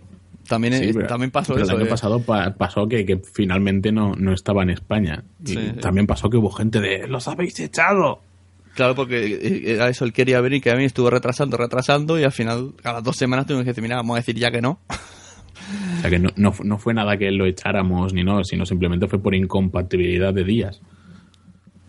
También, 0.48 0.76
Sí, 0.76 0.94
pero- 0.94 1.08
también 1.08 1.30
pasó 1.30 1.54
pero 1.54 1.66
eso. 1.66 1.74
El 1.74 1.80
año 1.82 1.88
eh. 1.88 1.90
pasado 1.90 2.22
pa- 2.22 2.52
pasó 2.56 2.88
que, 2.88 3.06
que 3.06 3.18
finalmente 3.34 3.92
no, 3.92 4.14
no 4.16 4.32
estaba 4.34 4.64
en 4.64 4.70
España. 4.70 5.22
Y 5.44 5.48
Sí, 5.50 5.56
sí. 5.56 5.80
también 5.82 6.08
pasó 6.08 6.30
que 6.30 6.38
hubo 6.38 6.50
gente 6.52 6.80
de 6.80 7.06
¡Los 7.10 7.28
habéis 7.28 7.60
echado! 7.60 8.22
Claro, 8.78 8.94
porque 8.94 9.64
era 9.66 9.90
eso, 9.90 10.06
él 10.06 10.14
quería 10.14 10.40
venir, 10.40 10.62
que 10.62 10.70
a 10.70 10.76
mí 10.76 10.86
estuvo 10.86 11.10
retrasando, 11.10 11.58
retrasando, 11.58 12.20
y 12.20 12.24
al 12.24 12.32
final, 12.32 12.74
a 12.84 12.94
las 12.94 13.04
dos 13.04 13.16
semanas 13.18 13.48
tuvimos 13.48 13.64
que 13.64 13.72
decir, 13.72 13.82
mira, 13.82 13.96
vamos 13.96 14.14
a 14.16 14.20
decir 14.20 14.36
ya 14.36 14.52
que 14.52 14.62
no. 14.62 14.80
O 15.98 16.02
sea 16.02 16.10
que 16.12 16.20
no, 16.20 16.30
no, 16.38 16.52
fu- 16.54 16.64
no 16.64 16.78
fue 16.78 16.94
nada 16.94 17.18
que 17.18 17.30
lo 17.32 17.46
echáramos 17.48 18.14
ni 18.14 18.24
no, 18.24 18.44
sino 18.44 18.66
simplemente 18.66 19.08
fue 19.08 19.20
por 19.20 19.34
incompatibilidad 19.36 20.32
de 20.34 20.44
días. 20.46 20.80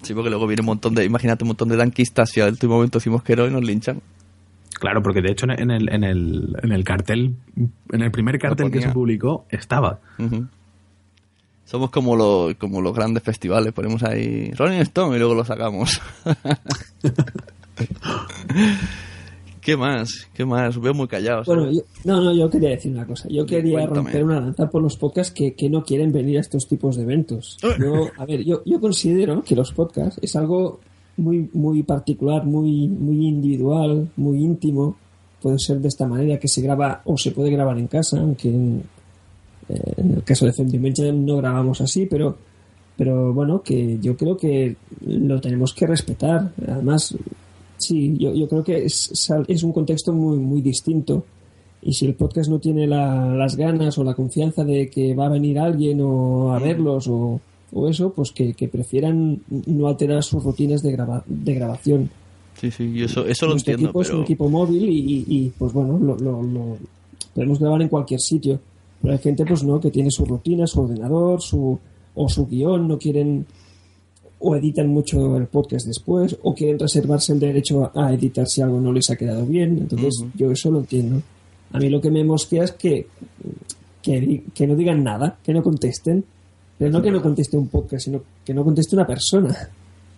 Sí, 0.03 0.15
porque 0.15 0.31
luego 0.31 0.47
viene 0.47 0.63
un 0.63 0.67
montón 0.67 0.95
de, 0.95 1.05
imagínate 1.05 1.45
un 1.45 1.49
montón 1.49 1.69
de 1.69 1.77
tanquistas 1.77 2.35
y 2.37 2.41
al 2.41 2.53
último 2.53 2.77
momento 2.77 2.99
decimos 2.99 3.23
que 3.23 3.37
no 3.37 3.47
y 3.47 3.51
nos 3.51 3.63
linchan. 3.63 4.01
Claro, 4.81 5.03
porque 5.03 5.21
de 5.21 5.31
hecho 5.31 5.45
en 5.47 5.71
el, 5.71 5.89
en 5.93 6.03
el, 6.05 6.57
en 6.63 6.73
el 6.73 6.85
cartel, 6.85 7.37
en 7.93 8.01
el 8.03 8.11
primer 8.11 8.39
cartel 8.39 8.71
que 8.73 8.79
se 8.81 8.95
publicó, 8.95 9.47
estaba. 9.51 10.01
Ujú. 10.19 10.47
Somos 11.69 11.91
como, 11.91 12.17
los 12.17 12.55
como 12.55 12.81
los 12.81 12.95
grandes 12.95 13.23
festivales, 13.23 13.75
ponemos 13.75 14.03
ahí 14.03 14.51
Rolling 14.53 14.81
Stone 14.81 15.15
y 15.15 15.19
luego 15.19 15.35
lo 15.35 15.45
sacamos. 15.45 16.01
¿Qué 19.61 19.77
más? 19.77 20.29
¿Qué 20.33 20.47
más? 20.47 20.81
Veo 20.81 20.95
muy 20.95 21.09
callados. 21.09 21.47
Bueno, 21.47 21.69
¿eh? 21.69 21.75
yo, 21.75 21.83
no, 22.05 22.23
no, 22.23 22.33
yo 22.33 22.49
quería 22.49 22.71
decir 22.71 22.91
una 22.91 23.07
cosa. 23.07 23.29
Yo 23.29 23.45
quería 23.45 23.81
Cuéntame. 23.81 23.97
romper 23.97 24.25
una 24.25 24.41
lanza 24.41 24.71
por 24.71 24.81
los 24.81 24.97
podcasts 24.97 25.31
que, 25.31 25.53
que 25.53 25.69
no 25.69 25.85
quieren 25.85 26.11
venir 26.11 26.39
a 26.39 26.41
estos 26.41 26.67
tipos 26.67 26.97
de 26.97 27.03
eventos. 27.03 27.59
Yo, 27.61 28.09
a 28.17 28.25
ver, 28.25 28.43
yo, 28.45 28.63
yo 28.65 28.81
considero 28.81 29.43
que 29.43 29.55
los 29.55 29.71
podcasts 29.73 30.19
es 30.23 30.35
algo 30.37 30.81
muy, 31.19 31.51
muy 31.53 31.83
particular, 31.83 32.47
muy, 32.47 32.89
muy 32.89 33.27
individual, 33.27 34.09
muy 34.17 34.39
íntimo. 34.39 34.97
Puede 35.43 35.59
ser 35.59 35.81
de 35.81 35.89
esta 35.89 36.07
manera, 36.07 36.39
que 36.39 36.49
se 36.49 36.63
graba 36.63 37.03
o 37.05 37.19
se 37.19 37.33
puede 37.33 37.51
grabar 37.51 37.79
en 37.79 37.89
casa, 37.89 38.19
aunque 38.19 38.49
en, 38.49 38.85
eh, 39.69 39.93
en 39.97 40.15
el 40.15 40.23
caso 40.25 40.47
de 40.47 40.53
Dimension 40.65 41.25
no 41.27 41.37
grabamos 41.37 41.81
así, 41.81 42.07
pero, 42.07 42.37
pero 42.97 43.33
bueno, 43.33 43.63
que 43.63 43.99
yo 44.01 44.17
creo 44.17 44.37
que 44.37 44.77
lo 45.07 45.41
tenemos 45.41 45.73
que 45.75 45.87
respetar. 45.87 46.53
Además, 46.67 47.15
Sí, 47.81 48.17
yo, 48.19 48.35
yo 48.35 48.49
creo 48.49 48.65
que 48.65 48.85
es, 48.87 49.31
es 49.47 49.63
un 49.63 49.73
contexto 49.73 50.13
muy, 50.13 50.37
muy 50.39 50.61
distinto. 50.61 51.25
Y 51.81 51.93
si 51.93 52.07
el 52.07 52.15
podcast 52.15 52.51
no 52.51 52.59
tiene 52.59 52.89
la- 52.89 53.33
las 53.37 53.55
ganas 53.55 53.97
o 53.99 54.03
la 54.03 54.15
confianza 54.15 54.65
de 54.65 54.91
que 54.91 55.15
va 55.15 55.27
a 55.27 55.29
venir 55.29 55.61
alguien 55.61 56.01
o 56.03 56.53
a 56.53 56.59
verlos 56.59 57.07
o, 57.07 57.41
o 57.73 57.89
eso, 57.89 58.13
pues 58.13 58.33
que, 58.33 58.55
que 58.55 58.67
prefieran 58.67 59.43
no 59.67 59.87
alterar 59.87 60.25
sus 60.25 60.43
rutinas 60.43 60.83
de, 60.83 60.91
graba- 60.91 61.23
de 61.25 61.55
grabación. 61.55 62.11
Sí, 62.61 62.73
sí, 62.73 62.93
yo 62.95 63.05
eso, 63.07 63.25
eso 63.25 63.47
lo 63.47 63.53
Nuestro 63.53 63.75
entiendo, 63.75 63.91
equipo 63.91 64.03
es 64.03 64.09
pero... 64.09 64.19
un 64.19 64.25
equipo 64.25 64.49
móvil 64.51 64.83
y, 64.89 64.99
y- 64.99 65.25
y, 65.29 65.53
pues 65.57 65.73
bueno, 65.73 66.01
lo, 66.01 66.17
lo- 66.19 66.43
lo- 66.43 66.77
podemos 67.33 67.61
grabar 67.61 67.81
en 67.83 67.89
cualquier 67.89 68.19
sitio. 68.21 68.59
Pero 69.01 69.13
hay 69.15 69.19
gente 69.21 69.45
pues 69.47 69.63
no, 69.65 69.81
que 69.81 69.91
tiene 69.91 70.11
su 70.11 70.25
rutina, 70.25 70.67
su 70.67 70.81
ordenador, 70.81 71.41
su 71.41 71.79
o 72.15 72.29
su 72.29 72.47
guion, 72.47 72.89
no 72.89 72.99
quieren 72.99 73.47
o 74.41 74.55
editan 74.57 74.89
mucho 74.89 75.37
el 75.37 75.47
podcast 75.47 75.87
después 75.87 76.37
o 76.43 76.55
quieren 76.55 76.79
reservarse 76.79 77.33
el 77.33 77.41
derecho 77.41 77.91
a, 77.95 78.13
editar 78.13 78.47
si 78.47 78.61
algo 78.63 78.81
no 78.81 78.93
les 78.93 79.09
ha 79.11 79.17
quedado 79.17 79.45
bien. 79.47 79.79
Entonces 79.79 80.25
yo 80.35 80.51
eso 80.51 80.71
lo 80.71 80.79
entiendo. 80.81 81.21
A 81.73 81.79
mí 81.79 81.89
lo 81.89 82.01
que 82.01 82.11
me 82.11 82.25
mosquea 82.25 82.65
es 82.65 82.73
que, 82.73 83.07
que, 84.03 84.45
que 84.55 84.67
no 84.67 84.75
digan 84.75 85.03
nada, 85.05 85.39
que 85.43 85.53
no 85.53 85.63
contesten. 85.63 86.25
Pero 86.79 86.93
no 86.93 87.03
que 87.03 87.11
no 87.11 87.21
conteste 87.21 87.57
un 87.57 87.67
podcast, 87.69 88.05
sino 88.05 88.23
que 88.45 88.55
no 88.55 88.63
conteste 88.63 88.95
una 88.95 89.05
persona 89.07 89.53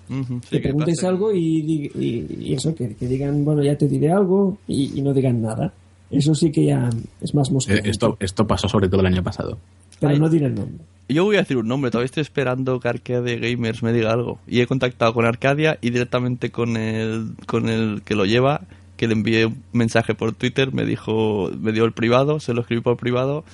sí, 0.08 0.14
que 0.50 0.56
que 0.58 0.60
preguntes 0.60 0.96
pase. 0.96 1.06
algo 1.06 1.32
y, 1.32 1.90
y- 1.94 2.26
y 2.48 2.52
eso, 2.54 2.74
que, 2.74 2.94
que 2.94 3.08
digan, 3.08 3.42
bueno, 3.44 3.62
ya 3.62 3.76
te 3.78 3.88
diré 3.88 4.10
algo 4.12 4.58
y, 4.68 4.98
y 4.98 5.02
no 5.02 5.14
digan 5.14 5.40
nada. 5.40 5.72
Eso 6.10 6.34
sí 6.34 6.50
que 6.50 6.64
ya 6.66 6.90
es 7.20 7.34
más 7.34 7.48
Eh, 7.50 7.52
mosqueante. 7.52 7.90
Esto, 7.90 8.16
esto 8.20 8.46
pasó 8.46 8.68
sobre 8.68 8.88
todo 8.88 9.00
el 9.00 9.06
año 9.06 9.22
pasado. 9.22 9.58
pero 10.00 10.12
Ay. 10.12 10.18
no 10.18 10.28
diré 10.28 10.46
el 10.46 10.54
nombre. 10.54 10.84
Yo 11.08 11.24
voy 11.24 11.36
a 11.36 11.40
decir 11.40 11.56
un 11.56 11.66
nombre, 11.66 11.90
todavía 11.90 12.06
estoy 12.06 12.20
esperando 12.22 12.78
que 12.78 12.88
Arcadia 12.88 13.36
Gamers 13.36 13.82
me 13.82 13.92
diga 13.92 14.12
algo. 14.12 14.38
Y 14.46 14.60
he 14.60 14.66
contactado 14.66 15.12
con 15.12 15.24
Arcadia 15.26 15.76
y 15.80 15.90
directamente 15.90 16.50
con 16.50 16.76
el, 16.76 17.32
con 17.46 17.68
el 17.68 18.02
que 18.04 18.14
lo 18.14 18.26
lleva, 18.26 18.60
que 18.96 19.08
le 19.08 19.14
envié 19.14 19.46
un 19.46 19.62
mensaje 19.72 20.14
por 20.14 20.32
Twitter, 20.34 20.72
me 20.72 20.84
dijo, 20.84 21.50
me 21.58 21.72
dio 21.72 21.84
el 21.84 21.92
privado, 21.92 22.38
se 22.38 22.54
lo 22.54 22.60
escribí 22.60 22.80
por 22.80 22.96
privado 22.96 23.44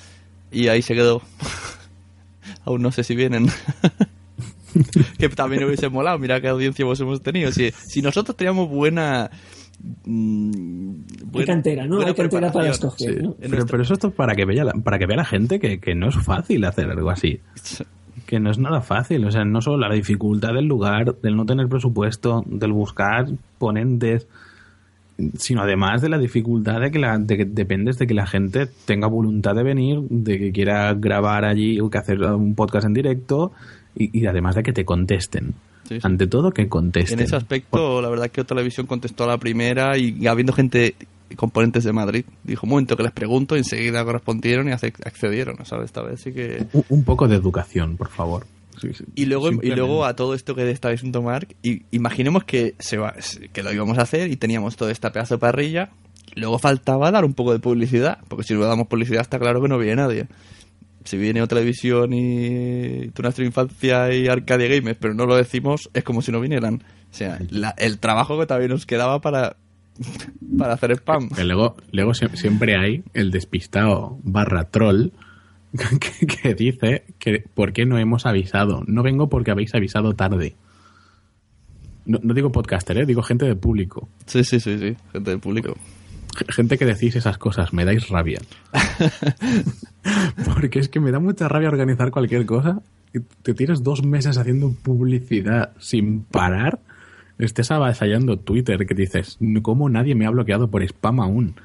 y 0.51 0.67
ahí 0.67 0.81
se 0.83 0.93
quedó. 0.93 1.21
Aún 2.65 2.81
no 2.83 2.91
sé 2.91 3.03
si 3.03 3.15
vienen. 3.15 3.47
que 5.17 5.29
también 5.29 5.63
hubiese 5.63 5.89
molado, 5.89 6.19
mira 6.19 6.39
qué 6.41 6.49
audiencia 6.49 6.85
vos 6.85 6.99
hemos 6.99 7.21
tenido. 7.21 7.51
Si, 7.51 7.71
si 7.71 8.01
nosotros 8.01 8.37
teníamos 8.37 8.69
buena... 8.69 9.31
mm, 10.05 10.91
Hay 11.33 11.45
cantera, 11.45 11.85
¿no? 11.85 11.95
buena 11.95 12.09
Hay 12.09 12.15
cantera 12.15 12.51
para 12.51 12.69
escoger, 12.69 13.15
sí, 13.15 13.23
¿no? 13.23 13.35
en 13.39 13.51
Pero, 13.51 13.65
pero 13.65 13.83
eso 13.83 13.93
es 13.93 14.13
para 14.13 14.35
que, 14.35 14.45
vea 14.45 14.63
la, 14.63 14.73
para 14.73 14.99
que 14.99 15.05
vea 15.05 15.17
la 15.17 15.25
gente 15.25 15.59
que, 15.59 15.79
que 15.79 15.95
no 15.95 16.09
es 16.09 16.15
fácil 16.15 16.65
hacer 16.65 16.89
algo 16.89 17.09
así. 17.09 17.39
Que 18.25 18.41
no 18.41 18.51
es 18.51 18.57
nada 18.57 18.81
fácil. 18.81 19.23
O 19.23 19.31
sea, 19.31 19.45
no 19.45 19.61
solo 19.61 19.77
la 19.77 19.93
dificultad 19.93 20.53
del 20.53 20.65
lugar, 20.65 21.15
del 21.21 21.37
no 21.37 21.45
tener 21.45 21.69
presupuesto, 21.69 22.43
del 22.45 22.73
buscar 22.73 23.27
ponentes, 23.57 24.27
sino 25.37 25.61
además 25.61 26.01
de 26.01 26.09
la 26.09 26.17
dificultad 26.17 26.81
de 26.81 26.91
que, 26.91 26.99
la, 26.99 27.17
de 27.17 27.37
que 27.37 27.45
dependes 27.45 27.97
de 27.97 28.05
que 28.05 28.13
la 28.13 28.27
gente 28.27 28.67
tenga 28.85 29.07
voluntad 29.07 29.55
de 29.55 29.63
venir, 29.63 30.01
de 30.09 30.37
que 30.39 30.51
quiera 30.51 30.93
grabar 30.93 31.45
allí 31.45 31.79
o 31.79 31.89
que 31.89 31.99
hacer 31.99 32.21
un 32.21 32.53
podcast 32.55 32.85
en 32.85 32.93
directo 32.93 33.53
y, 33.95 34.19
y 34.19 34.25
además 34.25 34.55
de 34.55 34.63
que 34.63 34.73
te 34.73 34.83
contesten. 34.83 35.53
Sí, 35.87 35.95
sí. 35.95 36.01
Ante 36.03 36.27
todo, 36.27 36.51
que 36.51 36.67
contesten. 36.67 37.19
En 37.19 37.25
ese 37.25 37.35
aspecto, 37.35 38.01
la 38.01 38.09
verdad 38.09 38.29
que 38.29 38.43
Televisión 38.43 38.87
contestó 38.87 39.23
a 39.23 39.27
la 39.27 39.37
primera 39.37 39.97
y, 39.97 40.17
y 40.19 40.27
habiendo 40.27 40.53
gente, 40.53 40.95
componentes 41.35 41.83
de 41.83 41.93
Madrid, 41.93 42.25
dijo, 42.43 42.65
un 42.65 42.71
momento 42.71 42.97
que 42.97 43.03
les 43.03 43.11
pregunto, 43.11 43.55
enseguida 43.55 44.03
correspondieron 44.03 44.67
y 44.69 44.71
accedieron, 44.71 45.57
¿sabes? 45.65 45.85
Esta 45.85 46.01
vez 46.01 46.21
sí 46.21 46.33
que... 46.33 46.67
Un, 46.73 46.83
un 46.89 47.03
poco 47.03 47.27
de 47.27 47.35
educación, 47.35 47.97
por 47.97 48.09
favor. 48.09 48.45
Y 49.15 49.25
luego, 49.25 49.51
y 49.51 49.71
luego 49.71 50.05
a 50.05 50.15
todo 50.15 50.33
esto 50.33 50.55
que 50.55 50.69
está 50.69 50.89
diciendo 50.89 51.21
Mark, 51.21 51.55
y, 51.63 51.83
imaginemos 51.91 52.43
que, 52.43 52.75
se 52.79 52.97
va, 52.97 53.15
que 53.51 53.63
lo 53.63 53.73
íbamos 53.73 53.97
a 53.97 54.03
hacer 54.03 54.29
y 54.31 54.35
teníamos 54.35 54.75
toda 54.75 54.91
esta 54.91 55.11
pedazo 55.11 55.35
de 55.35 55.39
parrilla, 55.39 55.89
y 56.35 56.39
luego 56.39 56.59
faltaba 56.59 57.11
dar 57.11 57.25
un 57.25 57.33
poco 57.33 57.53
de 57.53 57.59
publicidad, 57.59 58.19
porque 58.27 58.43
si 58.43 58.53
no 58.53 58.61
damos 58.61 58.87
publicidad 58.87 59.21
está 59.21 59.39
claro 59.39 59.61
que 59.61 59.67
no 59.67 59.77
viene 59.77 59.95
nadie. 59.95 60.27
Si 61.07 61.17
viene 61.17 61.41
o 61.41 61.47
televisión 61.47 62.11
y 62.13 63.07
tu 63.13 63.21
nuestra 63.21 63.45
infancia 63.45 64.13
y 64.13 64.27
Arcadia 64.27 64.67
Games, 64.67 64.97
pero 64.99 65.13
no 65.13 65.25
lo 65.25 65.35
decimos, 65.37 65.89
es 65.93 66.03
como 66.03 66.21
si 66.21 66.31
no 66.31 66.41
vinieran. 66.41 66.83
O 67.09 67.13
sea, 67.13 67.39
la- 67.49 67.73
el 67.77 67.97
trabajo 67.99 68.37
que 68.39 68.45
también 68.45 68.71
nos 68.71 68.85
quedaba 68.85 69.21
para, 69.21 69.55
para 70.57 70.73
hacer 70.73 70.91
spam. 70.91 71.29
Luego, 71.45 71.77
luego 71.91 72.11
sie- 72.13 72.35
siempre 72.35 72.75
hay 72.77 73.03
el 73.13 73.31
despistado 73.31 74.19
barra 74.23 74.65
troll 74.65 75.11
que, 75.71 76.27
que 76.27 76.53
dice 76.55 77.05
que 77.19 77.43
¿por 77.53 77.71
qué 77.71 77.85
no 77.85 77.97
hemos 77.97 78.25
avisado? 78.25 78.83
No 78.87 79.01
vengo 79.03 79.29
porque 79.29 79.51
habéis 79.51 79.73
avisado 79.75 80.13
tarde. 80.13 80.55
No, 82.05 82.19
no 82.23 82.33
digo 82.33 82.51
podcaster, 82.51 82.97
¿eh? 82.97 83.05
digo 83.05 83.21
gente 83.21 83.45
de 83.45 83.55
público. 83.55 84.07
Sí, 84.25 84.43
sí, 84.43 84.59
sí, 84.59 84.77
sí, 84.77 84.95
gente 85.11 85.31
del 85.31 85.39
público. 85.39 85.75
Gente 86.49 86.77
que 86.77 86.85
decís 86.85 87.15
esas 87.15 87.37
cosas, 87.37 87.73
me 87.73 87.83
dais 87.85 88.09
rabia. 88.09 88.39
Porque 90.53 90.79
es 90.79 90.89
que 90.89 90.99
me 90.99 91.11
da 91.11 91.19
mucha 91.19 91.47
rabia 91.47 91.69
organizar 91.69 92.11
cualquier 92.11 92.45
cosa. 92.45 92.79
y 93.13 93.19
Te 93.43 93.53
tienes 93.53 93.83
dos 93.83 94.03
meses 94.03 94.37
haciendo 94.37 94.71
publicidad 94.83 95.71
sin 95.79 96.21
parar. 96.23 96.79
Estés 97.39 97.69
avasallando 97.71 98.37
Twitter 98.37 98.85
que 98.85 98.95
dices, 98.95 99.37
¿cómo 99.61 99.89
nadie 99.89 100.15
me 100.15 100.25
ha 100.25 100.29
bloqueado 100.31 100.69
por 100.69 100.81
spam 100.83 101.19
aún? 101.19 101.55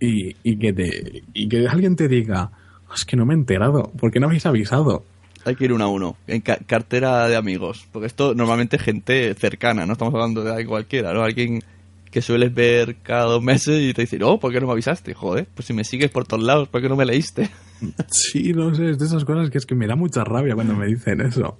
Y, 0.00 0.34
y 0.42 0.56
que, 0.56 0.72
te, 0.72 1.22
y 1.34 1.48
que 1.48 1.68
alguien 1.68 1.94
te 1.94 2.08
diga, 2.08 2.50
es 2.94 3.04
que 3.04 3.16
no 3.16 3.26
me 3.26 3.34
he 3.34 3.36
enterado, 3.36 3.92
¿por 3.98 4.10
qué 4.10 4.18
no 4.18 4.26
habéis 4.26 4.46
avisado? 4.46 5.04
Hay 5.44 5.54
que 5.56 5.64
ir 5.66 5.72
uno 5.72 5.84
a 5.84 5.88
uno, 5.88 6.16
en 6.26 6.40
ca- 6.40 6.58
cartera 6.66 7.28
de 7.28 7.36
amigos. 7.36 7.86
Porque 7.92 8.06
esto 8.06 8.34
normalmente 8.34 8.76
es 8.76 8.82
gente 8.82 9.32
cercana, 9.34 9.86
no 9.86 9.92
estamos 9.92 10.12
hablando 10.14 10.42
de 10.42 10.66
cualquiera, 10.66 11.12
¿no? 11.14 11.22
Alguien 11.22 11.62
que 12.10 12.22
sueles 12.22 12.52
ver 12.54 12.96
cada 13.02 13.24
dos 13.24 13.42
meses 13.42 13.80
y 13.82 13.94
te 13.94 14.02
dice, 14.02 14.18
oh, 14.24 14.40
¿por 14.40 14.52
qué 14.52 14.60
no 14.60 14.66
me 14.66 14.72
avisaste? 14.72 15.14
Joder, 15.14 15.46
pues 15.54 15.66
si 15.66 15.72
me 15.72 15.84
sigues 15.84 16.10
por 16.10 16.26
todos 16.26 16.42
lados, 16.42 16.68
¿por 16.68 16.80
qué 16.82 16.88
no 16.88 16.96
me 16.96 17.04
leíste? 17.06 17.50
Sí, 18.10 18.52
no 18.52 18.74
sé, 18.74 18.90
es 18.90 18.98
de 18.98 19.06
esas 19.06 19.24
cosas 19.24 19.48
que 19.48 19.56
es 19.56 19.64
que 19.64 19.74
me 19.74 19.86
da 19.86 19.96
mucha 19.96 20.22
rabia 20.22 20.54
cuando 20.54 20.74
me 20.74 20.84
dicen 20.84 21.22
eso. 21.22 21.56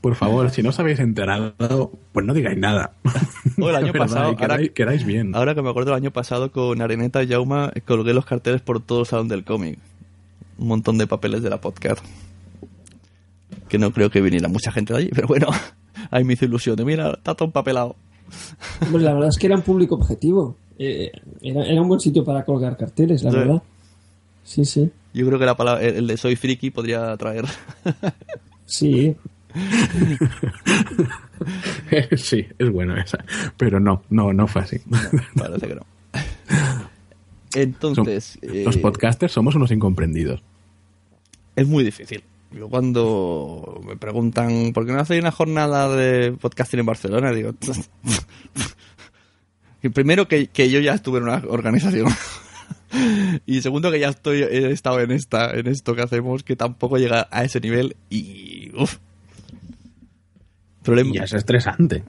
Por 0.00 0.16
favor, 0.16 0.50
si 0.50 0.60
no 0.60 0.70
os 0.70 0.80
habéis 0.80 0.98
enterado, 0.98 1.92
pues 2.12 2.26
no 2.26 2.34
digáis 2.34 2.58
nada. 2.58 2.94
O 3.60 3.70
el 3.70 3.76
año 3.76 3.92
pasado, 3.96 4.34
queráis, 4.36 4.60
ahora- 4.62 4.74
queráis 4.74 5.06
bien. 5.06 5.36
Ahora 5.36 5.54
que 5.54 5.62
me 5.62 5.70
acuerdo 5.70 5.92
el 5.92 5.98
año 5.98 6.10
pasado 6.10 6.50
con 6.50 6.82
Areneta 6.82 7.22
y 7.22 7.28
Jauma, 7.28 7.72
colgué 7.86 8.12
los 8.12 8.24
carteles 8.26 8.60
por 8.60 8.80
todo 8.82 9.00
el 9.02 9.06
salón 9.06 9.28
del 9.28 9.44
cómic. 9.44 9.78
Un 10.58 10.66
montón 10.66 10.98
de 10.98 11.06
papeles 11.06 11.44
de 11.44 11.50
la 11.50 11.60
podcast. 11.60 12.04
Que 13.68 13.78
no 13.78 13.92
creo 13.92 14.10
que 14.10 14.20
viniera 14.20 14.48
mucha 14.48 14.72
gente 14.72 14.92
de 14.94 14.98
allí, 14.98 15.10
pero 15.14 15.28
bueno, 15.28 15.46
ahí 16.10 16.24
me 16.24 16.32
hizo 16.32 16.44
ilusión. 16.44 16.74
de, 16.74 16.84
Mira, 16.84 17.10
está 17.12 17.34
todo 17.36 17.46
empapelado. 17.46 17.94
Hombre, 18.82 19.02
la 19.02 19.14
verdad 19.14 19.28
es 19.30 19.38
que 19.38 19.46
era 19.46 19.56
un 19.56 19.62
público 19.62 19.94
objetivo. 19.96 20.56
Eh, 20.78 21.10
era, 21.42 21.64
era 21.66 21.80
un 21.82 21.88
buen 21.88 22.00
sitio 22.00 22.24
para 22.24 22.44
colgar 22.44 22.76
carteles, 22.76 23.22
la 23.22 23.30
Sí. 23.30 23.36
verdad. 23.36 23.62
Sí, 24.44 24.64
sí. 24.64 24.90
Yo 25.14 25.26
creo 25.26 25.38
que 25.38 25.46
la 25.46 25.56
palabra, 25.56 25.82
el 25.82 26.06
de 26.06 26.16
soy 26.16 26.36
friki 26.36 26.70
podría 26.70 27.16
traer. 27.16 27.44
Sí. 28.66 29.14
sí, 32.16 32.46
es 32.58 32.70
bueno 32.70 32.96
esa. 32.96 33.18
Pero 33.56 33.80
no, 33.80 34.02
no, 34.10 34.32
no 34.32 34.46
fue 34.46 34.62
así. 34.62 34.78
Parece 35.36 35.68
que 35.68 35.74
no. 35.74 35.82
Entonces, 37.54 38.38
eh, 38.42 38.62
Los 38.64 38.78
podcasters 38.78 39.32
somos 39.32 39.54
unos 39.54 39.70
incomprendidos. 39.70 40.42
es 41.54 41.66
muy 41.68 41.84
difícil. 41.84 42.22
Yo 42.54 42.68
cuando 42.68 43.80
me 43.86 43.96
preguntan, 43.96 44.72
¿por 44.72 44.84
qué 44.84 44.92
no 44.92 45.00
hacéis 45.00 45.22
una 45.22 45.32
jornada 45.32 45.94
de 45.94 46.32
podcasting 46.32 46.80
en 46.80 46.86
Barcelona? 46.86 47.32
Digo, 47.32 47.54
que 49.82 49.90
primero 49.90 50.28
que, 50.28 50.48
que 50.48 50.70
yo 50.70 50.80
ya 50.80 50.94
estuve 50.94 51.18
en 51.18 51.24
una 51.24 51.42
organización. 51.48 52.08
y 53.46 53.62
segundo 53.62 53.90
que 53.90 54.00
ya 54.00 54.10
estoy, 54.10 54.42
he 54.42 54.70
estado 54.70 55.00
en 55.00 55.12
esta, 55.12 55.50
en 55.52 55.66
esto 55.66 55.94
que 55.94 56.02
hacemos, 56.02 56.42
que 56.42 56.56
tampoco 56.56 56.98
llega 56.98 57.26
a 57.30 57.44
ese 57.44 57.60
nivel 57.60 57.96
y 58.10 58.70
uff. 58.76 58.98
Problema. 60.82 61.10
Y 61.10 61.14
ya 61.14 61.24
es 61.24 61.32
estresante. 61.32 62.04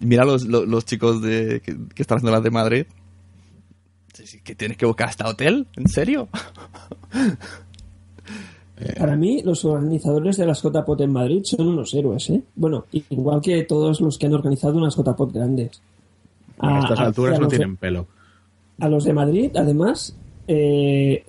Mira 0.00 0.24
los, 0.24 0.44
los, 0.44 0.66
los 0.66 0.84
chicos 0.84 1.22
de, 1.22 1.62
que, 1.64 1.76
que 1.94 2.02
están 2.02 2.18
haciendo 2.18 2.32
las 2.32 2.42
de 2.42 2.50
Madrid. 2.50 2.86
¿Que 4.44 4.54
tienes 4.54 4.76
que 4.76 4.86
buscar 4.86 5.08
hasta 5.08 5.26
hotel? 5.26 5.66
¿En 5.76 5.88
serio? 5.88 6.28
Para 8.98 9.16
mí, 9.16 9.40
los 9.44 9.64
organizadores 9.64 10.36
de 10.36 10.46
las 10.46 10.60
JPOT 10.62 11.00
en 11.02 11.12
Madrid 11.12 11.42
son 11.44 11.68
unos 11.68 11.94
héroes, 11.94 12.28
¿eh? 12.30 12.42
Bueno, 12.56 12.86
igual 13.10 13.40
que 13.40 13.62
todos 13.62 14.00
los 14.00 14.18
que 14.18 14.26
han 14.26 14.34
organizado 14.34 14.76
unas 14.78 14.96
JPOT 14.96 15.32
grandes. 15.32 15.80
A 16.58 16.80
estas 16.80 16.98
a- 16.98 17.04
alturas 17.04 17.36
a 17.38 17.40
no 17.42 17.48
de- 17.48 17.56
tienen 17.56 17.76
pelo. 17.76 18.06
A 18.80 18.88
los 18.88 19.04
de 19.04 19.12
Madrid, 19.12 19.50
además, 19.56 20.16
eh, 20.48 21.24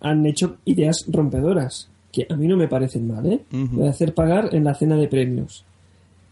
han 0.00 0.24
hecho 0.24 0.56
ideas 0.64 1.04
rompedoras, 1.08 1.88
que 2.10 2.26
a 2.30 2.36
mí 2.36 2.46
no 2.48 2.56
me 2.56 2.68
parecen 2.68 3.06
mal, 3.06 3.26
¿eh? 3.26 3.40
De 3.50 3.88
hacer 3.88 4.14
pagar 4.14 4.54
en 4.54 4.64
la 4.64 4.74
cena 4.74 4.96
de 4.96 5.08
premios 5.08 5.64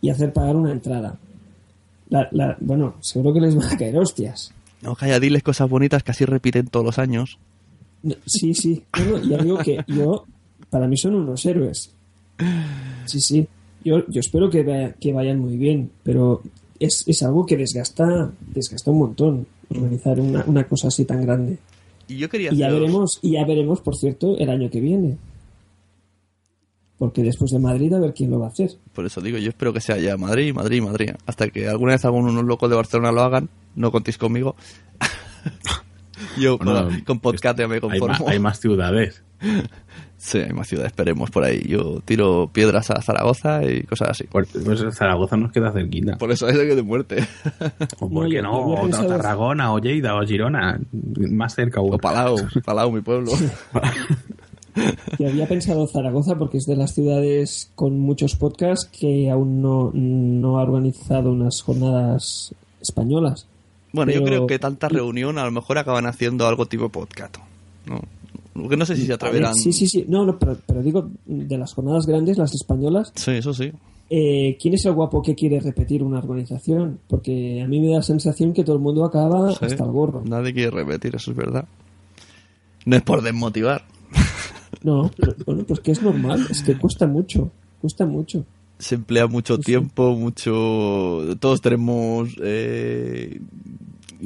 y 0.00 0.08
hacer 0.08 0.32
pagar 0.32 0.56
una 0.56 0.72
entrada. 0.72 1.16
La- 2.08 2.28
la- 2.32 2.56
bueno, 2.60 2.94
seguro 3.00 3.34
que 3.34 3.40
les 3.40 3.54
van 3.56 3.72
a 3.72 3.76
caer 3.76 3.98
hostias. 3.98 4.54
No, 4.80 4.94
calla, 4.94 5.20
diles 5.20 5.42
cosas 5.42 5.68
bonitas 5.68 6.02
que 6.02 6.10
así 6.12 6.24
repiten 6.24 6.66
todos 6.68 6.84
los 6.86 6.98
años. 6.98 7.38
Sí, 8.26 8.54
sí. 8.54 8.82
No, 8.98 9.18
no, 9.18 9.18
ya 9.28 9.38
digo 9.38 9.58
que 9.58 9.78
yo, 9.88 10.24
para 10.70 10.86
mí 10.86 10.96
son 10.96 11.14
unos 11.14 11.44
héroes. 11.46 11.90
Sí, 13.06 13.20
sí. 13.20 13.46
Yo, 13.84 14.06
yo 14.08 14.20
espero 14.20 14.48
que, 14.50 14.62
vaya- 14.62 14.92
que 14.94 15.12
vayan 15.12 15.38
muy 15.38 15.56
bien, 15.56 15.90
pero 16.02 16.42
es, 16.80 17.04
es 17.06 17.22
algo 17.22 17.44
que 17.46 17.56
desgasta, 17.56 18.32
desgasta 18.54 18.90
un 18.90 18.98
montón 18.98 19.46
organizar 19.70 20.18
una, 20.20 20.44
una 20.46 20.64
cosa 20.64 20.88
así 20.88 21.04
tan 21.04 21.22
grande. 21.22 21.58
Y 22.08 22.16
yo 22.18 22.28
quería 22.28 22.52
Y 22.52 22.56
ya 22.58 22.70
veremos, 22.70 23.18
y 23.22 23.32
ya 23.32 23.44
veremos, 23.46 23.80
por 23.80 23.96
cierto, 23.96 24.36
el 24.38 24.50
año 24.50 24.68
que 24.70 24.80
viene. 24.80 25.16
Porque 26.98 27.22
después 27.22 27.50
de 27.50 27.58
Madrid 27.58 27.92
a 27.92 27.98
ver 27.98 28.14
quién 28.14 28.30
lo 28.30 28.38
va 28.38 28.46
a 28.46 28.50
hacer. 28.50 28.70
Por 28.94 29.04
eso 29.04 29.20
digo, 29.20 29.36
yo 29.38 29.48
espero 29.48 29.72
que 29.72 29.80
sea 29.80 29.98
ya 29.98 30.16
Madrid, 30.16 30.54
Madrid, 30.54 30.80
Madrid. 30.82 31.10
Hasta 31.26 31.48
que 31.48 31.66
alguna 31.68 31.92
vez 31.92 32.04
algunos 32.04 32.44
locos 32.44 32.70
de 32.70 32.76
Barcelona 32.76 33.10
lo 33.12 33.22
hagan, 33.22 33.48
no 33.74 33.90
contéis 33.90 34.16
conmigo. 34.18 34.54
yo 36.38 36.58
Bueno, 36.58 36.84
con, 36.88 37.00
con 37.00 37.20
podcast 37.20 37.58
ya 37.58 37.68
me 37.68 37.76
Hay, 37.76 37.80
conformo. 37.80 38.28
hay 38.28 38.38
más 38.38 38.60
ciudades. 38.60 39.22
Sí, 40.16 40.38
hay 40.38 40.54
más 40.54 40.68
ciudades, 40.68 40.92
esperemos 40.92 41.30
por 41.30 41.44
ahí. 41.44 41.60
Yo 41.68 42.00
tiro 42.02 42.48
piedras 42.50 42.90
a 42.90 43.02
Zaragoza 43.02 43.62
y 43.62 43.82
cosas 43.82 44.08
así. 44.08 44.24
Pues, 44.24 44.48
pues 44.64 44.82
Zaragoza 44.96 45.36
nos 45.36 45.52
queda 45.52 45.70
cerquita. 45.70 46.16
Por 46.16 46.32
eso 46.32 46.48
es 46.48 46.56
que 46.56 46.74
de 46.74 46.82
muerte. 46.82 47.16
¿O 48.00 48.08
No, 48.08 48.14
por 48.14 48.28
qué 48.30 48.40
no? 48.40 48.58
O 48.58 48.88
Tarragona, 48.88 49.74
o 49.74 49.80
Lleida, 49.80 50.14
o 50.16 50.24
Girona. 50.24 50.80
Más 51.30 51.54
cerca. 51.54 51.82
O 51.82 51.98
Palau, 51.98 52.36
Palau, 52.64 52.90
mi 52.90 53.02
pueblo. 53.02 53.32
Yo 55.18 55.28
había 55.28 55.46
pensado 55.46 55.86
Zaragoza 55.86 56.36
porque 56.36 56.56
es 56.56 56.64
de 56.64 56.76
las 56.76 56.94
ciudades 56.94 57.70
con 57.74 57.98
muchos 57.98 58.34
podcasts 58.34 58.88
que 58.98 59.30
aún 59.30 59.60
no, 59.60 59.90
no 59.92 60.58
ha 60.58 60.62
organizado 60.62 61.32
unas 61.32 61.60
jornadas 61.60 62.54
españolas. 62.80 63.46
Bueno, 63.94 64.12
yo 64.12 64.24
creo 64.24 64.46
que 64.46 64.58
tanta 64.58 64.88
reunión 64.88 65.38
a 65.38 65.44
lo 65.44 65.50
mejor 65.52 65.78
acaban 65.78 66.06
haciendo 66.06 66.46
algo 66.46 66.66
tipo 66.66 66.88
podcast. 66.88 67.36
¿no? 67.86 68.00
Porque 68.52 68.76
no 68.76 68.84
sé 68.86 68.94
si 68.96 69.02
se 69.02 69.08
ver, 69.08 69.14
atreverán. 69.14 69.54
Sí, 69.54 69.72
sí, 69.72 69.86
sí. 69.86 70.04
No, 70.08 70.24
no, 70.26 70.38
pero, 70.38 70.56
pero 70.66 70.82
digo, 70.82 71.08
de 71.26 71.56
las 71.58 71.72
jornadas 71.74 72.06
grandes, 72.06 72.36
las 72.38 72.54
españolas, 72.54 73.12
Sí, 73.14 73.32
eso 73.32 73.52
sí. 73.54 73.72
eh, 74.10 74.56
¿quién 74.60 74.74
es 74.74 74.84
el 74.84 74.92
guapo 74.92 75.22
que 75.22 75.34
quiere 75.34 75.60
repetir 75.60 76.02
una 76.02 76.18
organización? 76.18 76.98
Porque 77.08 77.62
a 77.62 77.68
mí 77.68 77.80
me 77.80 77.88
da 77.90 77.96
la 77.96 78.02
sensación 78.02 78.52
que 78.52 78.64
todo 78.64 78.76
el 78.76 78.82
mundo 78.82 79.04
acaba 79.04 79.50
Sí. 79.52 79.58
hasta 79.64 79.84
el 79.84 79.90
gorro. 79.90 80.22
Nadie 80.24 80.52
quiere 80.52 80.70
repetir, 80.70 81.14
eso 81.16 81.30
es 81.30 81.36
verdad. 81.36 81.64
No 82.86 82.96
es 82.96 83.02
por 83.02 83.22
desmotivar. 83.22 83.84
No, 84.82 85.10
pero, 85.16 85.34
bueno, 85.46 85.64
pues 85.66 85.80
que 85.80 85.92
es 85.92 86.02
normal, 86.02 86.46
es 86.50 86.62
que 86.62 86.76
cuesta 86.76 87.06
mucho, 87.06 87.50
cuesta 87.80 88.04
mucho. 88.06 88.44
Se 88.78 88.96
emplea 88.96 89.26
mucho 89.26 89.58
tiempo, 89.58 90.14
mucho... 90.14 91.36
Todos 91.40 91.60
tenemos 91.60 92.30
eh, 92.42 93.40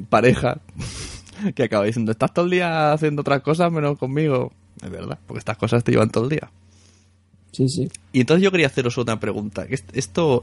pareja 0.08 0.60
que 1.54 1.64
acaba 1.64 1.84
diciendo, 1.84 2.12
estás 2.12 2.32
todo 2.32 2.46
el 2.46 2.52
día 2.52 2.92
haciendo 2.92 3.20
otras 3.20 3.42
cosas 3.42 3.70
menos 3.70 3.98
conmigo. 3.98 4.52
Es 4.82 4.90
verdad, 4.90 5.18
porque 5.26 5.38
estas 5.38 5.56
cosas 5.56 5.84
te 5.84 5.92
llevan 5.92 6.10
todo 6.10 6.24
el 6.24 6.30
día. 6.30 6.50
Sí, 7.52 7.68
sí. 7.68 7.88
Y 8.12 8.20
entonces 8.20 8.44
yo 8.44 8.50
quería 8.50 8.68
haceros 8.68 8.96
otra 8.98 9.18
pregunta. 9.20 9.66
Esto 9.92 10.42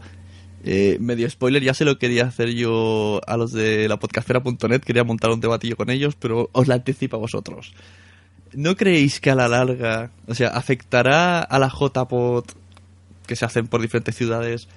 Eh, 0.68 0.97
medio 0.99 1.30
spoiler, 1.30 1.62
ya 1.62 1.76
se 1.76 1.86
lo 1.86 1.99
quería 1.99 2.26
hacer 2.26 2.49
yo 2.56 3.22
a 3.28 3.38
los 3.38 3.51
de 3.51 3.88
la 3.88 3.97
podcastera.net, 3.97 4.82
quería 4.82 5.03
montar 5.03 5.30
un 5.30 5.39
debatillo 5.39 5.78
con 5.78 5.91
ellos, 5.91 6.16
pero 6.16 6.49
os 6.53 6.68
la 6.68 6.74
anticipo 6.74 7.18
a 7.18 7.20
vosotros. 7.20 7.74
¿No 8.51 8.76
creéis 8.76 9.20
que 9.20 9.30
a 9.30 9.36
la 9.36 9.47
larga, 9.47 10.10
o 10.28 10.34
sea, 10.34 10.47
afectará 10.47 11.39
a 11.41 11.60
la 11.60 11.70
JPod 11.70 12.45
que 13.26 13.36
se 13.36 13.45
hacen 13.45 13.67
por 13.67 13.82
diferentes 13.82 14.15
ciudades, 14.15 14.67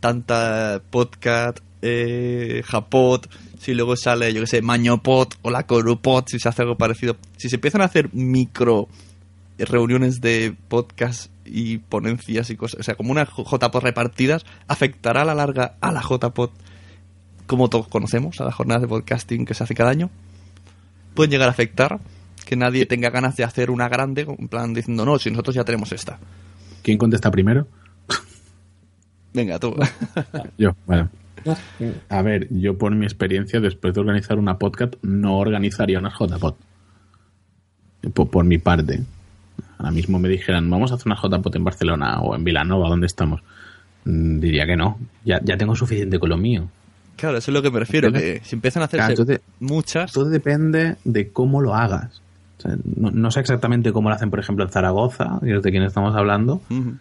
tanta 0.00 0.82
podcast, 0.90 1.58
eh, 1.82 2.62
Japod, 2.64 3.26
si 3.58 3.74
luego 3.74 3.96
sale, 3.96 4.32
yo 4.32 4.40
que 4.40 4.46
sé, 4.46 4.62
Mañopod 4.62 5.28
o 5.42 5.50
la 5.50 5.66
Corupod, 5.66 6.24
si 6.26 6.38
se 6.38 6.48
hace 6.48 6.62
algo 6.62 6.76
parecido, 6.76 7.16
si 7.36 7.48
se 7.48 7.56
empiezan 7.56 7.82
a 7.82 7.84
hacer 7.84 8.10
micro 8.12 8.88
reuniones 9.58 10.20
de 10.20 10.54
podcast 10.68 11.30
y 11.44 11.78
ponencias 11.78 12.50
y 12.50 12.56
cosas, 12.56 12.80
o 12.80 12.82
sea, 12.82 12.94
como 12.94 13.12
unas 13.12 13.28
JPod 13.28 13.82
repartidas, 13.82 14.44
afectará 14.68 15.22
a 15.22 15.24
la 15.24 15.34
larga 15.34 15.76
a 15.80 15.92
la 15.92 16.02
JPod 16.02 16.50
como 17.46 17.70
todos 17.70 17.88
conocemos, 17.88 18.40
a 18.40 18.44
las 18.44 18.54
jornadas 18.54 18.82
de 18.82 18.88
podcasting 18.88 19.44
que 19.44 19.54
se 19.54 19.64
hace 19.64 19.74
cada 19.74 19.90
año. 19.90 20.10
Pueden 21.14 21.30
llegar 21.30 21.48
a 21.48 21.52
afectar 21.52 22.00
que 22.44 22.56
nadie 22.56 22.86
tenga 22.86 23.10
ganas 23.10 23.36
de 23.36 23.44
hacer 23.44 23.70
una 23.70 23.88
grande, 23.88 24.26
en 24.38 24.48
plan 24.48 24.74
diciendo, 24.74 25.04
no, 25.04 25.18
si 25.18 25.30
nosotros 25.30 25.54
ya 25.54 25.64
tenemos 25.64 25.92
esta. 25.92 26.18
¿Quién 26.82 26.98
contesta 26.98 27.30
primero? 27.30 27.66
Venga, 29.36 29.58
tú. 29.58 29.74
Yo, 30.58 30.74
bueno. 30.86 31.10
A 32.08 32.22
ver, 32.22 32.48
yo 32.50 32.76
por 32.76 32.92
mi 32.96 33.04
experiencia, 33.06 33.60
después 33.60 33.94
de 33.94 34.00
organizar 34.00 34.36
una 34.38 34.58
podcast, 34.58 34.94
no 35.02 35.38
organizaría 35.38 35.98
una 36.00 36.10
JPod. 36.10 36.54
Por, 38.14 38.28
por 38.30 38.44
mi 38.44 38.58
parte. 38.58 39.00
Ahora 39.78 39.92
mismo 39.92 40.18
me 40.18 40.28
dijeran, 40.28 40.68
vamos 40.70 40.90
a 40.90 40.94
hacer 40.96 41.06
una 41.06 41.16
JPod 41.20 41.54
en 41.54 41.62
Barcelona 41.64 42.20
o 42.20 42.34
en 42.34 42.42
Vilanova, 42.42 42.88
donde 42.88 43.06
estamos. 43.06 43.42
Mm, 44.04 44.40
Diría 44.40 44.66
que 44.66 44.76
no. 44.76 44.98
Ya, 45.24 45.40
ya 45.44 45.56
tengo 45.56 45.76
suficiente 45.76 46.18
con 46.18 46.30
lo 46.30 46.36
mío. 46.36 46.68
Claro, 47.16 47.36
eso 47.38 47.50
es 47.50 47.54
lo 47.54 47.62
que 47.62 47.70
me 47.70 47.78
refiero, 47.78 48.08
Entonces- 48.08 48.40
que 48.40 48.44
si 48.48 48.56
empiezan 48.56 48.82
a 48.82 48.86
hacerse 48.86 49.06
Claro, 49.14 49.22
entonces- 49.22 49.40
muchas... 49.60 50.12
Todo 50.12 50.28
depende 50.30 50.96
de 51.04 51.28
cómo 51.30 51.60
lo 51.60 51.74
hagas. 51.74 52.20
O 52.58 52.62
sea, 52.62 52.76
no, 52.96 53.10
no 53.10 53.30
sé 53.30 53.40
exactamente 53.40 53.92
cómo 53.92 54.08
lo 54.08 54.14
hacen, 54.16 54.30
por 54.30 54.40
ejemplo, 54.40 54.64
en 54.64 54.70
Zaragoza, 54.70 55.38
que 55.44 55.54
es 55.56 55.62
de 55.62 55.70
quien 55.70 55.82
estamos 55.84 56.16
hablando. 56.16 56.60
Ujú. 56.70 56.96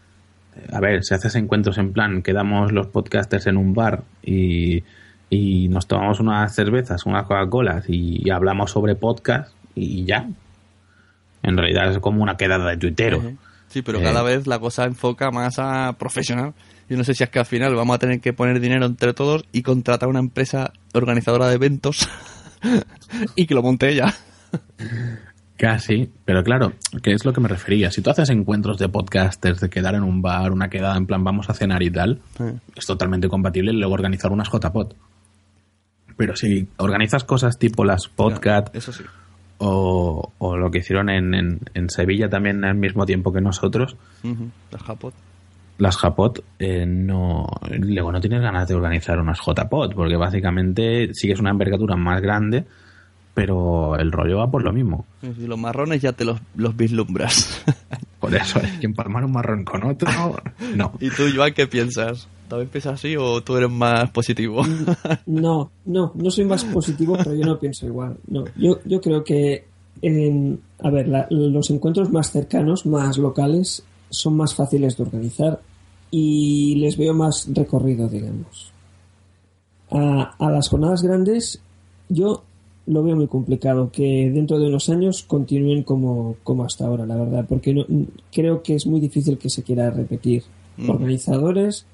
A 0.71 0.79
ver, 0.79 1.03
si 1.03 1.13
haces 1.13 1.35
encuentros 1.35 1.77
en 1.77 1.91
plan, 1.93 2.21
quedamos 2.21 2.71
los 2.71 2.87
podcasters 2.87 3.47
en 3.47 3.57
un 3.57 3.73
bar 3.73 4.03
y, 4.23 4.83
y 5.29 5.67
nos 5.69 5.87
tomamos 5.87 6.19
unas 6.19 6.53
cervezas, 6.55 7.05
unas 7.05 7.23
Coca-Colas 7.23 7.85
y, 7.87 8.29
hablamos 8.29 8.71
sobre 8.71 8.95
podcast 8.95 9.53
y 9.75 10.05
ya. 10.05 10.27
En 11.43 11.57
realidad 11.57 11.91
es 11.91 11.99
como 11.99 12.23
una 12.23 12.37
quedada 12.37 12.69
de 12.69 12.77
tuitero. 12.77 13.21
Sí, 13.67 13.81
pero 13.81 13.99
Eh. 13.99 14.03
cada 14.03 14.23
vez 14.23 14.47
la 14.47 14.59
cosa 14.59 14.85
enfoca 14.85 15.31
más 15.31 15.59
a 15.59 15.93
profesional. 15.99 16.53
Yo 16.89 16.97
no 16.97 17.03
sé 17.03 17.13
si 17.13 17.23
es 17.23 17.29
que 17.29 17.39
al 17.39 17.45
final 17.45 17.75
vamos 17.75 17.95
a 17.95 17.99
tener 17.99 18.21
que 18.21 18.31
poner 18.31 18.59
dinero 18.59 18.85
entre 18.85 19.13
todos 19.13 19.43
y 19.51 19.61
contratar 19.63 20.07
una 20.07 20.19
empresa 20.19 20.71
organizadora 20.93 21.47
de 21.47 21.55
eventos 21.55 22.07
y 23.35 23.45
que 23.47 23.55
lo 23.55 23.61
monte 23.63 23.89
ella. 23.89 24.13
Casi, 25.57 26.09
pero 26.25 26.43
claro, 26.43 26.73
que 27.01 27.13
es 27.13 27.23
lo 27.23 27.31
que 27.31 27.39
me 27.39 27.47
refería. 27.47 27.89
Si 27.89 28.01
tú 28.01 28.09
haces 28.09 28.29
encuentros 28.29 28.77
de 28.77 28.89
podcasters, 28.89 29.61
de 29.61 29.69
quedar 29.69 29.95
en 29.95 30.03
un 30.03 30.21
bar, 30.21 30.51
una 30.51 30.69
quedada 30.69 30.97
en 30.97 31.05
plan 31.05 31.23
vamos 31.23 31.49
a 31.49 31.53
cenar 31.53 31.81
y 31.81 31.89
tal, 31.89 32.19
es 32.75 32.85
totalmente 32.85 33.29
compatible 33.29 33.71
luego 33.71 33.93
organizar 33.93 34.31
unas 34.33 34.49
JPod. 34.51 34.93
Pero 36.17 36.35
si 36.35 36.67
organizas 36.77 37.23
cosas 37.23 37.57
tipo 37.57 37.83
las 37.85 38.07
podcast 38.07 38.73
Eso 38.75 38.91
sí. 38.91 39.03
o, 39.59 40.31
o 40.37 40.57
lo 40.57 40.71
que 40.71 40.79
hicieron 40.79 41.09
en, 41.09 41.33
en, 41.33 41.59
en 41.73 41.89
Sevilla 41.89 42.29
también 42.29 42.63
al 42.65 42.75
mismo 42.75 43.05
tiempo 43.05 43.31
que 43.33 43.41
nosotros, 43.41 43.95
Ujú, 44.23 44.49
La 44.71 44.79
Japot. 44.79 45.13
las 45.77 45.97
eh, 46.59 46.85
no, 46.85 47.47
luego 47.79 48.11
no 48.11 48.19
tienes 48.21 48.41
ganas 48.41 48.67
de 48.67 48.75
organizar 48.75 49.19
unas 49.19 49.39
JPod, 49.39 49.93
porque 49.93 50.15
básicamente 50.17 51.13
sigues 51.13 51.39
una 51.39 51.51
envergadura 51.51 51.95
más 51.97 52.21
grande, 52.21 52.65
pero 53.35 53.95
el 53.97 54.11
rollo 54.11 54.37
va 54.37 54.49
por 54.49 54.63
lo 54.63 54.73
mismo. 54.73 55.05
Y 55.21 55.45
los 55.45 55.59
marrones 55.59 56.01
ya 56.01 56.13
te 56.13 56.25
los, 56.25 56.39
los 56.55 56.75
vislumbras. 56.75 57.63
Por 58.19 58.33
eso, 58.33 58.59
es 58.59 58.71
que 58.79 58.87
empalmar 58.87 59.23
un 59.25 59.33
marrón 59.33 59.63
con 59.63 59.83
otro, 59.83 60.09
no. 60.75 60.93
¿Y 60.99 61.09
tú, 61.11 61.23
Joan, 61.35 61.53
qué 61.53 61.67
piensas? 61.67 62.27
¿También 62.47 62.69
piensas 62.69 62.93
así 62.93 63.15
o 63.17 63.41
tú 63.43 63.55
eres 63.57 63.69
más 63.69 64.09
positivo? 64.09 64.63
No, 65.27 65.69
no, 65.85 66.11
no 66.15 66.31
soy 66.31 66.45
más 66.45 66.63
positivo, 66.63 67.15
pero 67.17 67.35
yo 67.35 67.45
no 67.45 67.59
pienso 67.59 67.85
igual. 67.85 68.17
No, 68.27 68.45
yo, 68.55 68.79
yo 68.85 68.99
creo 69.01 69.23
que, 69.23 69.65
en, 70.01 70.59
a 70.79 70.89
ver, 70.89 71.07
la- 71.07 71.27
los 71.29 71.69
encuentros 71.69 72.09
más 72.11 72.31
cercanos, 72.31 72.85
más 72.87 73.17
locales, 73.19 73.83
son 74.09 74.37
más 74.37 74.55
fáciles 74.55 74.95
de 74.97 75.03
organizar 75.03 75.59
y 76.09 76.75
les 76.77 76.97
veo 76.97 77.13
más 77.13 77.47
recorrido, 77.53 78.07
digamos. 78.07 78.71
A, 79.91 80.35
a 80.39 80.49
las 80.51 80.69
jornadas 80.69 81.03
grandes, 81.03 81.61
yo 82.09 82.43
lo 82.87 83.03
veo 83.03 83.15
muy 83.15 83.27
complicado 83.27 83.89
que 83.91 84.29
dentro 84.31 84.59
de 84.59 84.67
unos 84.67 84.89
años 84.89 85.23
continúen 85.23 85.83
como, 85.83 86.37
como 86.43 86.63
hasta 86.63 86.85
ahora, 86.85 87.05
la 87.05 87.15
verdad, 87.15 87.45
porque 87.47 87.73
no, 87.73 87.85
creo 88.31 88.61
que 88.61 88.75
es 88.75 88.85
muy 88.85 88.99
difícil 88.99 89.37
que 89.37 89.49
se 89.49 89.63
quiera 89.63 89.89
repetir. 89.89 90.43
Mm. 90.77 90.89
Organizadores, 90.89 91.85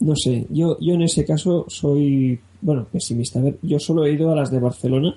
no 0.00 0.14
sé, 0.14 0.46
yo, 0.50 0.78
yo 0.80 0.94
en 0.94 1.02
ese 1.02 1.24
caso 1.24 1.64
soy, 1.68 2.38
bueno, 2.60 2.86
pesimista. 2.90 3.40
A 3.40 3.42
ver, 3.42 3.58
yo 3.62 3.78
solo 3.78 4.04
he 4.04 4.12
ido 4.12 4.30
a 4.30 4.36
las 4.36 4.50
de 4.50 4.60
Barcelona 4.60 5.14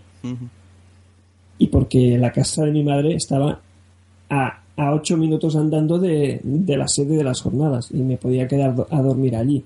y 1.57 1.67
porque 1.67 2.17
la 2.17 2.31
casa 2.31 2.65
de 2.65 2.71
mi 2.71 2.83
madre 2.83 3.15
estaba 3.15 3.59
a, 4.29 4.63
a 4.75 4.93
ocho 4.93 5.15
minutos 5.15 5.55
andando 5.55 5.99
de, 5.99 6.39
de 6.43 6.77
la 6.77 6.87
sede 6.87 7.17
de 7.17 7.23
las 7.23 7.41
jornadas 7.41 7.89
y 7.91 7.97
me 7.97 8.17
podía 8.17 8.47
quedar 8.47 8.75
a 8.89 9.01
dormir 9.01 9.35
allí. 9.35 9.63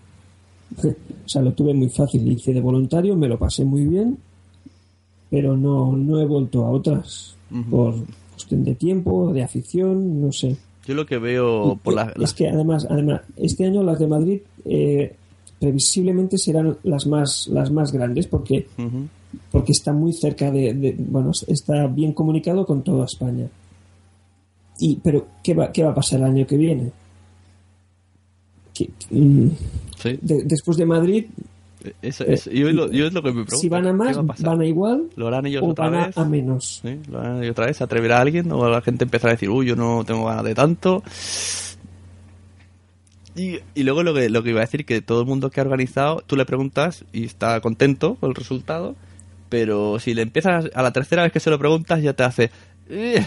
o 0.84 1.30
sea, 1.30 1.41
lo 1.41 1.54
tuve 1.54 1.74
muy 1.74 1.89
fácil. 1.89 2.30
Hice 2.30 2.54
de 2.54 2.60
voluntario, 2.60 3.16
me 3.16 3.28
lo 3.28 3.38
pasé 3.38 3.64
muy 3.64 3.86
bien, 3.86 4.18
pero 5.30 5.55
no, 5.57 5.91
no 5.95 6.19
he 6.21 6.25
vuelto 6.25 6.65
a 6.65 6.69
otras 6.71 7.36
por 7.69 7.95
cuestión 8.34 8.63
de 8.63 8.75
tiempo, 8.75 9.32
de 9.34 9.43
afición, 9.43 10.21
no 10.21 10.32
sé. 10.32 10.55
Yo 10.86 10.93
lo 10.93 11.05
que 11.05 11.17
veo 11.17 11.78
por 11.84 11.93
la... 11.93 12.13
Es 12.19 12.34
que 12.34 12.47
además, 12.49 12.88
además, 12.89 13.21
este 13.36 13.65
año 13.65 13.84
las 13.84 13.99
de 13.99 14.07
Madrid 14.07 14.39
eh, 14.65 15.13
previsiblemente 15.59 16.38
serán 16.38 16.78
las 16.84 17.07
más, 17.07 17.47
las 17.47 17.71
más 17.71 17.91
grandes 17.91 18.28
porque, 18.28 18.67
porque 19.51 19.71
está 19.73 19.91
muy 19.91 20.13
cerca 20.13 20.49
de, 20.51 20.73
de- 20.73 20.95
bueno, 20.97 21.32
está 21.47 21.88
bien 21.88 22.13
comunicado 22.13 22.65
con 22.65 22.84
toda 22.84 23.05
España. 23.05 23.47
Y, 24.80 24.97
pero, 24.97 25.28
¿qué 25.43 25.53
va, 25.55 25.71
qué 25.71 25.84
va 25.84 25.91
a 25.91 25.95
pasar 25.95 26.19
el 26.19 26.25
año 26.25 26.45
que 26.47 26.55
viene? 26.57 26.91
¿Qué- 28.73 28.89
Sí. 29.09 30.19
de- 30.21 30.43
después 30.45 30.78
de 30.78 30.86
Madrid, 30.86 31.25
Eso, 32.01 32.23
eso- 32.25 32.49
yo, 32.49 32.71
lo- 32.71 32.91
yo 32.91 33.05
es 33.07 33.13
lo 33.13 33.21
que 33.21 33.28
me 33.30 33.43
pregunto. 33.45 33.57
si 33.57 33.69
van 33.69 33.86
a 33.86 33.91
¿qué 33.91 33.93
más, 33.93 34.17
va 34.17 34.21
a 34.21 34.49
van 34.49 34.61
a 34.61 34.65
igual 34.65 35.03
¿Lo 35.15 35.28
harán 35.28 35.45
ellos 35.45 35.61
o 35.63 35.67
otra 35.67 35.89
van 35.89 35.95
a, 36.01 36.05
vez? 36.07 36.17
a 36.17 36.25
menos. 36.25 36.82
¿Sí? 36.84 36.99
¿Lo 37.09 37.19
harán 37.19 37.38
ellos 37.43 37.51
otra 37.51 37.67
vez? 37.67 37.78
¿Se 37.78 37.84
atreverá 37.84 38.19
alguien? 38.19 38.51
¿O 38.51 38.67
la 38.69 38.82
gente 38.82 39.03
empezará 39.03 39.32
a 39.32 39.36
decir, 39.36 39.49
uy, 39.49 39.67
yo 39.67 39.75
no 39.75 40.03
tengo 40.05 40.25
ganas 40.25 40.43
de 40.43 40.55
tanto? 40.55 41.03
Y, 43.36 43.59
y 43.75 43.84
luego 43.84 44.01
lo 44.01 44.13
que, 44.13 44.30
lo 44.30 44.41
que 44.41 44.49
iba 44.49 44.61
a 44.61 44.65
decir, 44.65 44.86
que 44.86 45.01
todo 45.01 45.21
el 45.21 45.28
mundo 45.28 45.51
que 45.51 45.59
ha 45.59 45.63
organizado, 45.63 46.23
tú 46.25 46.36
le 46.36 46.45
preguntas 46.45 47.05
y 47.13 47.25
está 47.25 47.59
contento 47.61 48.15
con 48.15 48.30
el 48.30 48.36
resultado, 48.36 48.95
pero 49.49 49.99
si 49.99 50.15
le 50.15 50.23
empiezas 50.23 50.69
a 50.73 50.82
la 50.82 50.91
tercera 50.91 51.21
vez 51.23 51.32
que 51.32 51.39
se 51.39 51.51
lo 51.51 51.59
preguntas 51.59 52.01
ya 52.01 52.13
te 52.13 52.23
hace, 52.23 52.49
"Eh, 52.89 53.23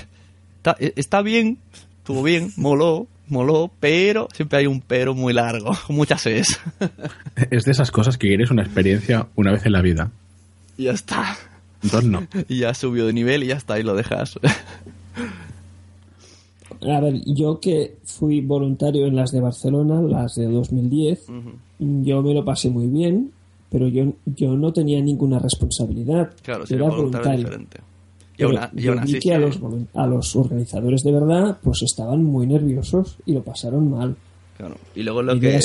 está, 0.57 0.77
eh, 0.81 0.93
está 0.97 1.23
bien, 1.23 1.59
estuvo 1.99 2.25
bien, 2.25 2.51
moló, 2.57 3.07
moló, 3.31 3.71
pero 3.81 4.29
siempre 4.35 4.59
hay 4.59 4.67
un 4.67 4.81
pero 4.81 5.15
muy 5.15 5.33
largo, 5.33 5.73
muchas 5.89 6.27
es. 6.27 6.59
Es 7.51 7.65
de 7.65 7.73
esas 7.73 7.91
cosas 7.91 8.19
que 8.19 8.29
quieres 8.29 8.51
una 8.51 8.63
experiencia 8.63 9.27
una 9.37 9.53
vez 9.53 9.65
en 9.67 9.73
la 9.73 9.83
vida. 9.83 10.11
y 10.77 10.85
ya 10.85 10.93
está. 10.93 11.37
Entonces 11.83 12.11
no. 12.11 12.27
Y 12.49 12.59
ya 12.59 12.75
subió 12.75 13.07
de 13.07 13.13
nivel 13.13 13.43
y 13.43 13.47
ya 13.49 13.57
está, 13.57 13.79
y 13.79 13.83
lo 13.83 13.95
dejas. 13.95 14.39
A 16.83 17.01
ver, 17.01 17.21
yo 17.27 17.61
que 17.61 17.97
fui 18.05 18.41
voluntario 18.41 19.07
en 19.07 19.15
las 19.17 19.31
de 19.33 19.41
Barcelona, 19.41 20.01
las 20.01 20.35
de 20.37 20.47
2010, 20.47 21.27
yo 21.79 22.23
me 22.23 22.33
lo 22.35 22.45
pasé 22.45 22.71
muy 22.71 22.87
bien, 22.87 23.33
pero 23.71 23.87
yo, 23.89 24.13
yo 24.25 24.57
no 24.57 24.73
tenía 24.73 25.01
ninguna 25.01 25.39
responsabilidad. 25.39 26.31
Claro, 26.43 26.61
Yo 26.63 26.67
si 26.67 26.75
era 26.75 26.85
voluntario 26.89 27.23
voluntario. 27.27 27.45
diferente. 27.45 27.81
Y 28.41 28.45
aún, 28.45 28.59
a- 28.59 28.71
y 28.75 28.83
yo 28.83 28.93
aún 28.93 29.05
vi 29.05 29.11
así 29.11 29.19
que 29.21 29.35
a 29.35 29.39
los, 29.39 29.61
volun- 29.61 29.89
a 29.95 30.07
los 30.07 30.35
organizadores 30.37 31.03
de 31.03 31.13
verdad 31.13 31.59
pues 31.63 31.83
estaban 31.83 32.25
muy 32.25 32.47
nerviosos 32.47 33.17
y 33.27 33.33
lo 33.35 33.43
pasaron 33.43 33.91
mal. 33.91 34.17
Claro. 34.57 34.77
Y 34.95 35.03
luego 35.03 35.23
lo 35.23 35.37
Y 35.37 35.41
que, 35.41 35.59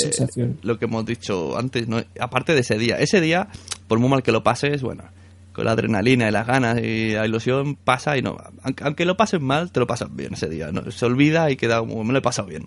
lo 0.62 0.78
hemos 0.80 1.04
dicho 1.06 1.56
antes, 1.58 1.86
¿no? 1.88 1.98
aparte 2.18 2.54
de 2.54 2.60
ese 2.60 2.78
día, 2.78 2.96
ese 2.98 3.20
día, 3.20 3.48
por 3.88 3.98
muy 3.98 4.08
mal 4.08 4.22
que 4.22 4.32
lo 4.32 4.42
pases, 4.42 4.82
bueno, 4.82 5.04
con 5.52 5.64
la 5.66 5.72
adrenalina 5.72 6.28
y 6.28 6.32
las 6.32 6.46
ganas 6.46 6.78
y 6.82 7.10
la 7.12 7.26
ilusión 7.26 7.76
pasa 7.76 8.16
y 8.16 8.22
no, 8.22 8.36
aunque, 8.62 8.84
aunque 8.84 9.04
lo 9.04 9.16
pases 9.16 9.40
mal, 9.40 9.70
te 9.70 9.80
lo 9.80 9.86
pasas 9.86 10.14
bien 10.14 10.32
ese 10.34 10.48
día, 10.48 10.72
¿no? 10.72 10.90
se 10.90 11.04
olvida 11.04 11.50
y 11.50 11.56
queda 11.56 11.80
como, 11.80 12.04
me 12.04 12.12
lo 12.12 12.18
he 12.20 12.22
pasado 12.22 12.48
bien. 12.48 12.66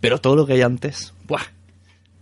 Pero 0.00 0.18
todo 0.18 0.34
lo 0.34 0.46
que 0.46 0.54
hay 0.54 0.62
antes, 0.62 1.14
¡buah! 1.28 1.42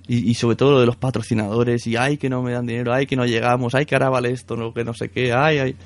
Y, 0.07 0.29
y 0.29 0.35
sobre 0.35 0.57
todo 0.57 0.73
lo 0.73 0.81
de 0.81 0.87
los 0.87 0.97
patrocinadores, 0.97 1.87
y 1.87 1.97
ay 1.97 2.16
que 2.18 2.29
no 2.29 2.43
me 2.43 2.53
dan 2.53 2.66
dinero, 2.66 2.93
ay 2.93 3.07
que 3.07 3.16
no 3.16 3.25
llegamos, 3.25 3.75
ay 3.75 3.87
que 3.87 3.95
ahora 3.95 4.11
vale 4.11 4.33
esto, 4.33 4.57
no, 4.57 4.75
que 4.75 4.85
no 4.85 4.93
sé 4.93 5.09
qué, 5.09 5.33
ay, 5.33 5.59
ay, 5.59 5.77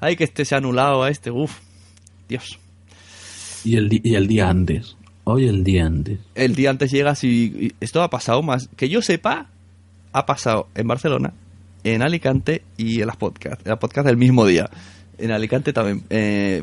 ay 0.00 0.16
que 0.16 0.24
este 0.24 0.44
se 0.44 0.54
ha 0.54 0.58
anulado 0.58 1.02
a 1.02 1.10
este, 1.10 1.30
uff, 1.30 1.58
Dios. 2.28 2.58
Y 3.64 3.76
el, 3.76 3.88
y 4.02 4.14
el 4.14 4.26
día 4.26 4.48
antes. 4.48 4.96
Hoy 5.24 5.46
el 5.46 5.62
día 5.64 5.86
antes. 5.86 6.18
el 6.34 6.54
día 6.54 6.70
antes 6.70 6.90
llegas 6.90 7.22
y, 7.24 7.28
y 7.68 7.72
esto 7.80 8.02
ha 8.02 8.10
pasado 8.10 8.42
más. 8.42 8.68
Que 8.76 8.88
yo 8.88 9.02
sepa, 9.02 9.48
ha 10.12 10.26
pasado 10.26 10.68
en 10.74 10.88
Barcelona, 10.88 11.34
en 11.84 12.02
Alicante 12.02 12.62
y 12.76 13.00
en 13.02 13.06
las 13.06 13.16
podcasts. 13.16 13.62
En 13.64 13.70
las 13.70 13.78
podcasts 13.78 14.06
del 14.06 14.16
mismo 14.16 14.46
día. 14.46 14.70
En 15.18 15.30
Alicante 15.30 15.72
también. 15.72 16.02
eh, 16.10 16.62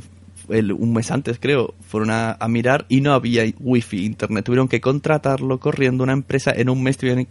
el- 0.49 0.71
un 0.71 0.93
mes 0.93 1.11
antes, 1.11 1.39
creo, 1.41 1.73
fueron 1.87 2.09
a, 2.09 2.31
a 2.39 2.47
mirar 2.47 2.85
y 2.89 3.01
no 3.01 3.13
había 3.13 3.43
wifi, 3.59 4.05
internet. 4.05 4.45
Tuvieron 4.45 4.67
que 4.69 4.79
contratarlo 4.81 5.59
corriendo 5.59 6.03
una 6.05 6.13
empresa. 6.13 6.51
En 6.55 6.69
un 6.69 6.81
mes 6.81 6.97
tuvieron, 6.97 7.27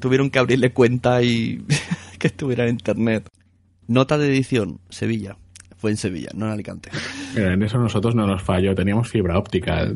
tuvieron 0.00 0.30
que 0.30 0.38
abrirle 0.38 0.72
cuenta 0.72 1.22
y 1.22 1.62
que 2.18 2.26
estuviera 2.28 2.64
en 2.64 2.70
internet. 2.70 3.28
Nota 3.88 4.18
de 4.18 4.28
edición, 4.28 4.80
Sevilla. 4.90 5.36
Fue 5.78 5.90
en 5.90 5.98
Sevilla, 5.98 6.30
no 6.34 6.46
en 6.46 6.52
Alicante. 6.52 6.90
Mira, 7.34 7.52
en 7.52 7.62
eso 7.62 7.78
nosotros 7.78 8.14
no 8.14 8.26
nos 8.26 8.42
falló, 8.42 8.74
teníamos 8.74 9.08
fibra 9.08 9.38
óptica. 9.38 9.86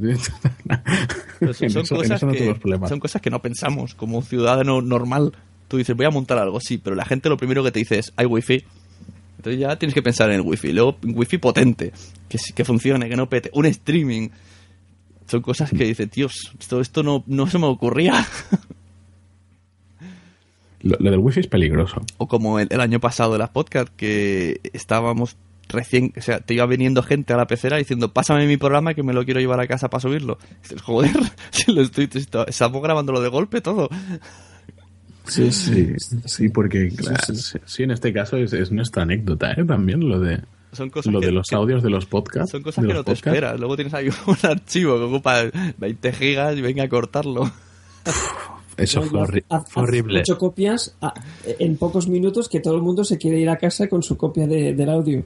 Son, 1.41 1.51
eso- 1.61 1.83
cosas 1.97 2.23
no 2.23 2.33
que, 2.33 2.39
tuvimos 2.39 2.59
problemas. 2.59 2.91
son 2.91 3.01
cosas 3.01 3.23
que 3.23 3.31
no 3.31 3.41
pensamos 3.41 3.95
como 3.95 4.19
un 4.19 4.25
ciudadano 4.25 4.83
normal. 4.83 5.33
Tú 5.69 5.79
dices, 5.79 5.97
voy 5.97 6.05
a 6.07 6.11
montar 6.11 6.37
algo, 6.39 6.61
sí, 6.61 6.79
pero 6.79 6.95
la 6.97 7.05
gente 7.07 7.29
lo 7.31 7.37
primero 7.39 7.65
que 7.65 7.71
te 7.73 7.79
dice 7.79 7.99
es, 7.99 8.13
hay 8.17 8.27
wifi. 8.27 8.63
Entonces 9.39 9.59
ya 9.61 9.77
tienes 9.77 9.95
que 9.95 10.03
pensar 10.03 10.29
en 10.31 10.37
el 10.37 10.43
wifi. 10.43 10.73
Luego, 10.73 10.99
un 11.03 11.15
wifi 11.17 11.39
potente, 11.39 11.93
que, 12.29 12.37
sí- 12.39 12.53
que 12.53 12.65
funcione, 12.65 13.09
que 13.09 13.17
no 13.17 13.29
pete. 13.31 13.51
Un 13.55 13.65
streaming. 13.67 14.29
Son 15.29 15.41
cosas 15.41 15.71
que 15.71 15.85
dices, 15.85 16.11
Dios, 16.11 16.53
esto, 16.59 16.81
esto 16.81 17.03
no, 17.03 17.25
no 17.27 17.47
se 17.47 17.59
me 17.59 17.67
ocurría. 17.67 18.27
Lo, 20.83 20.97
lo 20.99 21.11
del 21.11 21.21
wifi 21.21 21.41
es 21.41 21.47
peligroso. 21.47 22.01
O 22.19 22.27
como 22.29 22.59
el, 22.59 22.69
el 22.71 22.81
año 22.81 23.01
pasado 23.01 23.33
de 23.35 23.39
las 23.39 23.51
podcasts, 23.51 23.93
que 23.97 24.61
estábamos 24.73 25.37
recién, 25.69 26.13
o 26.17 26.21
sea, 26.23 26.41
te 26.41 26.55
iba 26.55 26.67
viniendo 26.67 27.03
gente 27.03 27.33
a 27.33 27.37
la 27.37 27.47
pecera 27.47 27.77
diciendo, 27.77 28.13
pásame 28.13 28.47
mi 28.47 28.57
programa 28.57 28.95
que 28.95 29.03
me 29.05 29.13
lo 29.13 29.25
quiero 29.25 29.39
llevar 29.41 29.61
a 29.61 29.67
casa 29.69 29.89
para 29.91 30.01
subirlo. 30.01 30.39
Y 30.43 30.63
dices, 30.63 30.83
joder, 30.83 31.13
si 31.51 31.73
lo 31.73 31.83
estoy, 31.83 32.09
esto- 32.13 32.47
estamos 32.47 32.83
grabándolo 32.83 33.21
de 33.21 33.29
golpe 33.29 33.61
todo. 33.61 33.89
Sí, 35.27 35.53
sí, 35.53 35.93
sí, 36.25 36.49
porque 36.49 36.89
claro, 36.89 37.35
sí, 37.35 37.59
sí, 37.65 37.83
en 37.85 37.93
este 37.93 38.13
caso 38.13 38.37
es, 38.37 38.53
es 38.53 38.73
nuestra 38.73 39.03
anécdota, 39.05 39.53
¿eh? 39.53 39.65
También 39.65 40.09
lo 40.09 40.19
de 40.19 40.41
Son 40.73 40.91
cosas 40.91 41.13
lo 41.13 41.21
que- 41.21 41.27
de 41.27 41.33
los 41.33 41.47
que- 41.47 41.55
audios 41.55 41.83
de 41.85 41.91
los 41.91 42.07
podcasts. 42.07 42.51
Son 42.51 42.63
cosas 42.63 42.83
de 42.83 42.89
que 42.89 42.95
los 42.95 43.01
no 43.01 43.05
te 43.05 43.11
podcasts. 43.13 43.27
esperas. 43.37 43.61
Luego 43.61 43.77
tienes 43.77 43.95
ahí 43.95 44.09
un 44.27 44.37
archivo 44.43 44.97
que 44.97 45.05
ocupa 45.05 45.43
20 45.79 46.13
gigas 46.15 46.57
y 46.57 46.63
venga 46.63 46.83
a 46.85 46.89
cortarlo. 46.89 47.49
Eso 48.83 49.03
fue, 49.03 49.21
horri- 49.21 49.45
Haz- 49.49 49.69
fue 49.69 49.83
haz 49.83 49.89
horrible. 49.89 50.21
Ocho 50.21 50.39
copias 50.39 50.95
a- 51.01 51.15
en 51.59 51.77
pocos 51.77 52.09
minutos 52.09 52.49
que 52.49 52.61
todo 52.61 52.75
el 52.77 52.83
mundo 52.83 53.05
se 53.05 53.19
quiere 53.19 53.39
ir 53.41 53.49
a 53.49 53.57
casa 53.57 53.89
con 53.89 54.03
su 54.03 54.17
copia 54.17 54.47
de- 54.47 54.75
del 54.75 54.89
audio. 54.91 55.23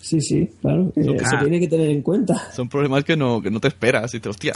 Sí, 0.00 0.20
sí, 0.20 0.50
claro. 0.60 0.92
Son- 0.94 1.18
se 1.18 1.36
tiene 1.38 1.58
que 1.60 1.68
tener 1.68 1.88
en 1.90 2.02
cuenta. 2.02 2.52
Son 2.52 2.68
problemas 2.68 3.04
que 3.04 3.16
no, 3.16 3.40
que 3.40 3.50
no 3.50 3.60
te 3.60 3.68
esperas. 3.68 4.12
Y 4.14 4.20
te 4.20 4.28
hostia. 4.28 4.52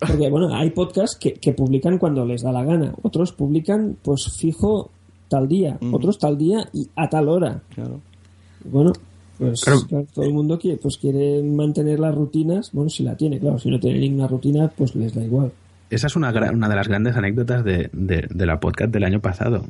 Porque, 0.00 0.28
bueno, 0.28 0.52
hay 0.54 0.70
podcasts 0.70 1.16
que, 1.16 1.34
que 1.34 1.52
publican 1.52 1.98
cuando 1.98 2.24
les 2.26 2.42
da 2.42 2.50
la 2.50 2.64
gana. 2.64 2.92
Otros 3.02 3.32
publican, 3.32 3.96
pues, 4.02 4.32
fijo 4.36 4.90
tal 5.28 5.46
día. 5.46 5.78
Otros 5.92 6.18
tal 6.18 6.36
día 6.36 6.68
y 6.72 6.88
a 6.96 7.08
tal 7.08 7.28
hora. 7.28 7.62
Claro. 7.74 8.00
Bueno, 8.64 8.92
pues 9.38 9.60
Claro. 9.60 9.80
claro, 9.88 10.06
todo 10.12 10.24
el 10.24 10.32
mundo 10.34 10.58
quiere, 10.58 10.78
pues 10.78 10.96
quiere 10.96 11.40
mantener 11.44 12.00
las 12.00 12.14
rutinas. 12.14 12.70
Bueno, 12.72 12.90
si 12.90 13.04
la 13.04 13.16
tiene, 13.16 13.38
claro. 13.38 13.60
Si 13.60 13.70
no 13.70 13.78
tiene 13.78 14.00
ninguna 14.00 14.26
rutina, 14.26 14.68
pues 14.76 14.96
les 14.96 15.14
da 15.14 15.22
igual. 15.22 15.52
Esa 15.92 16.06
es 16.06 16.16
una, 16.16 16.30
una 16.30 16.68
de 16.68 16.74
las 16.76 16.88
grandes 16.88 17.16
anécdotas 17.16 17.64
de, 17.64 17.90
de- 17.92 18.46
la 18.46 18.58
podcast 18.60 18.90
del 18.92 19.04
año 19.04 19.20
pasado. 19.20 19.66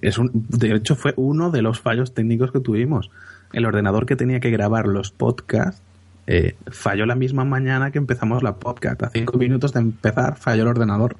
es 0.00 0.16
un, 0.18 0.30
de 0.48 0.74
hecho, 0.74 0.96
fue 0.96 1.12
uno 1.16 1.50
de 1.50 1.60
los 1.62 1.80
fallos 1.80 2.14
técnicos 2.14 2.50
que 2.50 2.60
tuvimos. 2.60 3.10
El 3.52 3.66
ordenador 3.66 4.06
que 4.06 4.16
tenía 4.16 4.40
que 4.40 4.50
grabar 4.50 4.86
los 4.86 5.10
podcasts 5.12 5.82
eh, 6.26 6.56
falló 6.68 7.04
la 7.06 7.14
misma 7.14 7.44
mañana 7.44 7.90
que 7.90 7.98
empezamos 7.98 8.42
la 8.42 8.54
podcast. 8.56 9.02
A 9.02 9.10
cinco 9.10 9.36
minutos 9.38 9.72
de 9.74 9.80
empezar 9.80 10.36
falló 10.36 10.62
el 10.62 10.68
ordenador. 10.68 11.16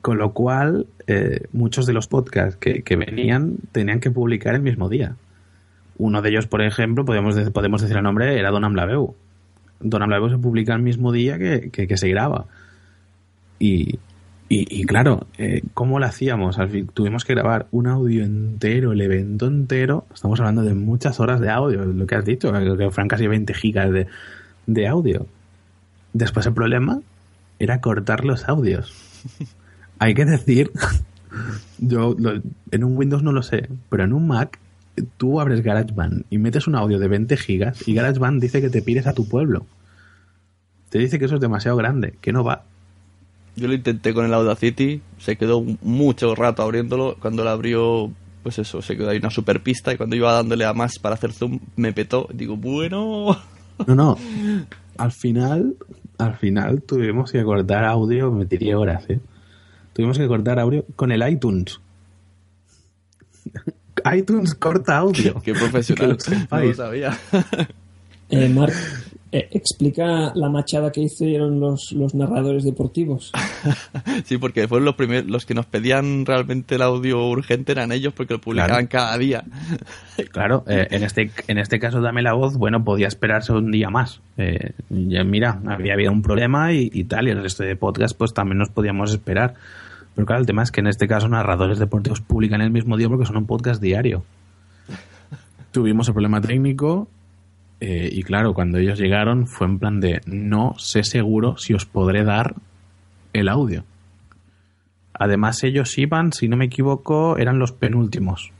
Con 0.00 0.18
lo 0.18 0.32
cual, 0.32 0.86
eh, 1.06 1.42
muchos 1.52 1.84
de 1.86 1.92
los 1.92 2.06
podcasts 2.08 2.56
que, 2.56 2.82
que 2.82 2.96
venían 2.96 3.56
tenían 3.72 4.00
que 4.00 4.10
publicar 4.10 4.54
el 4.54 4.62
mismo 4.62 4.88
día. 4.88 5.16
Uno 5.98 6.22
de 6.22 6.30
ellos, 6.30 6.46
por 6.46 6.62
ejemplo, 6.62 7.04
podemos, 7.04 7.34
de- 7.34 7.50
podemos 7.50 7.82
decir 7.82 7.96
el 7.96 8.02
nombre, 8.04 8.38
era 8.38 8.50
Don 8.50 8.64
Amblabeu. 8.64 9.14
Don 9.80 10.02
Amblabeu 10.02 10.30
se 10.30 10.38
publica 10.38 10.74
el 10.74 10.82
mismo 10.82 11.12
día 11.12 11.38
que- 11.38 11.70
que 11.70 11.96
se 11.96 12.08
graba. 12.08 12.46
Y, 13.58 13.98
y, 14.48 14.80
y 14.80 14.84
claro, 14.84 15.26
eh, 15.38 15.62
¿cómo 15.74 15.98
lo 15.98 16.06
hacíamos? 16.06 16.58
Al 16.58 16.68
fin, 16.70 16.88
tuvimos 16.92 17.24
que 17.24 17.34
grabar 17.34 17.66
un 17.70 17.86
audio 17.86 18.24
entero, 18.24 18.92
el 18.92 19.00
evento 19.00 19.46
entero. 19.46 20.04
Estamos 20.14 20.38
hablando 20.40 20.62
de 20.62 20.74
muchas 20.74 21.18
horas 21.20 21.40
de 21.40 21.50
audio, 21.50 21.84
lo 21.84 22.06
que 22.06 22.14
has 22.14 22.24
dicho, 22.24 22.52
que 22.52 22.90
fueron 22.90 23.08
casi 23.08 23.26
20 23.26 23.54
gigas 23.54 23.90
de, 23.92 24.06
de 24.66 24.86
audio. 24.88 25.26
Después 26.12 26.46
el 26.46 26.52
problema 26.54 27.00
era 27.58 27.80
cortar 27.80 28.24
los 28.24 28.48
audios. 28.48 28.92
Hay 29.98 30.14
que 30.14 30.24
decir, 30.26 30.70
yo 31.78 32.14
lo- 32.18 32.40
en 32.70 32.84
un 32.84 32.96
Windows 32.96 33.22
no 33.22 33.32
lo 33.32 33.42
sé, 33.42 33.68
pero 33.88 34.04
en 34.04 34.12
un 34.12 34.26
Mac 34.28 34.58
tú 35.18 35.40
abres 35.40 35.62
GarageBand 35.62 36.24
y 36.30 36.38
metes 36.38 36.66
un 36.66 36.74
audio 36.74 36.98
de 36.98 37.08
20 37.08 37.36
gigas 37.36 37.86
y 37.86 37.94
GarageBand 37.94 38.40
dice 38.40 38.60
que 38.60 38.70
te 38.70 38.82
pires 38.82 39.06
a 39.06 39.12
tu 39.14 39.28
pueblo. 39.28 39.66
Te 40.90 40.98
dice 40.98 41.18
que 41.18 41.24
eso 41.24 41.34
es 41.34 41.40
demasiado 41.40 41.76
grande, 41.76 42.14
que 42.20 42.32
no 42.32 42.44
va. 42.44 42.64
Yo 43.56 43.68
lo 43.68 43.74
intenté 43.74 44.12
con 44.12 44.26
el 44.26 44.34
Audacity. 44.34 45.00
Se 45.18 45.36
quedó 45.36 45.62
mucho 45.82 46.34
rato 46.34 46.62
abriéndolo. 46.62 47.16
Cuando 47.18 47.42
lo 47.42 47.50
abrió, 47.50 48.12
pues 48.42 48.58
eso, 48.58 48.82
se 48.82 48.96
quedó 48.96 49.10
ahí 49.10 49.18
una 49.18 49.30
super 49.30 49.62
pista. 49.62 49.92
Y 49.92 49.96
cuando 49.96 50.14
iba 50.14 50.32
dándole 50.32 50.64
a 50.66 50.74
más 50.74 50.98
para 50.98 51.14
hacer 51.14 51.32
zoom, 51.32 51.58
me 51.76 51.92
petó. 51.92 52.28
Digo, 52.32 52.56
bueno. 52.56 53.36
No, 53.86 53.94
no. 53.94 54.18
Al 54.98 55.12
final, 55.12 55.76
al 56.18 56.36
final 56.36 56.82
tuvimos 56.82 57.32
que 57.32 57.42
cortar 57.42 57.84
audio, 57.84 58.30
me 58.30 58.46
tiré 58.46 58.74
horas, 58.74 59.04
¿eh? 59.08 59.20
Tuvimos 59.92 60.18
que 60.18 60.26
cortar 60.26 60.58
audio 60.58 60.84
con 60.94 61.10
el 61.12 61.26
iTunes. 61.26 61.80
iTunes 64.14 64.54
corta 64.54 64.98
audio. 64.98 65.40
Qué 65.42 65.54
profesional. 65.54 66.16
Que 66.18 66.30
lo 66.30 66.58
no 66.58 66.64
lo 66.66 66.74
sabía. 66.74 67.18
Eh, 68.28 68.48
eh, 69.36 69.48
explica 69.52 70.32
la 70.34 70.48
machada 70.48 70.90
que 70.90 71.02
hicieron 71.02 71.60
los, 71.60 71.92
los 71.92 72.14
narradores 72.14 72.64
deportivos. 72.64 73.32
Sí, 74.24 74.38
porque 74.38 74.66
fueron 74.66 74.84
los 74.84 74.94
primeros, 74.94 75.28
los 75.28 75.44
que 75.44 75.54
nos 75.54 75.66
pedían 75.66 76.24
realmente 76.24 76.76
el 76.76 76.82
audio 76.82 77.28
urgente 77.28 77.72
eran 77.72 77.92
ellos 77.92 78.12
porque 78.14 78.34
lo 78.34 78.40
publicaban 78.40 78.86
cada 78.86 79.16
día. 79.18 79.44
Claro, 80.32 80.64
eh, 80.66 80.86
en, 80.90 81.02
este, 81.02 81.30
en 81.48 81.58
este 81.58 81.78
caso 81.78 82.00
Dame 82.00 82.22
la 82.22 82.32
Voz, 82.32 82.56
bueno, 82.56 82.82
podía 82.82 83.06
esperarse 83.08 83.52
un 83.52 83.70
día 83.70 83.90
más. 83.90 84.20
Eh, 84.38 84.72
ya 84.88 85.24
mira, 85.24 85.60
había 85.66 85.92
habido 85.92 86.12
un 86.12 86.22
problema 86.22 86.72
y, 86.72 86.90
y 86.92 87.04
tal, 87.04 87.28
y 87.28 87.32
el 87.32 87.42
resto 87.42 87.62
de 87.62 87.76
podcast 87.76 88.16
pues 88.16 88.32
también 88.32 88.58
nos 88.58 88.70
podíamos 88.70 89.10
esperar. 89.12 89.54
Pero 90.14 90.26
claro, 90.26 90.40
el 90.40 90.46
tema 90.46 90.62
es 90.62 90.70
que 90.70 90.80
en 90.80 90.86
este 90.86 91.06
caso 91.06 91.28
narradores 91.28 91.78
deportivos 91.78 92.22
publican 92.22 92.62
el 92.62 92.70
mismo 92.70 92.96
día 92.96 93.08
porque 93.08 93.26
son 93.26 93.36
un 93.36 93.46
podcast 93.46 93.82
diario. 93.82 94.24
Tuvimos 95.72 96.08
el 96.08 96.14
problema 96.14 96.40
técnico 96.40 97.08
eh, 97.80 98.08
y 98.10 98.22
claro, 98.22 98.54
cuando 98.54 98.78
ellos 98.78 98.98
llegaron 98.98 99.46
fue 99.46 99.66
en 99.66 99.78
plan 99.78 100.00
de 100.00 100.20
no 100.26 100.74
sé 100.78 101.02
seguro 101.04 101.56
si 101.58 101.74
os 101.74 101.84
podré 101.86 102.24
dar 102.24 102.54
el 103.32 103.48
audio. 103.48 103.84
Además 105.18 105.62
ellos 105.64 105.96
iban, 105.98 106.32
si 106.32 106.48
no 106.48 106.56
me 106.56 106.66
equivoco, 106.66 107.38
eran 107.38 107.58
los 107.58 107.72
penúltimos. 107.72 108.50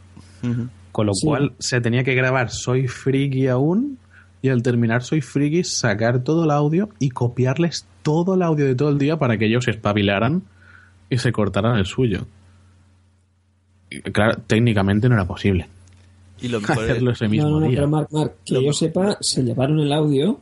Con 0.93 1.07
lo 1.07 1.13
Sí. 1.15 1.27
cual 1.27 1.53
se 1.59 1.81
tenía 1.81 2.05
que 2.05 2.15
grabar 2.15 2.51
Soy 2.51 2.89
Friki 2.89 3.49
aún 3.49 3.99
y 4.43 4.49
al 4.49 4.63
terminar 4.63 5.03
Soy 5.03 5.21
Friki 5.21 5.65
sacar 5.65 6.21
todo 6.21 6.45
el 6.45 6.51
audio 6.51 6.89
y 6.99 7.11
copiarles 7.11 7.87
todo 8.03 8.35
el 8.35 8.43
audio 8.43 8.65
de 8.67 8.75
todo 8.75 8.91
el 8.91 8.99
día 8.99 9.19
para 9.19 9.37
que 9.39 9.47
ellos 9.47 9.65
se 9.65 9.73
espabilaran 9.73 10.43
y 11.11 11.19
se 11.19 11.33
cortaran 11.33 11.77
el 11.79 11.87
suyo. 11.87 12.27
Y, 13.91 14.01
claro, 14.01 14.37
técnicamente 14.47 15.09
no 15.09 15.15
era 15.15 15.25
posible 15.27 15.67
Y 16.41 16.49
lo 16.49 16.61
mejor 16.61 16.85
es- 16.85 16.91
hacerlo 16.91 17.11
ese 17.13 17.29
mismo 17.29 17.49
no, 17.49 17.55
no, 17.55 17.61
no, 17.61 17.67
día. 17.69 17.77
pero 17.79 17.89
Marc, 17.89 18.13
Marc, 18.13 18.33
que 18.45 18.65
yo 18.65 18.73
sepa, 18.73 19.17
se 19.21 19.43
llevaron 19.43 19.81
el 19.81 19.93
audio. 19.93 20.39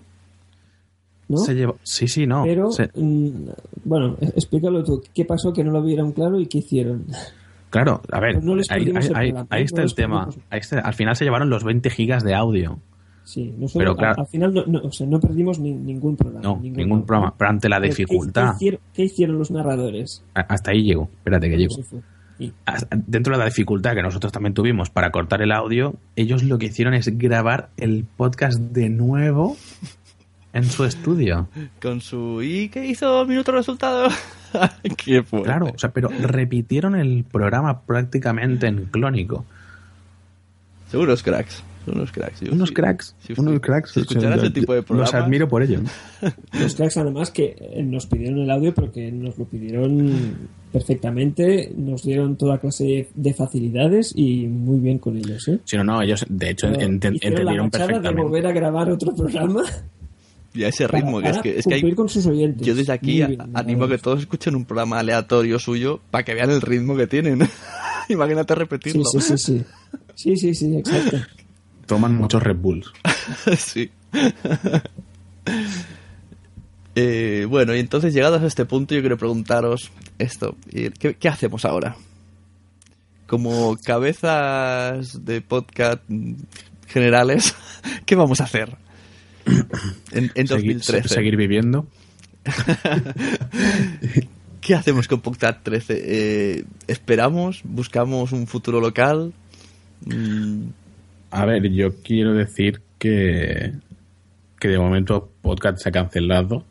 ¿No? 1.29 1.39
Se 1.39 1.55
lleva- 1.55 1.75
Sí, 1.83 2.07
sí, 2.07 2.27
no. 2.27 2.43
Pero, 2.45 2.71
Se- 2.71 2.91
mm, 2.95 3.49
bueno, 3.85 4.17
explícalo 4.21 4.85
tú. 4.85 5.03
¿Qué 5.15 5.25
pasó 5.25 5.53
que 5.53 5.65
no 5.65 5.71
lo 5.73 5.83
vieron 5.83 6.13
claro 6.13 6.39
y 6.39 6.47
qué 6.47 6.59
hicieron? 6.59 7.07
Claro, 7.71 8.03
a 8.13 8.21
ver, 8.21 8.35
Pues 8.35 8.45
no 8.45 8.55
les 8.55 8.71
ahí, 8.71 8.93
ahí- 8.95 9.09
ahí- 9.15 9.35
ahí 9.51 9.63
está 9.65 9.81
No 9.81 9.87
el 9.89 9.95
tema. 9.95 10.29
Ahí 10.51 10.61
está- 10.61 10.81
al 10.81 10.95
final 10.95 11.17
se 11.17 11.25
llevaron 11.25 11.49
los 11.51 11.65
20 11.65 11.89
gigas 11.91 12.23
de 12.23 12.35
audio. 12.35 12.79
Sí, 13.25 13.55
nosotros 13.59 13.73
Pero 13.79 13.97
claro- 13.97 14.15
al, 14.19 14.21
al 14.21 14.27
final 14.27 14.53
no, 14.53 14.67
no, 14.67 14.81
o 14.81 14.93
sea, 14.93 15.07
no 15.07 15.19
perdimos 15.19 15.59
ni- 15.59 15.73
ningún 15.73 16.15
programa. 16.15 16.43
No, 16.43 16.61
ningún 16.61 17.07
programa. 17.07 17.35
Pero 17.39 17.51
ante 17.51 17.71
la 17.71 17.81
Pero 17.81 17.95
¿qué- 17.95 18.03
dificultad, 18.03 18.51
¿qué, 18.51 18.55
hicieron, 18.57 18.81
qué 18.93 19.03
hicieron 19.05 19.39
los 19.39 19.51
narradores? 19.51 20.23
hasta 20.35 20.73
ahí 20.73 20.83
llego. 20.83 21.09
Espérate 21.17 21.49
que 21.49 21.57
llego. 21.57 21.75
Dentro 23.07 23.35
de 23.35 23.39
la 23.39 23.45
dificultad 23.45 23.95
que 23.95 24.03
nosotros 24.03 24.33
también 24.33 24.55
tuvimos 24.55 24.91
para 24.91 25.11
cortar 25.11 25.43
el 25.43 25.53
audio, 25.53 25.95
ellos 26.17 26.43
lo 26.43 26.59
que 26.59 26.67
hicieron 26.67 26.95
es 26.95 27.17
grabar 27.17 27.71
el 27.77 28.05
podcast 28.05 28.59
de 28.59 28.89
nuevo 28.89 29.57
en 30.53 30.65
su 30.65 30.85
estudio. 30.85 31.49
Con 31.81 32.01
su... 32.01 32.43
¿Y 32.43 32.69
qué 32.71 32.87
hizo 32.87 33.25
minuto 33.27 33.53
resultado? 33.53 34.09
qué 34.97 35.23
fuerte. 35.23 35.47
Claro, 35.47 35.67
o 35.75 35.79
sea, 35.79 35.91
pero 35.91 36.09
repitieron 36.09 36.97
el 36.97 37.25
programa 37.25 37.83
prácticamente 37.83 38.67
en 38.67 38.87
clónico. 38.87 39.45
Seguros 40.91 41.23
cracks. 41.23 41.63
Son 41.85 41.97
unos 41.97 42.13
cracks. 42.13 42.41
yo 42.41 42.53
Unos 42.53 42.69
sí. 42.71 42.75
cracks. 42.75 43.15
Si 43.21 43.35
unos 43.37 43.61
cracks. 43.61 43.93
Si 43.93 44.01
ese 44.01 44.51
tipo 44.51 44.73
de 44.73 44.79
Los 44.79 44.87
programas... 44.87 45.15
admiro 45.15 45.49
por 45.49 45.63
ello. 45.63 45.81
Los 46.53 46.75
cracks 46.75 46.97
además 46.97 47.31
que 47.31 47.83
nos 47.85 48.07
pidieron 48.07 48.39
el 48.39 48.51
audio, 48.51 48.75
pero 48.75 48.91
que 48.91 49.13
nos 49.13 49.37
lo 49.39 49.45
pidieron 49.45 50.49
perfectamente, 50.75 51.73
nos 51.77 52.03
dieron 52.03 52.35
toda 52.37 52.59
clase 52.59 53.09
de 53.15 53.33
facilidades 53.33 54.13
y 54.17 54.49
muy 54.49 54.81
bien 54.81 54.99
con 54.99 55.17
ellos. 55.17 55.47
¿eh? 55.47 55.61
Si 55.65 55.77
no, 55.77 55.85
no, 55.85 56.03
ellos 56.03 56.27
de 56.29 56.51
hecho 56.51 56.67
Pero 56.67 56.75
hicieron 56.81 56.91
la 57.05 57.09
entendieron 57.13 57.71
de 57.71 57.79
perfectamente. 57.79 58.23
volver 58.23 58.47
a 58.49 58.53
grabar 58.53 58.91
otro 58.91 59.15
programa 59.15 59.63
Y 60.53 60.65
a 60.65 60.69
ese 60.69 60.89
para, 60.89 60.99
ritmo, 60.99 61.21
que 61.21 61.29
es 61.29 61.33
para 61.37 61.43
que, 61.45 61.59
es 61.61 61.65
que 61.65 61.75
hay... 61.75 61.93
con 61.95 62.09
sus 62.09 62.27
oyentes. 62.27 62.67
Yo 62.67 62.75
desde 62.75 62.93
aquí 62.93 63.25
bien, 63.25 63.39
animo 63.55 63.85
a 63.85 63.89
que 63.89 63.99
todos 63.99 64.19
escuchen 64.19 64.57
un 64.57 64.65
programa 64.65 64.99
aleatorio 64.99 65.61
suyo 65.61 66.01
para 66.11 66.25
que 66.25 66.35
vean 66.35 66.51
el 66.51 66.61
ritmo 66.61 66.97
que 66.97 67.07
tienen. 67.07 67.39
Imagínate 68.09 68.53
Sí, 68.55 68.59
repetirlo. 68.59 69.05
sí, 69.05 69.21
sí, 69.21 69.39
sí. 69.39 69.63
Sí, 70.17 70.37
sí, 70.37 70.55
sí, 70.55 70.77
exacto. 70.77 71.19
Toman 71.87 72.17
muchos 72.17 72.43
Red 72.43 72.57
Bulls. 72.57 72.93
sí. 73.59 73.91
Eh, 76.97 77.47
bueno, 77.49 77.75
y 77.75 77.81
entonces 77.81 78.15
llegados 78.15 78.43
a 78.43 78.47
este 78.47 78.65
punto 78.65 78.95
yo 78.95 79.01
quiero 79.01 79.19
preguntaros 79.19 79.91
esto. 80.19 80.57
¿Qué, 80.71 81.15
qué 81.15 81.29
hacemos 81.29 81.65
ahora? 81.65 81.97
Como 83.27 83.77
cabezas 83.85 85.25
de 85.25 85.41
podcast 85.41 86.03
generales, 86.87 87.55
¿qué 88.07 88.15
vamos 88.15 88.41
a 88.41 88.45
hacer? 88.45 88.77
En, 90.13 90.31
en 90.37 90.47
Seguir- 90.47 90.75
2013. 90.77 91.09
seguir 91.09 91.37
viviendo. 91.37 91.87
¿Qué 94.61 94.75
hacemos 94.75 95.09
con 95.09 95.21
Podcast 95.21 95.63
13? 95.63 96.03
Eh, 96.05 96.65
¿Esperamos? 96.87 97.61
¿Buscamos 97.65 98.33
un 98.33 98.47
futuro 98.47 98.81
local? 98.81 99.33
Mm, 100.07 100.69
A 101.31 101.45
ver, 101.45 101.71
yo 101.73 102.01
quiero 102.03 102.33
decir 102.33 102.81
que, 102.99 103.73
que 104.59 104.69
de 104.69 104.79
momento 104.79 105.31
podcast 105.43 105.79
se 105.83 105.89
ha 105.91 105.93
cancelado. 105.93 106.65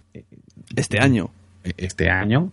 Este 0.76 0.99
año. 0.99 1.30
Este 1.78 2.09
año 2.09 2.51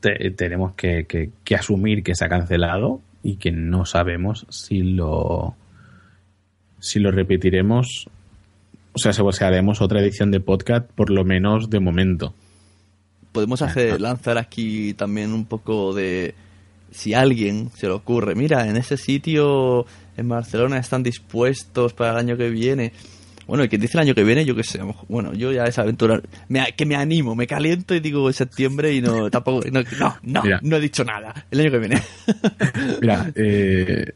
te- 0.00 0.30
tenemos 0.32 0.74
que, 0.74 1.04
que- 1.06 1.30
que 1.44 1.54
asumir 1.54 2.02
que 2.02 2.14
se 2.14 2.24
ha 2.24 2.28
cancelado 2.28 3.00
y 3.22 3.36
que 3.36 3.50
no 3.50 3.84
sabemos 3.86 4.46
si 4.50 4.82
lo 4.82 5.54
si 6.78 7.00
lo 7.00 7.10
repetiremos. 7.10 8.08
O 8.92 8.98
sea, 8.98 9.12
si 9.12 9.44
haremos 9.44 9.80
otra 9.80 10.00
edición 10.00 10.30
de 10.30 10.40
podcast 10.40 10.88
por 10.90 11.10
lo 11.10 11.24
menos 11.24 11.68
de 11.70 11.80
momento. 11.80 12.34
Podemos 13.32 13.60
hacer, 13.62 14.00
lanzar 14.00 14.38
aquí 14.38 14.94
también 14.94 15.32
un 15.32 15.44
poco 15.44 15.92
de... 15.94 16.34
Si 16.92 17.12
a 17.12 17.20
alguien 17.20 17.70
se 17.74 17.88
le 17.88 17.92
ocurre, 17.92 18.34
mira, 18.34 18.66
en 18.68 18.76
ese 18.78 18.96
sitio 18.96 19.84
en 20.16 20.28
Barcelona 20.28 20.78
están 20.78 21.02
dispuestos 21.02 21.92
para 21.92 22.12
el 22.12 22.16
año 22.18 22.36
que 22.38 22.48
viene. 22.48 22.92
Bueno, 23.46 23.64
y 23.64 23.68
que 23.68 23.78
dice 23.78 23.96
el 23.96 24.02
año 24.02 24.14
que 24.14 24.24
viene, 24.24 24.44
yo 24.44 24.56
qué 24.56 24.64
sé, 24.64 24.80
bueno, 25.08 25.32
yo 25.32 25.52
ya 25.52 25.64
esa 25.64 25.82
aventura, 25.82 26.20
me, 26.48 26.72
que 26.76 26.84
me 26.84 26.96
animo, 26.96 27.36
me 27.36 27.46
caliento 27.46 27.94
y 27.94 28.00
digo 28.00 28.32
septiembre 28.32 28.92
y 28.92 29.00
no, 29.00 29.30
tampoco, 29.30 29.66
no, 29.70 29.82
no, 29.98 30.16
no, 30.22 30.42
Mira. 30.42 30.60
no 30.62 30.76
he 30.76 30.80
dicho 30.80 31.04
nada, 31.04 31.46
el 31.50 31.60
año 31.60 31.70
que 31.70 31.78
viene. 31.78 32.02
Mira, 33.00 33.30
eh, 33.36 34.12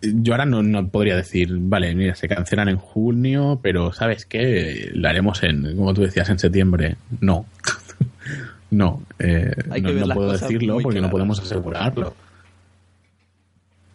yo 0.00 0.32
ahora 0.32 0.46
no, 0.46 0.62
no 0.62 0.88
podría 0.88 1.16
decir, 1.16 1.48
vale, 1.52 1.94
mira, 1.94 2.14
se 2.14 2.28
cancelan 2.28 2.68
en 2.68 2.76
junio, 2.76 3.58
pero 3.62 3.92
¿sabes 3.92 4.26
qué? 4.26 4.90
Lo 4.94 5.08
haremos 5.08 5.42
en, 5.42 5.76
como 5.76 5.92
tú 5.92 6.02
decías, 6.02 6.28
en 6.30 6.38
septiembre. 6.38 6.96
No. 7.20 7.46
no, 8.70 9.02
eh, 9.18 9.50
no, 9.82 10.14
puedo 10.14 10.32
decirlo 10.32 10.78
porque 10.80 11.00
no 11.00 11.10
podemos 11.10 11.40
asegurarlo. 11.40 12.14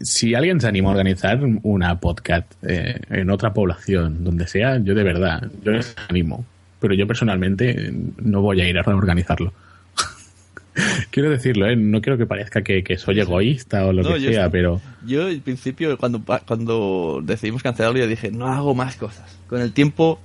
Si 0.04 0.36
alguien 0.36 0.60
se 0.62 0.68
anima 0.68 0.90
a 0.90 0.92
organizar 0.92 1.40
una 1.64 2.00
podcast 2.00 2.52
eh, 2.62 3.00
en 3.10 3.30
otra 3.30 3.54
población, 3.54 4.24
donde 4.24 4.48
sea, 4.48 4.78
yo 4.78 4.94
de 4.94 5.04
verdad, 5.04 5.50
yo 5.64 5.72
les 5.72 5.96
animo. 6.10 6.46
Pero 6.80 6.94
yo 6.94 7.08
personalmente 7.08 7.94
no 8.22 8.42
voy 8.42 8.62
a 8.62 8.68
ir 8.70 8.78
a 8.78 8.82
organizarlo. 8.82 9.54
quiero 11.12 11.30
decirlo, 11.30 11.68
¿eh? 11.68 11.76
no 11.76 12.02
quiero 12.02 12.18
que 12.18 12.26
parezca 12.26 12.62
que, 12.62 12.84
que 12.84 12.98
soy 12.98 13.20
egoísta 13.20 13.86
o 13.86 13.94
lo 13.94 14.04
No, 14.04 14.14
que 14.16 14.20
sea, 14.20 14.46
estoy- 14.46 14.52
pero 14.52 14.82
Yo 15.06 15.28
al 15.28 15.40
principio, 15.40 15.98
cuando, 15.98 16.22
cuando 16.46 17.22
decidimos 17.24 17.64
cancelarlo, 17.64 18.00
yo 18.00 18.08
dije, 18.08 18.32
no 18.32 18.48
hago 18.48 18.76
más 18.76 18.96
cosas. 18.96 19.38
Con 19.48 19.62
el 19.62 19.72
tiempo 19.72 20.20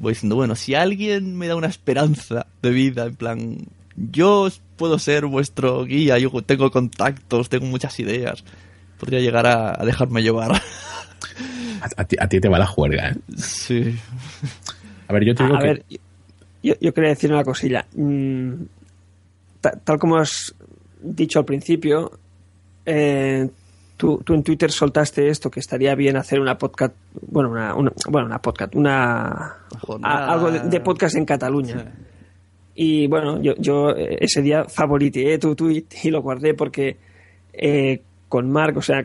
voy 0.00 0.12
diciendo, 0.12 0.36
bueno, 0.36 0.54
si 0.56 0.74
alguien 0.74 1.36
me 1.38 1.46
da 1.46 1.56
una 1.56 1.68
esperanza 1.68 2.46
de 2.62 2.70
vida, 2.70 3.06
en 3.06 3.14
plan, 3.14 3.56
yo 3.96 4.48
puedo 4.76 4.98
ser 4.98 5.26
vuestro 5.26 5.84
guía, 5.84 6.18
yo 6.18 6.30
tengo 6.44 6.70
contactos, 6.70 7.48
tengo 7.48 7.66
muchas 7.66 7.98
ideas, 8.00 8.44
podría 9.02 9.18
llegar 9.18 9.44
a, 9.46 9.74
a 9.82 9.84
dejarme 9.84 10.22
llevar. 10.22 10.52
a, 11.82 11.88
a 11.96 12.04
ti, 12.04 12.16
a 12.20 12.28
ti 12.28 12.40
te 12.40 12.48
va 12.48 12.56
la 12.60 12.66
juerga. 12.68 13.10
¿eh? 13.10 13.16
Sí. 13.36 13.98
A 15.08 15.12
ver, 15.12 15.24
yo 15.24 15.34
te 15.34 15.42
digo 15.42 15.56
A 15.56 15.58
que 15.58 15.66
ver, 15.66 15.84
yo, 16.62 16.74
yo 16.80 16.94
quería 16.94 17.10
decir 17.10 17.32
una 17.32 17.42
cosilla. 17.42 17.84
Mm, 17.96 18.52
ta- 19.60 19.76
tal 19.82 19.98
como 19.98 20.18
has 20.18 20.54
dicho 21.02 21.40
al 21.40 21.44
principio, 21.44 22.12
eh, 22.86 23.48
tú, 23.96 24.22
tú 24.24 24.34
en 24.34 24.44
Twitter 24.44 24.70
soltaste 24.70 25.28
esto, 25.28 25.50
que 25.50 25.58
estaría 25.58 25.96
bien 25.96 26.16
hacer 26.16 26.38
una 26.38 26.56
podcast, 26.56 26.94
bueno, 27.28 27.50
una, 27.50 27.74
una- 27.74 27.92
bueno, 28.08 28.26
una 28.28 28.40
podcast, 28.40 28.72
una, 28.76 29.56
a- 30.04 30.32
algo 30.32 30.52
de, 30.52 30.60
de 30.60 30.78
podcast 30.80 31.16
en 31.16 31.24
Cataluña. 31.24 31.92
Y 32.76 33.08
bueno, 33.08 33.42
yo, 33.42 33.54
yo 33.58 33.90
eh, 33.90 34.18
ese 34.20 34.40
día 34.42 34.64
favoriteé 34.64 35.38
tu 35.38 35.56
tweet 35.56 35.86
y 36.04 36.10
lo 36.10 36.22
guardé 36.22 36.54
porque 36.54 36.96
eh, 37.52 38.00
con 38.32 38.50
Marc, 38.50 38.78
o 38.78 38.80
sea, 38.80 39.04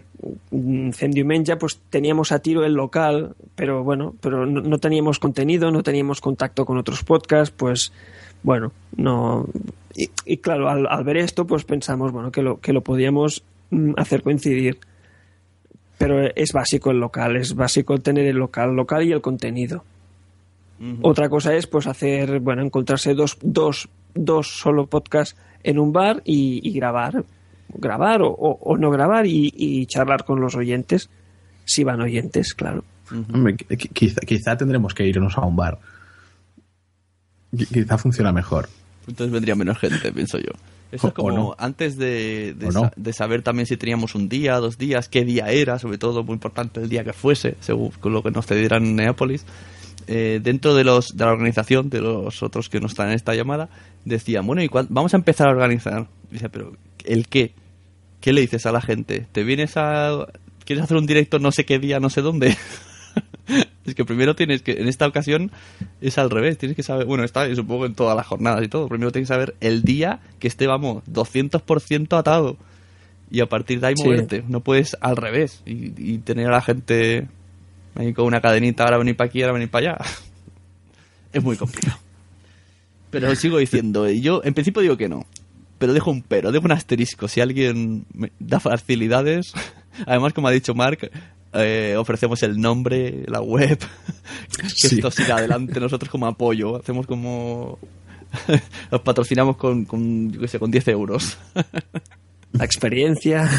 Fem 0.50 1.12
Diumenge, 1.12 1.58
pues 1.58 1.82
teníamos 1.90 2.32
a 2.32 2.40
tiro 2.40 2.64
el 2.64 2.76
local, 2.76 3.36
pero 3.56 3.84
bueno, 3.84 4.16
pero 4.22 4.46
no, 4.46 4.62
no 4.62 4.78
teníamos 4.78 5.20
contenido, 5.20 5.70
no 5.70 5.84
teníamos 5.84 6.22
contacto 6.22 6.64
con 6.66 6.78
otros 6.78 7.04
podcasts, 7.04 7.54
pues 7.54 7.92
bueno, 8.42 8.72
no. 8.96 9.46
Y, 9.94 10.10
y 10.24 10.38
claro, 10.38 10.70
al, 10.70 10.88
al 10.88 11.04
ver 11.04 11.18
esto, 11.18 11.46
pues 11.46 11.66
pensamos, 11.66 12.14
bueno, 12.14 12.32
que 12.32 12.42
lo, 12.42 12.62
que 12.62 12.72
lo 12.72 12.80
podíamos 12.80 13.44
mm, 13.70 13.96
hacer 13.98 14.24
coincidir. 14.24 14.80
Pero 15.98 16.22
es 16.34 16.54
básico 16.54 16.92
el 16.92 17.02
local, 17.02 17.36
es 17.36 17.54
básico 17.54 17.98
tener 17.98 18.28
el 18.28 18.38
local, 18.38 18.78
local 18.78 19.04
y 19.04 19.12
el 19.12 19.20
contenido. 19.20 19.84
Otra 21.02 21.28
cosa 21.28 21.54
es 21.54 21.68
pues 21.68 21.86
hacer, 21.86 22.40
bueno, 22.40 22.62
encontrarse 22.64 23.14
dos, 23.14 23.38
dos, 23.42 23.90
dos 24.14 24.48
solo 24.48 24.86
podcasts 24.86 25.36
en 25.64 25.80
un 25.80 25.92
bar 25.92 26.22
y, 26.24 26.62
y 26.64 26.72
grabar, 26.72 27.26
grabar 27.74 28.22
o, 28.22 28.30
o- 28.30 28.60
o 28.62 28.78
no 28.78 28.90
grabar 28.92 29.26
y, 29.28 29.54
y 29.56 29.86
charlar 29.86 30.26
con 30.26 30.40
los 30.42 30.56
oyentes, 30.56 31.10
si 31.66 31.84
van 31.84 32.02
oyentes, 32.02 32.54
claro. 32.54 32.84
quizá, 33.94 34.22
quizá 34.22 34.58
tendremos 34.58 34.94
que 34.94 35.06
irnos 35.06 35.38
a 35.38 35.42
un 35.42 35.56
bar. 35.56 35.80
Qui- 37.54 37.68
Quizá 37.68 37.98
funciona 37.98 38.32
mejor. 38.32 38.70
Entonces 39.08 39.32
vendría 39.32 39.56
menos 39.56 39.78
gente, 39.80 40.12
pienso 40.12 40.38
yo. 40.38 40.52
Eso 40.92 41.08
es 41.10 41.14
como 41.14 41.32
no. 41.32 41.56
antes 41.58 41.98
de, 41.98 42.54
de 42.58 42.68
O 42.68 42.72
no. 42.72 42.80
sa- 42.82 42.94
de 42.96 43.14
saber 43.14 43.42
también 43.42 43.66
si 43.66 43.76
teníamos 43.78 44.16
un 44.16 44.30
día, 44.30 44.56
dos 44.58 44.78
días, 44.78 45.10
qué 45.10 45.26
día 45.26 45.48
era, 45.50 45.80
sobre 45.80 45.98
todo 45.98 46.24
muy 46.24 46.34
importante 46.34 46.80
el 46.82 46.90
día 46.90 47.04
que 47.04 47.14
fuese, 47.14 47.56
según 47.60 47.92
con 47.92 48.14
lo 48.14 48.24
que 48.24 48.32
nos 48.32 48.46
cedieran 48.46 48.86
en 48.86 48.96
Neápolis. 48.96 49.46
Eh, 50.08 50.40
dentro 50.42 50.74
de 50.76 50.86
los 50.86 51.10
de 51.18 51.26
la 51.26 51.32
organización, 51.32 51.90
de 51.90 52.00
los 52.00 52.42
otros 52.42 52.70
que 52.70 52.80
no 52.80 52.88
están 52.88 53.10
en 53.10 53.16
esta 53.16 53.36
llamada, 53.36 53.68
decían, 54.06 54.48
bueno, 54.48 54.62
¿y 54.64 54.70
vamos 54.90 55.14
a 55.14 55.18
empezar 55.18 55.48
a 55.48 55.52
organizar? 55.52 56.08
Dice, 56.32 56.48
pero 56.50 56.74
¿el 57.08 57.28
qué? 57.28 57.54
¿Qué 58.22 58.34
le 58.34 58.42
dices 58.42 58.66
a 58.66 58.72
la 58.72 58.82
gente? 58.82 59.26
¿Te 59.32 59.44
vienes 59.44 59.78
a... 59.78 60.28
¿Quieres 60.66 60.84
hacer 60.84 60.98
un 60.98 61.06
directo 61.06 61.40
no 61.40 61.52
sé 61.52 61.66
qué 61.66 61.80
día, 61.80 62.00
no 62.00 62.10
sé 62.10 62.22
dónde? 62.22 62.56
es 63.86 63.96
que 63.96 64.06
primero 64.06 64.36
tienes 64.36 64.62
que, 64.62 64.74
en 64.74 64.88
esta 64.88 65.08
ocasión 65.08 65.52
es 66.02 66.18
al 66.18 66.30
revés, 66.30 66.58
tienes 66.58 66.76
que 66.76 66.84
saber, 66.84 67.06
bueno, 67.06 67.24
está 67.24 67.54
supongo 67.56 67.86
en 67.86 67.96
todas 67.96 68.16
las 68.16 68.28
jornadas 68.28 68.64
y 68.64 68.68
todo, 68.68 68.88
primero 68.90 69.12
tienes 69.12 69.30
que 69.30 69.34
saber 69.34 69.56
el 69.62 69.84
día 69.84 70.20
que 70.40 70.48
esté, 70.48 70.68
vamos, 70.68 71.04
200% 71.06 72.18
atado. 72.18 72.58
Y 73.30 73.42
a 73.42 73.46
partir 73.48 73.80
de 73.80 73.88
ahí 73.88 73.94
Sí. 73.98 74.04
moverte, 74.04 74.44
no 74.48 74.62
puedes 74.62 74.96
al 75.02 75.18
revés 75.18 75.62
y, 75.66 75.94
y 75.98 76.18
tener 76.20 76.48
a 76.48 76.52
la 76.52 76.62
gente 76.62 77.28
ahí 77.96 78.14
con 78.14 78.26
una 78.26 78.42
cadenita, 78.42 78.84
ahora 78.84 78.98
venir 78.98 79.16
para 79.16 79.30
aquí, 79.30 79.42
ahora 79.42 79.54
venir 79.54 79.70
para 79.70 79.92
allá. 79.92 80.06
es 81.34 81.44
muy 81.44 81.58
complicado. 81.58 81.98
Pero 83.10 83.34
sigo 83.36 83.58
diciendo, 83.58 84.10
y 84.10 84.22
yo 84.22 84.42
en 84.44 84.54
principio 84.54 84.82
digo 84.82 84.98
que 84.98 85.10
no. 85.10 85.26
Pero 85.78 85.94
dejo 85.94 86.12
un 86.12 86.22
pero, 86.24 86.52
dejo 86.52 86.66
un 86.66 86.72
asterisco. 86.72 87.28
Si 87.28 87.40
alguien 87.42 88.06
me 88.14 88.32
da 88.40 88.60
facilidades, 88.60 89.54
además, 90.06 90.34
como 90.34 90.48
ha 90.48 90.52
dicho 90.52 90.74
Mark, 90.74 91.10
eh, 91.54 91.96
ofrecemos 91.98 92.42
el 92.44 92.60
nombre, 92.60 93.24
la 93.28 93.42
web, 93.42 93.78
que 94.58 94.70
Sí. 94.70 94.96
esto 94.96 95.12
siga 95.12 95.38
adelante 95.38 95.80
nosotros 95.80 96.10
como 96.10 96.28
apoyo. 96.28 96.78
Hacemos 96.78 97.06
como. 97.08 97.78
Los 98.92 99.02
patrocinamos 99.02 99.56
con, 99.58 99.86
con, 99.86 100.32
yo 100.32 100.42
qué 100.42 100.48
sé, 100.48 100.60
con 100.60 100.70
10 100.72 100.88
euros. 100.90 101.38
La 102.54 102.66
experiencia. 102.66 103.50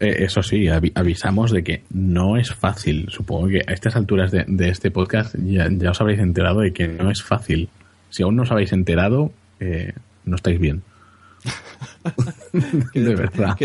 Eh, 0.00 0.16
eso 0.24 0.42
sí, 0.42 0.64
avi- 0.66 0.92
avisamos 0.94 1.50
de 1.52 1.62
que 1.64 1.82
no 1.90 2.36
es 2.36 2.52
fácil. 2.54 3.06
Supongo 3.10 3.48
que 3.48 3.62
a 3.66 3.72
estas 3.72 3.96
alturas 3.96 4.30
de, 4.30 4.44
de 4.46 4.68
este 4.68 4.90
podcast 4.90 5.34
ya, 5.44 5.68
ya 5.70 5.90
os 5.90 6.00
habréis 6.00 6.20
enterado 6.20 6.60
de 6.60 6.72
que 6.72 6.86
no 6.88 7.10
es 7.10 7.22
fácil. 7.22 7.68
Si 8.10 8.22
aún 8.22 8.36
no 8.36 8.42
os 8.42 8.50
habéis 8.52 8.72
enterado, 8.72 9.32
eh, 9.60 9.92
no 10.24 10.36
estáis 10.36 10.58
bien. 10.60 10.82
de 12.94 13.14
verdad. 13.14 13.56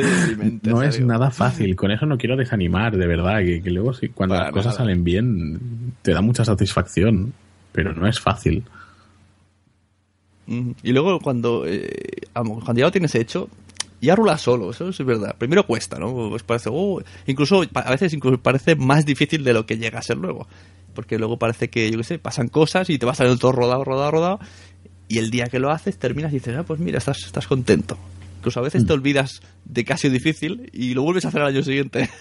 No 0.64 0.82
es 0.84 1.00
nada 1.00 1.32
fácil. 1.32 1.76
Con 1.76 1.92
eso 1.92 2.06
no 2.06 2.18
quiero 2.18 2.36
desanimar, 2.36 2.98
de 2.98 3.08
verdad. 3.08 3.40
Que, 3.40 3.62
que 3.62 3.70
luego, 3.70 3.94
sí, 3.94 4.10
cuando 4.10 4.36
Para 4.36 4.46
las 4.46 4.54
cosas 4.54 4.76
salen 4.76 5.04
bien, 5.04 5.94
te 6.02 6.14
da 6.14 6.22
mucha 6.22 6.46
satisfacción. 6.46 7.34
Pero 7.72 7.94
no 7.94 8.08
es 8.08 8.20
fácil. 8.20 8.64
Y 10.48 10.92
luego 10.92 11.20
cuando, 11.20 11.66
eh, 11.66 12.28
cuando 12.34 12.74
ya 12.76 12.86
lo 12.86 12.92
tienes 12.92 13.16
hecho, 13.16 13.50
ya 14.02 14.16
rula 14.16 14.38
solo, 14.38 14.72
eso 14.72 14.90
es 14.90 14.98
verdad. 15.06 15.36
Primero 15.38 15.66
cuesta, 15.66 15.98
¿no? 15.98 16.30
Pues 16.30 16.44
parece, 16.44 16.70
oh, 16.72 17.02
incluso 17.26 17.64
a 17.74 17.92
veces 17.92 18.14
incluso 18.14 18.38
parece 18.38 18.76
más 18.76 19.06
difícil 19.06 19.44
de 19.44 19.54
lo 19.54 19.66
que 19.66 19.78
llega 19.78 20.00
a 20.00 20.04
ser 20.04 20.18
luego. 20.18 20.48
Porque 20.94 21.18
luego 21.18 21.40
parece 21.40 21.70
que, 21.70 21.90
yo 21.90 21.98
qué 21.98 22.04
sé, 22.04 22.20
pasan 22.20 22.50
cosas 22.50 22.90
y 22.90 23.00
te 23.00 23.06
vas 23.06 23.18
saliendo 23.18 23.40
todo 23.40 23.54
rodado, 23.54 23.84
rodado, 23.84 24.12
rodado. 24.12 24.40
Y 25.14 25.20
el 25.20 25.30
día 25.32 25.48
que 25.48 25.60
lo 25.60 25.70
haces 25.72 25.98
terminas 25.98 26.32
y 26.32 26.36
dices, 26.36 26.56
ah, 26.58 26.64
pues 26.64 26.80
mira, 26.80 26.98
estás, 26.98 27.18
estás 27.26 27.48
contento. 27.48 27.98
Incluso 28.40 28.60
a 28.60 28.64
veces 28.64 28.86
te 28.86 28.94
olvidas 28.94 29.42
de 29.66 29.86
que 29.86 29.94
ha 29.94 29.98
sido 29.98 30.14
difícil 30.14 30.70
y 30.74 30.94
lo 30.94 31.04
vuelves 31.04 31.26
a 31.26 31.30
hacer 31.30 31.42
al 31.42 31.48
año 31.50 31.64
siguiente. 31.64 32.10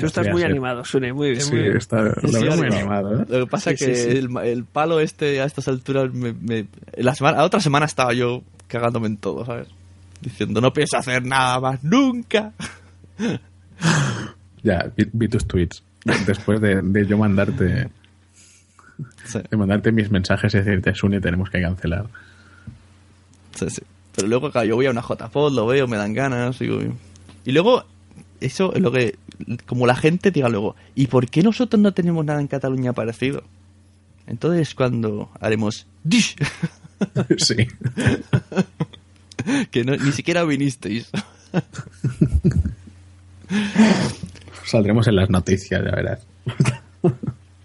Tú 0.00 0.06
estás 0.06 0.26
muy 0.28 0.42
ser. 0.42 0.50
animado, 0.50 0.84
Sune, 0.84 1.12
muy 1.12 1.30
bien. 1.30 1.40
Sí, 1.42 1.50
muy 1.52 1.62
bien. 1.62 1.76
está, 1.76 2.02
lo 2.02 2.14
Sí, 2.28 2.38
muy 2.38 2.48
animado. 2.48 2.74
animado. 2.76 3.22
¿eh? 3.22 3.26
Lo 3.28 3.44
que 3.44 3.50
pasa 3.50 3.70
Sí, 3.70 3.74
es 3.74 3.80
que 3.80 3.94
sí, 3.94 4.02
sí. 4.10 4.16
El, 4.18 4.36
el 4.44 4.64
palo 4.64 5.00
este 5.00 5.40
a 5.40 5.44
estas 5.44 5.68
alturas 5.68 6.12
me, 6.12 6.32
me- 6.32 6.66
la 6.96 7.14
semana, 7.14 7.38
la 7.38 7.44
otra 7.44 7.60
semana 7.60 7.86
estaba 7.86 8.12
yo 8.12 8.42
cagándome 8.66 9.06
en 9.08 9.16
todo, 9.18 9.44
¿sabes? 9.44 9.68
Diciendo 10.20 10.60
no 10.60 10.72
pienso 10.72 10.96
hacer 10.96 11.24
nada 11.24 11.60
más 11.60 11.82
nunca. 11.84 12.52
Ya, 14.62 14.90
vi, 14.96 15.06
vi 15.12 15.28
tus 15.28 15.46
tweets. 15.46 15.80
Después 16.26 16.60
de, 16.60 16.80
de 16.82 17.06
yo 17.06 17.16
mandarte 17.16 17.88
Sí, 19.24 19.38
de 19.50 19.56
mandarte 19.56 19.92
mis 19.92 20.10
mensajes 20.10 20.54
y 20.54 20.58
decirte, 20.58 20.94
Sune, 20.94 21.20
tenemos 21.20 21.50
que 21.50 21.60
cancelar. 21.60 22.06
sí, 23.54 23.68
sí. 23.70 23.82
Pero 24.14 24.28
luego 24.28 24.50
yo 24.64 24.76
voy 24.76 24.86
a 24.86 24.90
una 24.90 25.02
JPod, 25.02 25.52
lo 25.52 25.66
veo, 25.66 25.86
me 25.86 25.98
dan 25.98 26.14
ganas. 26.14 26.58
y 26.62 26.66
luego, 27.52 27.84
eso 28.40 28.72
es 28.74 28.80
lo 28.80 28.90
que, 28.90 29.16
como 29.66 29.86
la 29.86 29.94
gente 29.94 30.30
diga 30.30 30.48
luego, 30.48 30.74
¿y 30.94 31.08
por 31.08 31.28
qué 31.28 31.42
nosotros 31.42 31.78
no 31.82 31.92
tenemos 31.92 32.24
nada 32.24 32.40
en 32.40 32.46
Cataluña 32.46 32.94
parecido? 32.94 33.42
Entonces 34.26 34.74
cuando 34.74 35.28
haremos 35.40 35.86
dish, 36.02 36.34
sí. 37.36 37.56
que 39.70 39.84
no- 39.84 39.96
ni 39.96 40.12
siquiera 40.12 40.44
vinisteis. 40.44 41.10
Saldremos 44.64 45.06
en 45.08 45.16
las 45.16 45.30
noticias, 45.30 45.82
ya 45.84 45.90
verás. 45.92 46.26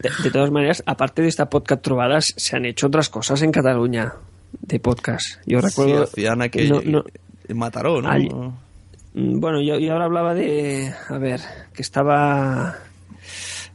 De, 0.02 0.10
de 0.24 0.32
todas 0.32 0.52
maneras, 0.52 0.84
aparte 0.86 1.22
de 1.22 1.28
esta 1.28 1.50
podcast 1.50 1.82
trovadas, 1.82 2.34
se 2.38 2.56
han 2.56 2.66
hecho 2.66 2.88
otras 2.88 3.10
cosas 3.10 3.42
en 3.42 3.52
Cataluña 3.52 4.14
de 4.62 4.80
podcast. 4.80 5.38
Yo 5.46 5.62
recuerdo. 5.62 6.06
Sí, 6.08 6.12
hacían 6.22 6.42
aquello. 6.42 6.82
no- 6.84 6.92
no-. 6.92 7.06
Mm, 9.14 9.40
Bueno, 9.40 9.62
yo, 9.62 9.78
yo 9.80 9.94
ahora 9.94 10.06
hablaba 10.06 10.34
de. 10.34 10.94
A 11.10 11.18
ver, 11.18 11.42
que 11.74 11.82
estaba 11.82 12.76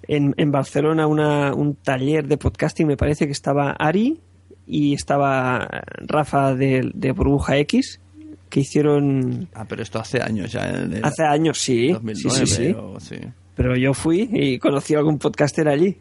en, 0.08 0.34
en 0.36 0.50
Barcelona 0.50 1.06
una, 1.06 1.52
un 1.54 1.74
taller 1.74 2.26
de 2.26 2.38
podcasting. 2.38 2.86
Me 2.86 2.96
parece 2.96 3.26
que 3.26 3.32
estaba 3.32 3.72
Ari 3.72 4.20
y 4.66 4.94
estaba 4.94 5.68
Rafa 6.06 6.54
de, 6.54 6.90
de 6.94 7.12
Burbuja 7.12 7.56
X, 7.58 8.00
que 8.48 8.60
hicieron. 8.60 9.48
Ah, 9.54 9.64
pero 9.68 9.82
esto 9.82 9.98
hace 9.98 10.20
años 10.22 10.50
ya. 10.52 10.68
El 10.70 11.04
Hace 11.04 11.24
años, 11.24 11.58
sí. 11.58 11.92
2009, 11.92 12.46
sí, 12.46 12.46
sí, 12.46 12.64
sí. 12.66 12.72
o- 12.78 13.00
sí. 13.00 13.16
Pero 13.56 13.76
yo 13.76 13.94
fui 13.94 14.28
y 14.32 14.58
conocí 14.58 14.94
a 14.94 14.98
algún 14.98 15.18
podcaster 15.18 15.66
allí. 15.68 15.96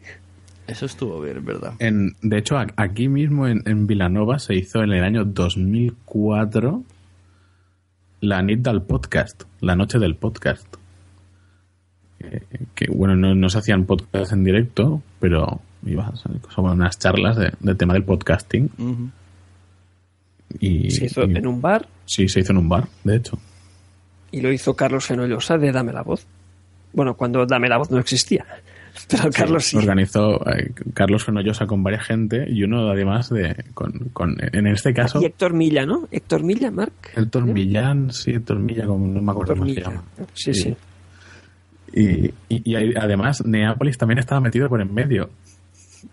Eso 0.66 0.86
estuvo 0.86 1.20
bien, 1.20 1.44
verdad. 1.44 1.74
En, 1.78 2.16
de 2.22 2.38
hecho, 2.38 2.56
aquí 2.76 3.08
mismo 3.08 3.46
en, 3.48 3.62
en 3.66 3.86
Vilanova 3.86 4.38
se 4.38 4.54
hizo 4.54 4.82
en 4.82 4.92
el 4.92 5.02
año 5.04 5.24
2004 5.24 6.82
la 8.20 8.42
nit 8.42 8.60
del 8.60 8.82
podcast, 8.82 9.44
la 9.60 9.76
noche 9.76 9.98
del 9.98 10.16
podcast. 10.16 10.66
Eh, 12.18 12.40
que 12.74 12.86
bueno, 12.90 13.14
no, 13.14 13.34
no 13.34 13.48
se 13.48 13.58
hacían 13.58 13.84
podcasts 13.84 14.32
en 14.32 14.42
directo, 14.42 15.02
pero 15.20 15.60
ibas 15.84 16.08
a 16.08 16.16
son 16.52 16.64
unas 16.64 16.98
charlas 16.98 17.36
de, 17.36 17.52
del 17.60 17.76
tema 17.76 17.92
del 17.94 18.04
podcasting. 18.04 18.68
Y, 20.58 20.90
Se 20.90 21.06
hizo 21.06 21.24
y- 21.26 21.36
en 21.36 21.46
un 21.46 21.60
bar 21.60 21.86
Sí, 22.06 22.28
se 22.28 22.40
hizo 22.40 22.52
en 22.52 22.58
un 22.58 22.68
bar, 22.68 22.88
de 23.04 23.16
hecho. 23.16 23.38
y 24.32 24.40
lo 24.40 24.52
hizo 24.52 24.74
Carlos 24.74 25.04
Fenollosa 25.06 25.58
de 25.58 25.72
Dame 25.72 25.92
la 25.92 26.02
Voz. 26.02 26.26
Bueno, 26.96 27.14
cuando 27.14 27.46
Dame 27.46 27.68
la 27.68 27.76
Voz 27.78 27.90
no 27.92 27.98
existía. 28.00 28.44
Pero 29.08 29.30
Carlos 29.30 29.64
sí. 29.66 29.76
Organizó 29.76 30.40
eh, 30.50 30.72
Carlos 30.94 31.22
Fenollosa 31.24 31.66
con 31.66 31.82
varias 31.84 32.04
gente 32.06 32.46
y 32.48 32.64
uno 32.64 32.88
además 32.90 33.28
de 33.28 33.54
con, 33.74 33.92
con- 34.14 34.36
en 34.40 34.66
este 34.66 34.92
caso 34.94 35.20
Y 35.22 35.26
Héctor 35.26 35.52
Milla, 35.52 35.84
¿no? 35.86 36.08
Héctor 36.10 36.42
Milla, 36.42 36.70
Marc. 36.72 37.12
Héctor 37.14 37.44
Millán, 37.44 38.10
sí, 38.10 38.30
Héctor 38.32 38.58
Milla, 38.58 38.86
como 38.86 39.06
no 39.06 39.20
me 39.20 39.30
acuerdo 39.30 39.54
cómo 39.54 39.66
se 39.66 39.80
llama. 39.82 40.02
Sí, 40.32 40.54
sí. 40.54 40.74
Y, 41.92 42.30
y- 42.48 42.96
además 42.96 43.44
Neápolis 43.44 43.96
también 43.98 44.18
estaba 44.18 44.40
metido 44.40 44.68
por 44.68 44.80
en 44.80 44.92
medio. 44.92 45.30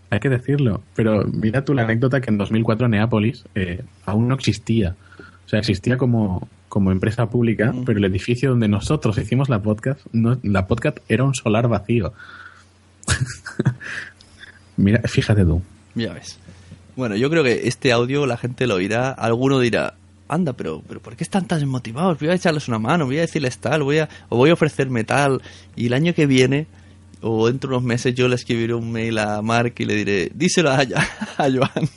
Hay 0.10 0.20
que 0.20 0.30
decirlo. 0.30 0.82
Pero 0.96 1.24
mira 1.26 1.64
tú 1.66 1.74
la 1.74 1.84
anécdota 1.84 2.22
que 2.22 2.30
en 2.30 2.38
2004 2.38 2.88
Neápolis 2.88 3.46
eh, 3.56 3.82
aún 4.06 4.28
no 4.28 4.36
existía. 4.36 4.96
O 5.46 5.50
sea, 5.50 5.60
existía 5.60 5.98
como, 5.98 6.48
como 6.74 6.92
empresa 6.92 7.30
pública, 7.30 7.72
pero 7.86 8.00
el 8.00 8.06
edificio 8.06 8.50
donde 8.50 8.68
nosotros 8.68 9.16
hicimos 9.20 9.48
la 9.48 9.62
podcast, 9.62 10.02
no, 10.12 10.40
la 10.42 10.66
podcast 10.66 10.98
era 11.08 11.24
un 11.24 11.36
solar 11.36 11.68
vacío. 11.68 12.14
mira, 14.78 15.00
fíjate 15.04 15.46
tú. 15.46 15.62
Ya 15.94 16.14
ves. 16.14 16.40
Bueno, 16.96 17.16
yo 17.16 17.30
creo 17.30 17.44
que 17.44 17.68
este 17.68 17.92
audio 17.92 18.26
la 18.26 18.38
gente 18.38 18.66
lo 18.66 18.74
oirá. 18.74 19.12
Alguno 19.12 19.60
dirá, 19.60 19.94
anda, 20.28 20.54
pero, 20.54 20.82
pero 20.88 21.00
¿por 21.00 21.16
qué 21.16 21.24
están 21.24 21.46
tan 21.46 21.60
desmotivados? 21.60 22.18
Voy 22.18 22.30
a 22.30 22.34
echarles 22.34 22.68
una 22.68 22.80
mano, 22.80 23.06
voy 23.06 23.20
a 23.20 23.22
decirles 23.22 23.60
tal, 23.60 23.84
voy 23.84 24.00
a, 24.00 24.10
o 24.30 24.38
voy 24.38 24.50
a 24.50 24.54
ofrecerme 24.54 25.04
tal. 25.04 25.44
Y 25.76 25.86
el 25.86 25.94
año 25.94 26.16
que 26.16 26.26
viene, 26.26 26.66
o 27.24 27.48
dentro 27.48 27.70
de 27.72 27.78
unos 27.78 27.88
meses, 27.88 28.14
yo 28.14 28.28
le 28.28 28.36
escribiré 28.36 28.74
un 28.74 28.92
mail 28.92 29.18
a 29.18 29.42
Mark 29.42 29.74
y 29.80 29.86
le 29.86 29.96
diré, 29.96 30.32
díselo 30.36 30.70
a, 30.72 30.80
a 31.38 31.50
Joan. 31.50 31.90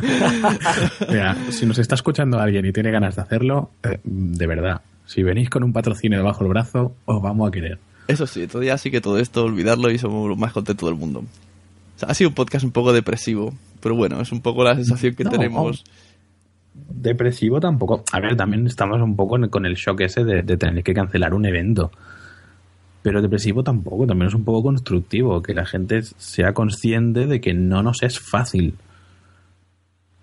Mira, 1.08 1.36
si 1.50 1.66
nos 1.66 1.78
está 1.78 1.94
escuchando 1.94 2.38
alguien 2.38 2.64
y 2.66 2.72
tiene 2.72 2.90
ganas 2.90 3.16
de 3.16 3.22
hacerlo, 3.22 3.70
eh, 3.82 3.98
de 4.04 4.46
verdad, 4.46 4.80
si 5.06 5.22
venís 5.22 5.50
con 5.50 5.62
un 5.64 5.72
patrocinio 5.72 6.18
debajo 6.18 6.44
del 6.44 6.48
brazo, 6.52 6.94
os 7.04 7.22
vamos 7.22 7.48
a 7.48 7.50
querer. 7.50 7.78
Eso 8.08 8.26
sí, 8.26 8.46
todavía 8.46 8.76
sí 8.78 8.90
que 8.90 9.00
todo 9.00 9.18
esto, 9.18 9.44
olvidarlo 9.44 9.90
y 9.90 9.98
somos 9.98 10.28
los 10.28 10.38
más 10.38 10.52
contentos 10.52 10.88
del 10.88 10.98
mundo. 10.98 11.20
O 11.20 11.98
sea, 11.98 12.08
ha 12.08 12.14
sido 12.14 12.30
un 12.30 12.34
podcast 12.34 12.64
un 12.64 12.72
poco 12.72 12.92
depresivo, 12.92 13.54
pero 13.80 13.94
bueno, 13.94 14.20
es 14.20 14.32
un 14.32 14.40
poco 14.40 14.64
la 14.64 14.74
sensación 14.74 15.14
que 15.14 15.24
No. 15.24 15.30
tenemos. 15.30 15.84
Depresivo 16.88 17.60
tampoco. 17.60 18.04
A 18.12 18.20
ver, 18.20 18.36
también 18.36 18.66
estamos 18.66 19.00
un 19.02 19.16
poco 19.16 19.38
con 19.50 19.66
el 19.66 19.74
shock 19.74 20.00
ese 20.02 20.24
de, 20.24 20.42
de 20.42 20.56
tener 20.56 20.82
que 20.82 20.94
cancelar 20.94 21.34
un 21.34 21.44
evento. 21.44 21.90
Pero 23.02 23.22
depresivo 23.22 23.62
tampoco, 23.62 24.06
también 24.06 24.28
es 24.28 24.34
un 24.34 24.44
poco 24.44 24.62
constructivo, 24.62 25.42
que 25.42 25.54
la 25.54 25.64
gente 25.64 26.02
sea 26.02 26.52
consciente 26.52 27.26
de 27.26 27.40
que 27.40 27.54
no 27.54 27.82
nos 27.82 28.02
es 28.02 28.20
fácil. 28.20 28.74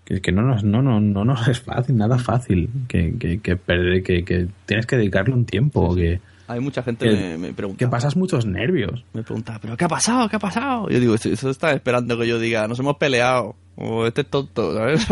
Que, 0.05 0.21
que 0.21 0.31
no, 0.31 0.41
nos, 0.43 0.63
no, 0.63 0.81
no, 0.81 1.01
no 1.01 1.25
nos 1.25 1.47
es 1.47 1.59
fácil, 1.59 1.97
nada 1.97 2.17
fácil. 2.19 2.69
Que, 2.87 3.15
que, 3.19 3.39
que, 3.39 3.57
perder- 3.57 4.03
que, 4.03 4.23
que 4.23 4.47
tienes 4.65 4.85
que 4.85 4.95
dedicarle 4.95 5.33
un 5.33 5.45
tiempo, 5.45 5.93
que, 5.95 6.21
Hay 6.47 6.59
mucha 6.59 6.81
gente 6.83 7.09
que, 7.09 7.15
me, 7.15 7.37
me 7.37 7.53
pregunta. 7.53 7.79
que 7.79 7.87
pasas 7.89 8.15
muchos 8.15 8.45
nervios. 8.45 9.03
Me 9.13 9.23
pregunta, 9.23 9.57
¿pero 9.61 9.75
qué 9.75 9.85
ha 9.85 9.89
pasado? 9.89 10.29
¿Qué 10.29 10.35
ha 10.35 10.39
pasado? 10.39 10.87
Yo 10.89 10.99
digo, 10.99 11.15
eso, 11.15 11.29
eso 11.29 11.49
está 11.49 11.73
esperando 11.73 12.17
que 12.17 12.27
yo 12.27 12.39
diga, 12.39 12.67
nos 12.67 12.79
hemos 12.79 12.97
peleado. 12.97 13.55
O 13.79 14.07
este 14.07 14.21
es 14.21 14.27
tonto, 14.29 14.73
¿sabes? 14.73 15.05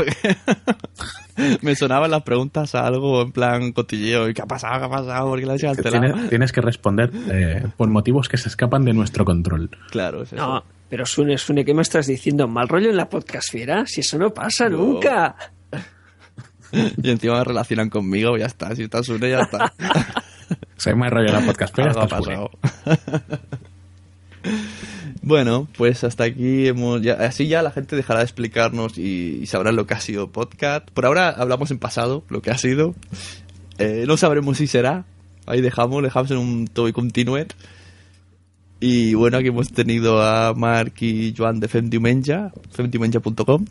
Me 1.61 1.75
sonaban 1.75 2.09
las 2.09 2.23
preguntas 2.23 2.73
a 2.73 2.87
algo 2.87 3.21
en 3.21 3.31
plan 3.31 3.71
cotilleo. 3.73 4.27
¿Y 4.27 4.33
qué 4.33 4.41
ha 4.41 4.45
pasado? 4.47 4.79
¿Qué 4.79 4.85
ha 4.85 4.89
pasado? 4.89 5.27
¿Por 5.29 5.39
qué 5.39 5.45
la? 5.45 5.55
Tienes, 5.57 6.29
tienes 6.29 6.51
que 6.51 6.61
responder 6.61 7.11
eh, 7.29 7.67
por 7.77 7.89
motivos 7.89 8.27
que 8.27 8.37
se 8.37 8.49
escapan 8.49 8.83
de 8.83 8.93
nuestro 8.93 9.23
control. 9.23 9.69
Claro, 9.91 10.23
es 10.23 10.33
eso. 10.33 10.41
No, 10.43 10.63
pero 10.89 11.05
Sune, 11.05 11.37
Sune, 11.37 11.63
¿qué 11.63 11.73
me 11.75 11.83
estás 11.83 12.07
diciendo? 12.07 12.47
¿Mal 12.47 12.67
rollo 12.67 12.89
en 12.89 12.97
la 12.97 13.07
podcastfiera? 13.07 13.85
Si 13.85 14.01
eso 14.01 14.17
no 14.17 14.33
pasa 14.33 14.67
No. 14.69 14.77
nunca. 14.77 15.35
Y 17.01 17.09
encima 17.11 17.37
me 17.37 17.43
relacionan 17.43 17.89
conmigo, 17.89 18.35
ya 18.37 18.47
está. 18.47 18.75
Si 18.75 18.83
está 18.83 19.03
Sune, 19.03 19.29
ya 19.29 19.41
está. 19.41 19.71
Se 20.77 20.93
me 20.95 21.09
rollo 21.09 21.31
la 21.31 21.41
podcast, 21.45 21.73
pero 21.75 21.89
Algo 21.89 22.01
ha 22.01 22.07
pasado. 22.07 22.49
Bueno, 25.21 25.67
pues 25.77 26.03
hasta 26.03 26.25
aquí 26.25 26.67
hemos 26.67 27.01
ya, 27.01 27.13
así 27.13 27.47
ya 27.47 27.61
la 27.61 27.71
gente 27.71 27.95
dejará 27.95 28.19
de 28.19 28.25
explicarnos 28.25 28.97
y, 28.97 29.39
y 29.41 29.45
sabrán 29.47 29.75
lo 29.75 29.85
que 29.85 29.93
ha 29.93 29.99
sido 29.99 30.31
podcast. 30.31 30.89
Por 30.91 31.05
ahora 31.05 31.29
hablamos 31.29 31.71
en 31.71 31.79
pasado, 31.79 32.23
lo 32.29 32.41
que 32.41 32.51
ha 32.51 32.57
sido. 32.57 32.95
Eh, 33.77 34.05
no 34.07 34.17
sabremos 34.17 34.57
si 34.57 34.67
será. 34.67 35.05
Ahí 35.45 35.61
dejamos, 35.61 36.01
dejamos 36.03 36.31
en 36.31 36.37
un 36.37 36.67
todo 36.67 36.87
y 36.87 36.93
continuet. 36.93 37.53
Y 38.79 39.13
bueno, 39.13 39.37
aquí 39.37 39.47
hemos 39.47 39.71
tenido 39.71 40.21
a 40.21 40.53
Mark 40.53 40.93
y 40.99 41.33
Joan 41.35 41.59
de 41.59 41.67
Femdiumenja, 41.67 42.51
femdiumenja.com, 42.71 43.65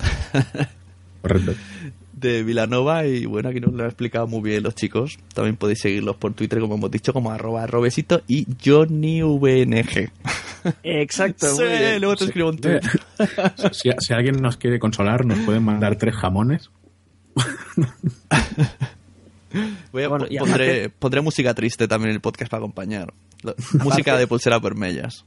Correcto. 1.22 1.54
de 2.12 2.42
Vilanova. 2.42 3.06
Y 3.06 3.26
bueno, 3.26 3.50
aquí 3.50 3.60
nos 3.60 3.72
lo 3.74 3.82
han 3.82 3.90
explicado 3.90 4.26
muy 4.26 4.40
bien 4.40 4.62
los 4.62 4.74
chicos. 4.74 5.18
También 5.34 5.56
podéis 5.56 5.80
seguirlos 5.80 6.16
por 6.16 6.32
Twitter, 6.32 6.58
como 6.60 6.74
hemos 6.76 6.90
dicho, 6.90 7.12
como 7.12 7.30
arroba 7.30 7.66
robesito 7.66 8.22
y 8.26 8.46
JohnnyVNG. 8.64 10.10
Exacto. 10.82 11.46
Sí, 11.48 11.62
muy 11.62 11.68
bien. 11.78 12.00
luego 12.00 12.16
te 12.16 12.24
escribo 12.24 12.48
un 12.50 12.58
tweet. 12.58 12.80
Si, 13.72 13.90
si 13.98 14.12
alguien 14.14 14.36
nos 14.40 14.56
quiere 14.56 14.78
consolar, 14.78 15.24
nos 15.24 15.38
pueden 15.40 15.62
mandar 15.62 15.96
tres 15.96 16.14
jamones. 16.14 16.70
Voy 19.92 20.02
a- 20.02 20.08
Bueno, 20.08 20.26
y 20.28 20.38
pondré, 20.38 20.82
aparte- 20.84 20.90
pondré 20.98 21.20
música 21.20 21.54
triste 21.54 21.86
también 21.86 22.10
en 22.10 22.14
el 22.16 22.20
podcast 22.20 22.50
para 22.50 22.58
acompañar. 22.58 23.12
La- 23.42 23.54
música 23.84 24.16
de 24.16 24.26
pulseras 24.26 24.60
vermellas. 24.60 25.24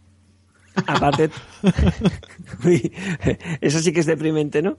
Aparte, 0.85 1.31
Uy, 2.63 2.91
eso 3.61 3.79
sí 3.79 3.91
que 3.91 4.01
es 4.01 4.05
deprimente, 4.05 4.61
¿no? 4.61 4.75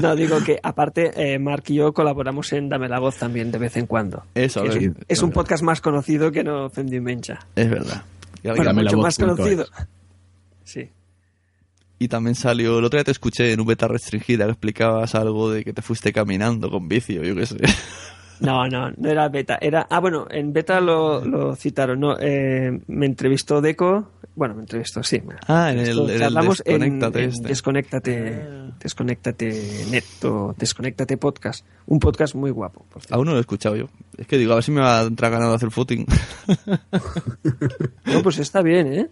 No, 0.00 0.16
digo 0.16 0.42
que 0.42 0.58
aparte, 0.62 1.34
eh, 1.34 1.38
Mark 1.38 1.64
y 1.66 1.74
yo 1.74 1.92
colaboramos 1.92 2.50
en 2.54 2.70
Dame 2.70 2.88
la 2.88 2.98
Voz 2.98 3.16
también 3.18 3.52
de 3.52 3.58
vez 3.58 3.76
en 3.76 3.86
cuando. 3.86 4.24
Eso, 4.34 4.64
es, 4.64 4.74
un- 4.76 4.96
es 5.06 5.22
un 5.22 5.32
podcast 5.32 5.62
más 5.62 5.82
conocido 5.82 6.32
que 6.32 6.44
no 6.44 6.70
Mencha. 7.02 7.40
Es 7.56 7.68
verdad. 7.68 8.04
Y, 8.44 8.48
Bueno, 8.50 8.74
mucho 8.74 8.98
más 8.98 9.16
conocido. 9.16 9.66
Sí. 10.64 10.90
y 11.98 12.08
también 12.08 12.34
salió, 12.34 12.78
el 12.78 12.84
otro 12.84 12.98
día 12.98 13.04
te 13.04 13.10
escuché 13.10 13.52
en 13.52 13.60
un 13.60 13.66
beta 13.66 13.88
restringida 13.88 14.44
que 14.44 14.52
explicabas 14.52 15.14
algo 15.14 15.50
de 15.50 15.64
que 15.64 15.72
te 15.72 15.82
fuiste 15.82 16.12
caminando 16.12 16.70
con 16.70 16.88
vicio, 16.88 17.22
yo 17.22 17.34
qué 17.34 17.46
sé. 17.46 17.56
No, 18.40 18.66
no, 18.68 18.90
no 18.96 19.08
era 19.08 19.28
beta. 19.28 19.58
Era, 19.60 19.86
ah, 19.88 20.00
bueno, 20.00 20.26
en 20.30 20.52
beta 20.52 20.80
lo, 20.80 21.24
lo 21.24 21.54
citaron. 21.56 22.00
No, 22.00 22.16
eh, 22.18 22.80
me 22.88 23.06
entrevistó 23.06 23.60
Deco. 23.60 24.10
Bueno, 24.36 24.54
me 24.54 24.62
entrevistó, 24.62 25.02
sí. 25.04 25.20
me 25.24 25.36
Ah, 25.46 25.70
en 25.72 25.78
el- 25.78 25.98
en 26.00 26.10
el 26.10 26.18
Charlamos 26.18 26.62
en- 26.66 26.80
Desconéctate 26.80 27.22
en 27.22 27.30
este. 27.30 27.48
Desconéctate, 27.48 28.46
Desconéctate 28.80 29.84
Net 29.90 30.04
o 30.24 30.54
Desconéctate 30.58 31.16
Podcast. 31.16 31.64
Un 31.86 32.00
podcast 32.00 32.34
muy 32.34 32.50
guapo. 32.50 32.84
por. 32.90 33.02
Aún 33.10 33.26
no 33.26 33.32
lo 33.32 33.38
he 33.38 33.40
escuchado 33.42 33.76
yo. 33.76 33.86
Es 34.18 34.26
que 34.26 34.36
digo, 34.36 34.52
a 34.52 34.56
ver 34.56 34.64
si 34.64 34.72
me 34.72 34.80
va 34.80 35.00
a 35.00 35.04
entrar 35.04 35.30
ganado 35.30 35.54
hacer 35.54 35.70
footing. 35.70 36.04
No, 38.06 38.22
pues 38.22 38.38
está 38.38 38.62
bien, 38.62 38.92
¿eh? 38.92 39.08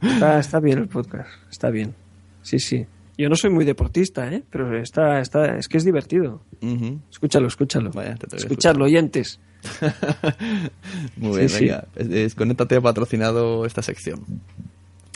Está, 0.00 0.38
está 0.38 0.60
bien 0.60 0.78
el 0.78 0.88
podcast. 0.88 1.28
Está 1.50 1.70
bien. 1.70 1.94
Sí, 2.42 2.58
sí. 2.58 2.86
Yo 3.22 3.28
no 3.28 3.36
soy 3.36 3.50
muy 3.50 3.64
deportista, 3.64 4.28
¿eh? 4.32 4.42
Pero 4.50 4.76
está, 4.80 5.20
está, 5.20 5.56
es 5.56 5.68
que 5.68 5.76
es 5.78 5.84
divertido. 5.84 6.42
Ujú. 6.60 6.98
Escúchalo, 7.10 7.46
escúchalo. 7.46 7.90
Vaya, 7.92 8.16
te 8.16 8.36
Escucharlo, 8.36 8.84
oyentes. 8.84 9.38
Muy 11.16 11.36
bien, 11.36 11.48
Sí, 11.48 11.60
venga. 11.66 11.86
Es- 11.94 12.08
Desconéctate 12.08 12.76
ha 12.76 12.80
patrocinado 12.80 13.64
esta 13.64 13.80
sección. 13.82 14.24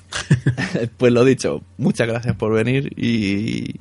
pues 0.99 1.13
lo 1.13 1.25
dicho, 1.25 1.63
muchas 1.79 2.07
gracias 2.07 2.37
por 2.37 2.53
venir 2.53 2.93
y 2.97 3.75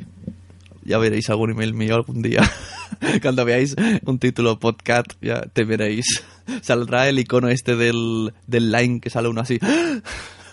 ya 0.83 0.97
veréis 0.97 1.29
algún 1.29 1.51
email 1.51 1.73
mío 1.73 1.95
algún 1.95 2.21
día. 2.21 2.41
Cuando 3.21 3.45
veáis 3.45 3.75
un 4.05 4.17
título 4.19 4.59
podcast, 4.59 5.11
ya 5.21 5.41
te 5.41 5.63
veréis. 5.65 6.23
Saldrá 6.61 7.09
el 7.09 7.19
icono 7.19 7.49
este 7.49 7.75
del, 7.75 8.33
del 8.47 8.71
line 8.71 8.99
que 8.99 9.09
sale 9.09 9.27
uno 9.27 9.41
así. 9.41 9.59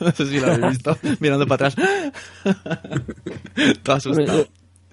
No 0.04 0.12
sé 0.12 0.26
si 0.26 0.40
lo 0.40 0.46
habéis 0.52 0.70
visto, 0.70 0.96
mirando 1.20 1.46
para 1.46 1.68
atrás. 1.68 1.76
Todo 3.82 3.96
asustado. 3.96 4.46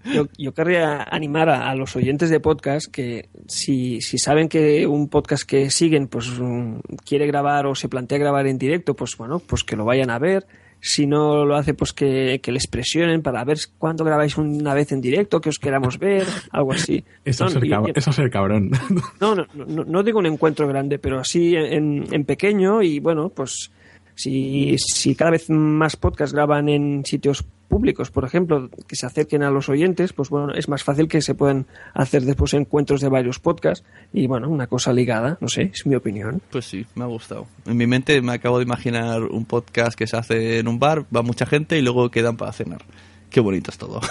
Yo, 0.06 0.28
yo 0.38 0.54
querría 0.54 1.04
animar 1.12 1.50
a, 1.50 1.70
a 1.70 1.76
los 1.76 1.96
oyentes 1.96 2.30
de 2.30 2.40
podcast 2.40 2.88
que 2.90 3.28
si, 3.48 4.00
si 4.02 4.18
saben 4.18 4.48
que 4.48 4.88
un 4.88 5.10
podcast 5.10 5.44
que 5.44 5.70
siguen 5.70 6.08
pues 6.08 6.30
mm, 6.40 6.80
quiere 7.06 7.28
grabar 7.28 7.66
o 7.68 7.76
se 7.76 7.90
plantea 7.90 8.18
grabar 8.18 8.48
en 8.48 8.58
directo, 8.58 8.96
pues 8.96 9.18
bueno, 9.18 9.40
pues 9.40 9.64
que 9.64 9.76
lo 9.76 9.84
vayan 9.86 10.10
a 10.10 10.18
ver. 10.18 10.48
Si 10.82 11.06
no 11.06 11.44
lo 11.44 11.58
hace, 11.58 11.74
pues 11.74 11.92
que, 11.92 12.40
que 12.42 12.54
les 12.54 12.66
presionen 12.68 13.22
para 13.22 13.44
ver 13.44 13.58
cuándo 13.78 14.06
grabáis 14.06 14.38
una 14.38 14.74
vez 14.74 14.94
en 14.94 15.02
directo, 15.02 15.42
que 15.42 15.50
os 15.50 15.60
queramos 15.60 16.00
ver, 16.00 16.26
algo 16.52 16.72
así. 16.72 17.04
Eso, 17.26 17.44
No, 17.44 17.50
es 17.50 17.58
cab- 17.58 17.92
eso 17.94 18.14
ser 18.14 18.30
cabrón. 18.30 18.72
no, 19.20 19.36
no, 19.36 19.46
no, 19.54 19.84
no 19.84 20.04
digo 20.04 20.20
un 20.20 20.28
encuentro 20.28 20.66
grande, 20.70 20.98
pero 20.98 21.20
así 21.20 21.54
en, 21.58 22.06
en 22.14 22.24
pequeño 22.24 22.82
y 22.82 23.00
bueno, 23.02 23.28
pues 23.28 23.72
si, 24.20 24.76
si 24.78 25.16
cada 25.16 25.32
vez 25.32 25.50
más 25.50 25.96
podcasts 25.96 26.34
graban 26.34 26.68
en 26.68 27.06
sitios 27.06 27.46
públicos, 27.70 28.12
por 28.12 28.26
ejemplo, 28.26 28.70
que 28.86 28.98
se 28.98 29.06
acerquen 29.06 29.44
a 29.44 29.50
los 29.50 29.70
oyentes, 29.70 30.12
pues 30.12 30.30
bueno, 30.30 30.54
es 30.54 30.68
más 30.68 30.84
fácil 30.84 31.08
que 31.08 31.22
se 31.22 31.36
puedan 31.36 31.68
hacer 31.94 32.24
después 32.24 32.54
encuentros 32.54 33.00
de 33.00 33.08
varios 33.08 33.40
podcasts 33.40 33.86
y 34.12 34.28
bueno, 34.28 34.50
una 34.50 34.68
cosa 34.68 34.92
ligada, 34.92 35.38
no 35.40 35.48
sé, 35.48 35.72
es 35.74 35.86
mi 35.86 35.96
opinión. 35.96 36.42
Pues 36.52 36.66
sí, 36.66 36.86
me 36.96 37.06
ha 37.06 37.08
gustado. 37.08 37.48
En 37.66 37.78
mi 37.78 37.88
mente 37.88 38.22
me 38.22 38.34
acabo 38.34 38.58
de 38.58 38.66
imaginar 38.66 39.24
un 39.24 39.46
podcast 39.46 39.98
que 39.98 40.06
se 40.06 40.18
hace 40.18 40.60
en 40.60 40.68
un 40.68 40.80
bar, 40.80 41.06
va 41.16 41.22
mucha 41.22 41.46
gente 41.46 41.80
y 41.80 41.82
luego 41.82 42.12
quedan 42.12 42.36
para 42.36 42.52
cenar. 42.52 42.82
Qué 43.30 43.40
bonito 43.40 43.72
es 43.72 43.78
todo. 43.78 44.02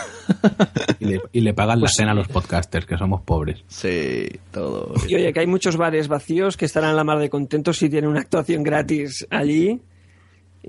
y, 1.00 1.04
le, 1.04 1.20
y 1.32 1.40
le 1.42 1.52
pagan 1.52 1.80
Pues 1.80 1.90
la 1.90 1.94
cena 1.96 2.12
a 2.12 2.14
los 2.14 2.28
podcasters, 2.28 2.86
que 2.86 2.96
somos 2.96 3.20
pobres. 3.22 3.62
Sí, 3.66 4.28
todo. 4.52 4.94
Y 5.06 5.16
oye, 5.16 5.34
que 5.34 5.40
hay 5.40 5.46
muchos 5.46 5.76
bares 5.76 6.08
vacíos 6.08 6.56
que 6.56 6.64
estarán 6.64 6.96
la 6.96 7.04
mar 7.04 7.18
de 7.18 7.28
contentos 7.28 7.76
si 7.76 7.90
tienen 7.90 8.08
una 8.08 8.20
actuación 8.20 8.62
gratis 8.62 9.26
allí. 9.28 9.82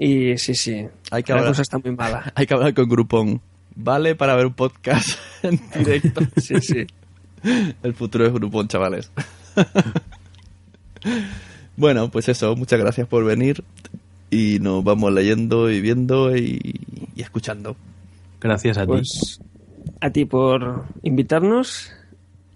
Y 0.02 0.38
sí, 0.38 0.56
sí, 0.56 0.88
Hay 1.12 1.24
que 1.24 1.34
la 1.34 1.39
hablar- 1.39 1.52
cosa 1.52 1.62
está 1.62 1.78
muy 1.78 1.93
mala. 1.93 2.32
Hay 2.36 2.45
que 2.47 2.54
hablar 2.54 2.74
con 2.74 2.88
Groupon. 2.88 3.41
Vale 3.76 4.16
para 4.16 4.36
ver 4.36 4.45
un 4.45 4.54
podcast 4.54 5.20
en 5.43 5.60
directo. 5.78 6.22
Sí, 6.38 6.56
sí. 6.62 6.88
El 7.84 7.93
futuro 7.93 8.26
es 8.26 8.32
Groupon, 8.34 8.68
chavales. 8.70 9.12
bueno, 11.78 12.10
pues 12.10 12.28
eso, 12.30 12.56
muchas 12.56 12.80
gracias 12.80 13.08
por 13.08 13.24
venir. 13.26 13.64
Y 14.32 14.60
nos 14.60 14.84
vamos 14.84 15.12
leyendo 15.12 15.72
y 15.72 15.82
viendo 15.82 16.36
y, 16.36 16.80
y 17.16 17.22
escuchando. 17.22 17.76
Gracias 18.39 18.78
a 18.78 18.82
ti. 18.82 18.88
Pues 18.88 19.39
a 20.02 20.10
ti 20.12 20.26
por 20.26 20.86
invitarnos 21.04 21.91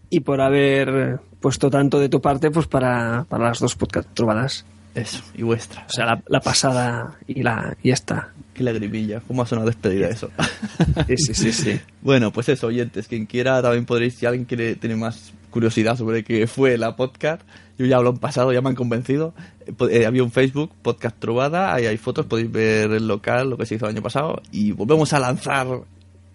y 0.10 0.20
por 0.20 0.40
haber 0.40 1.20
puesto 1.40 1.70
tanto 1.70 2.00
de 2.00 2.10
tu 2.10 2.22
parte 2.22 2.52
pues 2.52 2.68
para, 2.68 3.26
para 3.28 3.46
las 3.46 3.60
dos 3.60 3.76
podcast 3.76 4.08
trovadas. 4.14 4.66
Eso, 4.96 5.24
y 5.36 5.42
vuestra. 5.42 5.86
O 5.90 5.92
sea, 5.92 6.06
la, 6.06 6.24
la 6.28 6.40
pasada 6.40 7.18
y 7.28 7.42
la 7.42 7.76
y 7.82 7.92
esta. 7.92 8.32
Qué 8.54 8.64
lagrimilla. 8.64 9.22
¿Cómo 9.22 9.42
ha 9.42 9.46
sonado 9.46 9.68
despedida 9.68 10.08
eso? 10.08 10.30
Sí, 11.08 11.18
sí, 11.18 11.34
sí, 11.34 11.52
sí. 11.52 11.80
Bueno, 12.02 12.32
pues 12.32 12.50
eso, 12.50 12.68
oyentes. 12.68 13.08
Quien 13.08 13.26
quiera, 13.26 13.62
también 13.62 13.86
podréis, 13.86 14.16
si 14.16 14.26
alguien 14.26 14.46
quiere 14.46 14.76
tiene 14.76 14.96
más 14.96 15.34
curiosidad 15.50 15.96
sobre 15.96 16.24
qué 16.24 16.48
fue 16.48 16.78
la 16.78 16.96
podcast, 16.96 17.42
yo 17.78 17.86
ya 17.86 18.00
lo 18.00 18.10
han 18.10 18.18
pasado, 18.18 18.52
ya 18.52 18.62
me 18.62 18.70
han 18.70 18.76
convencido. 18.76 19.34
Eh, 19.66 19.74
eh, 19.92 20.06
había 20.06 20.24
un 20.24 20.32
Facebook, 20.32 20.72
Podcast 20.82 21.20
Trovada, 21.20 21.74
ahí 21.74 21.86
hay 21.86 21.98
fotos, 21.98 22.26
podéis 22.26 22.52
ver 22.52 22.92
el 22.92 23.08
local, 23.08 23.52
lo 23.52 23.58
que 23.58 23.66
se 23.66 23.76
hizo 23.76 23.86
el 23.86 23.92
año 23.96 24.02
pasado, 24.02 24.42
y 24.52 24.72
volvemos 24.72 25.14
a 25.14 25.20
lanzar 25.20 25.68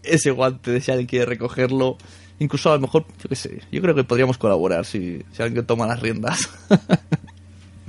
ese 0.02 0.30
guante 0.30 0.70
de 0.70 0.80
si 0.80 0.90
alguien 0.90 1.06
quiere 1.06 1.26
recogerlo. 1.26 1.98
Incluso 2.40 2.70
a 2.70 2.76
lo 2.76 2.80
mejor, 2.80 3.04
yo 3.20 3.28
qué 3.28 3.34
sé, 3.34 3.60
yo 3.72 3.82
creo 3.82 3.94
que 3.96 4.04
podríamos 4.04 4.38
colaborar 4.38 4.84
si, 4.84 5.22
si 5.32 5.42
alguien 5.42 5.66
toma 5.66 5.86
las 5.86 6.00
riendas. 6.00 6.48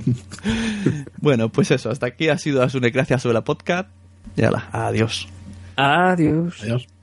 bueno, 1.20 1.48
pues 1.50 1.70
eso, 1.70 1.90
hasta 1.90 2.06
aquí 2.06 2.28
ha 2.28 2.38
sido 2.38 2.62
Asune 2.62 2.90
Gracias 2.90 3.22
sobre 3.22 3.34
la 3.34 3.44
podcast. 3.44 3.88
Y 4.36 4.42
ala, 4.42 4.68
adiós. 4.72 5.28
Adiós. 5.76 6.60
Adiós. 6.62 6.99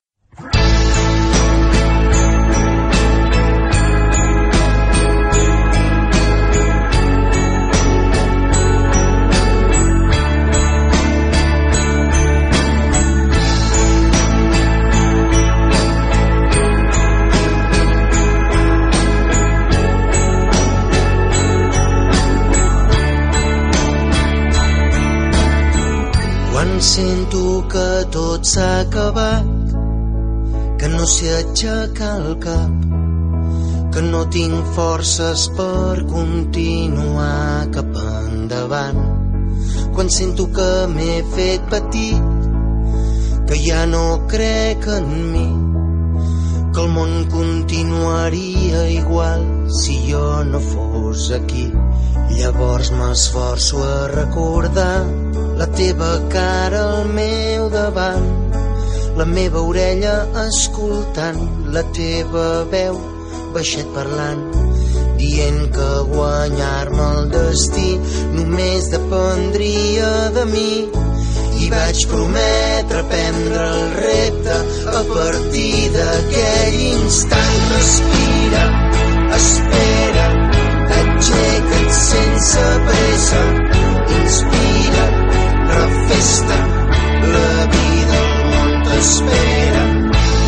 Sento 26.88 27.68
que 27.68 27.88
tot 28.16 28.48
s'ha 28.48 28.68
acabat, 28.86 29.48
que 30.80 30.88
no 30.88 31.04
sé 31.14 31.34
aixecar 31.36 32.14
el 32.22 32.38
cap, 32.46 32.86
que 33.92 34.04
no 34.06 34.22
tinc 34.32 34.72
forces 34.78 35.50
per 35.58 36.06
continuar 36.08 37.68
cap 37.76 37.92
endavant. 38.04 39.04
Quan 39.98 40.14
sento 40.20 40.48
que 40.56 40.70
m'he 40.94 41.20
fet 41.36 41.68
petit, 41.76 42.24
que 43.52 43.60
ja 43.66 43.84
no 43.92 44.06
crec 44.32 44.88
en 44.96 45.14
mi, 45.36 45.48
que 46.72 46.84
el 46.86 46.92
món 46.96 47.16
continuaria 47.36 48.88
igual 48.96 49.48
si 49.84 50.00
jo 50.08 50.26
no 50.48 50.64
fos 50.72 51.32
aquí. 51.36 51.68
Llavors 52.38 52.92
m'esforço 52.96 53.84
a 53.84 53.96
recordar 54.14 55.27
la 55.58 55.66
teva 55.74 56.10
cara 56.30 56.82
al 56.98 57.08
meu 57.10 57.70
davant, 57.74 58.26
la 59.18 59.26
meva 59.26 59.64
orella 59.66 60.16
escoltant, 60.44 61.40
la 61.74 61.82
teva 61.98 62.46
veu 62.74 63.00
baixet 63.56 63.90
parlant, 63.96 64.44
dient 65.18 65.64
que 65.74 65.90
guanyar-me 66.12 67.08
el 67.16 67.32
destí 67.34 67.96
només 68.36 68.92
dependria 68.94 70.12
de 70.38 70.46
mi. 70.54 70.72
I 71.58 71.72
vaig 71.74 72.04
prometre 72.12 73.02
prendre 73.10 73.64
el 73.80 73.96
repte 73.98 74.58
a 74.94 75.02
partir 75.10 75.90
d'aquell 75.96 76.78
instant. 76.92 77.58
Respira, 77.74 78.64
espera, 79.42 80.30
aixeca't 81.02 81.92
sense 82.04 82.70
pressa, 82.92 83.44
inspira, 84.22 84.67
refesta 85.76 86.58
espera, 88.98 89.84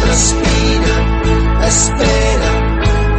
respira, 0.07 0.95
espera, 1.67 2.51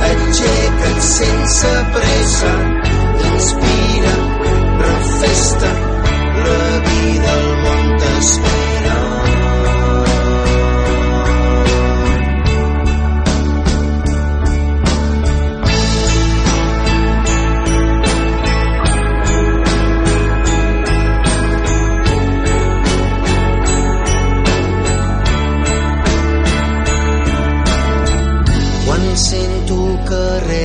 aixeca't 0.09 1.01
sense 1.07 1.73
pressa, 1.95 2.53
inspira, 3.31 4.15
refesta, 4.83 5.73
la 6.49 6.67
vida 6.89 7.33
al 7.39 7.49
món 7.65 7.95
t'espera. 8.05 9.00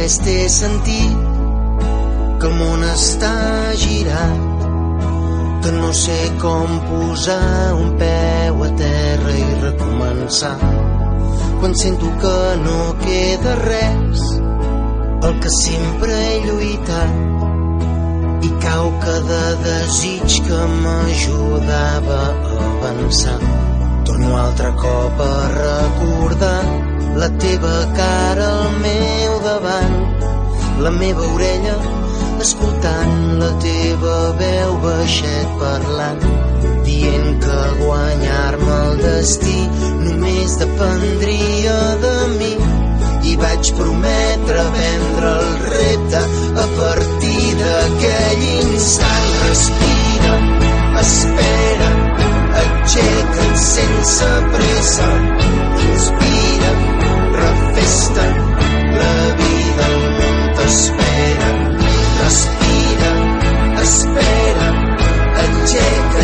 Res 0.06 0.20
té 0.22 0.34
sentit, 0.54 1.14
que 2.38 2.46
el 2.46 2.54
món 2.60 2.84
està 2.86 3.32
girat, 3.82 4.68
que 5.64 5.72
no 5.74 5.90
sé 5.98 6.18
com 6.44 6.76
posar 6.86 7.74
un 7.74 7.96
peu 7.98 8.62
a 8.68 8.70
terra 8.84 9.34
i 9.34 9.48
recomençar. 9.64 10.54
Quan 11.58 11.74
sento 11.82 12.14
que 12.22 12.38
no 12.68 12.78
queda 13.02 13.58
res, 13.64 14.30
el 15.26 15.40
que 15.42 15.58
sempre 15.58 16.22
he 16.30 16.40
lluitat, 16.46 17.14
i 18.46 18.56
cau 18.62 18.94
cada 19.10 19.44
desig 19.66 20.42
que 20.46 20.66
m'ajudava 20.86 22.24
a 22.30 22.58
avançar. 22.74 23.40
Torno 24.06 24.38
altre 24.38 24.70
cop 24.86 25.30
a 25.34 25.38
recordar 25.62 26.95
la 27.22 27.30
teva 27.46 27.76
cara 27.98 28.48
al 28.62 28.80
meu 28.86 29.38
davant, 29.50 30.00
la 30.84 30.92
meva 31.02 31.30
orella 31.36 31.78
escoltant 32.46 33.40
la 33.40 33.50
teva 33.64 34.16
veu 34.40 34.74
baixet 34.84 35.54
parlant, 35.62 36.24
dient 36.88 37.30
que 37.44 37.62
guanyar-me 37.80 38.76
el 38.88 39.00
destí 39.02 39.62
només 40.04 40.58
dependria 40.62 41.78
de 42.04 42.16
mi 42.36 42.52
i 43.32 43.36
vaig 43.42 43.72
prometre 43.80 44.66
vendre 44.76 45.32
el 45.42 45.54
repte 45.72 46.22
a 46.64 46.68
partir 46.80 47.46
d'aquell 47.62 48.44
instant. 48.52 49.32
Respira, 49.46 50.36
espera, 51.02 51.90
aixeca't 52.62 53.58
sense 53.70 54.30
pressa, 54.54 55.10
inspira, 55.88 56.76
vida 59.42 59.88
al. 60.58 61.50
Respira, 62.22 63.12
espera, 63.82 64.68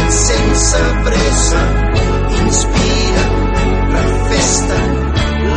sense 0.09 0.81
pressa, 1.05 1.61
inspira, 2.41 3.25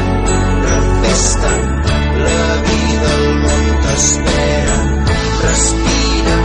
la 2.26 2.48
vida 2.69 3.10
al 3.19 3.28
món 3.44 3.65
t'espera. 3.84 4.60
Respira, 5.43 6.38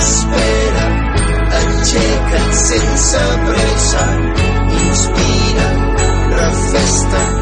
espera, 0.00 0.86
aixeca't 1.60 2.54
sense 2.62 3.22
pressa, 3.48 4.06
inspira, 4.80 5.68
refesta, 6.40 7.41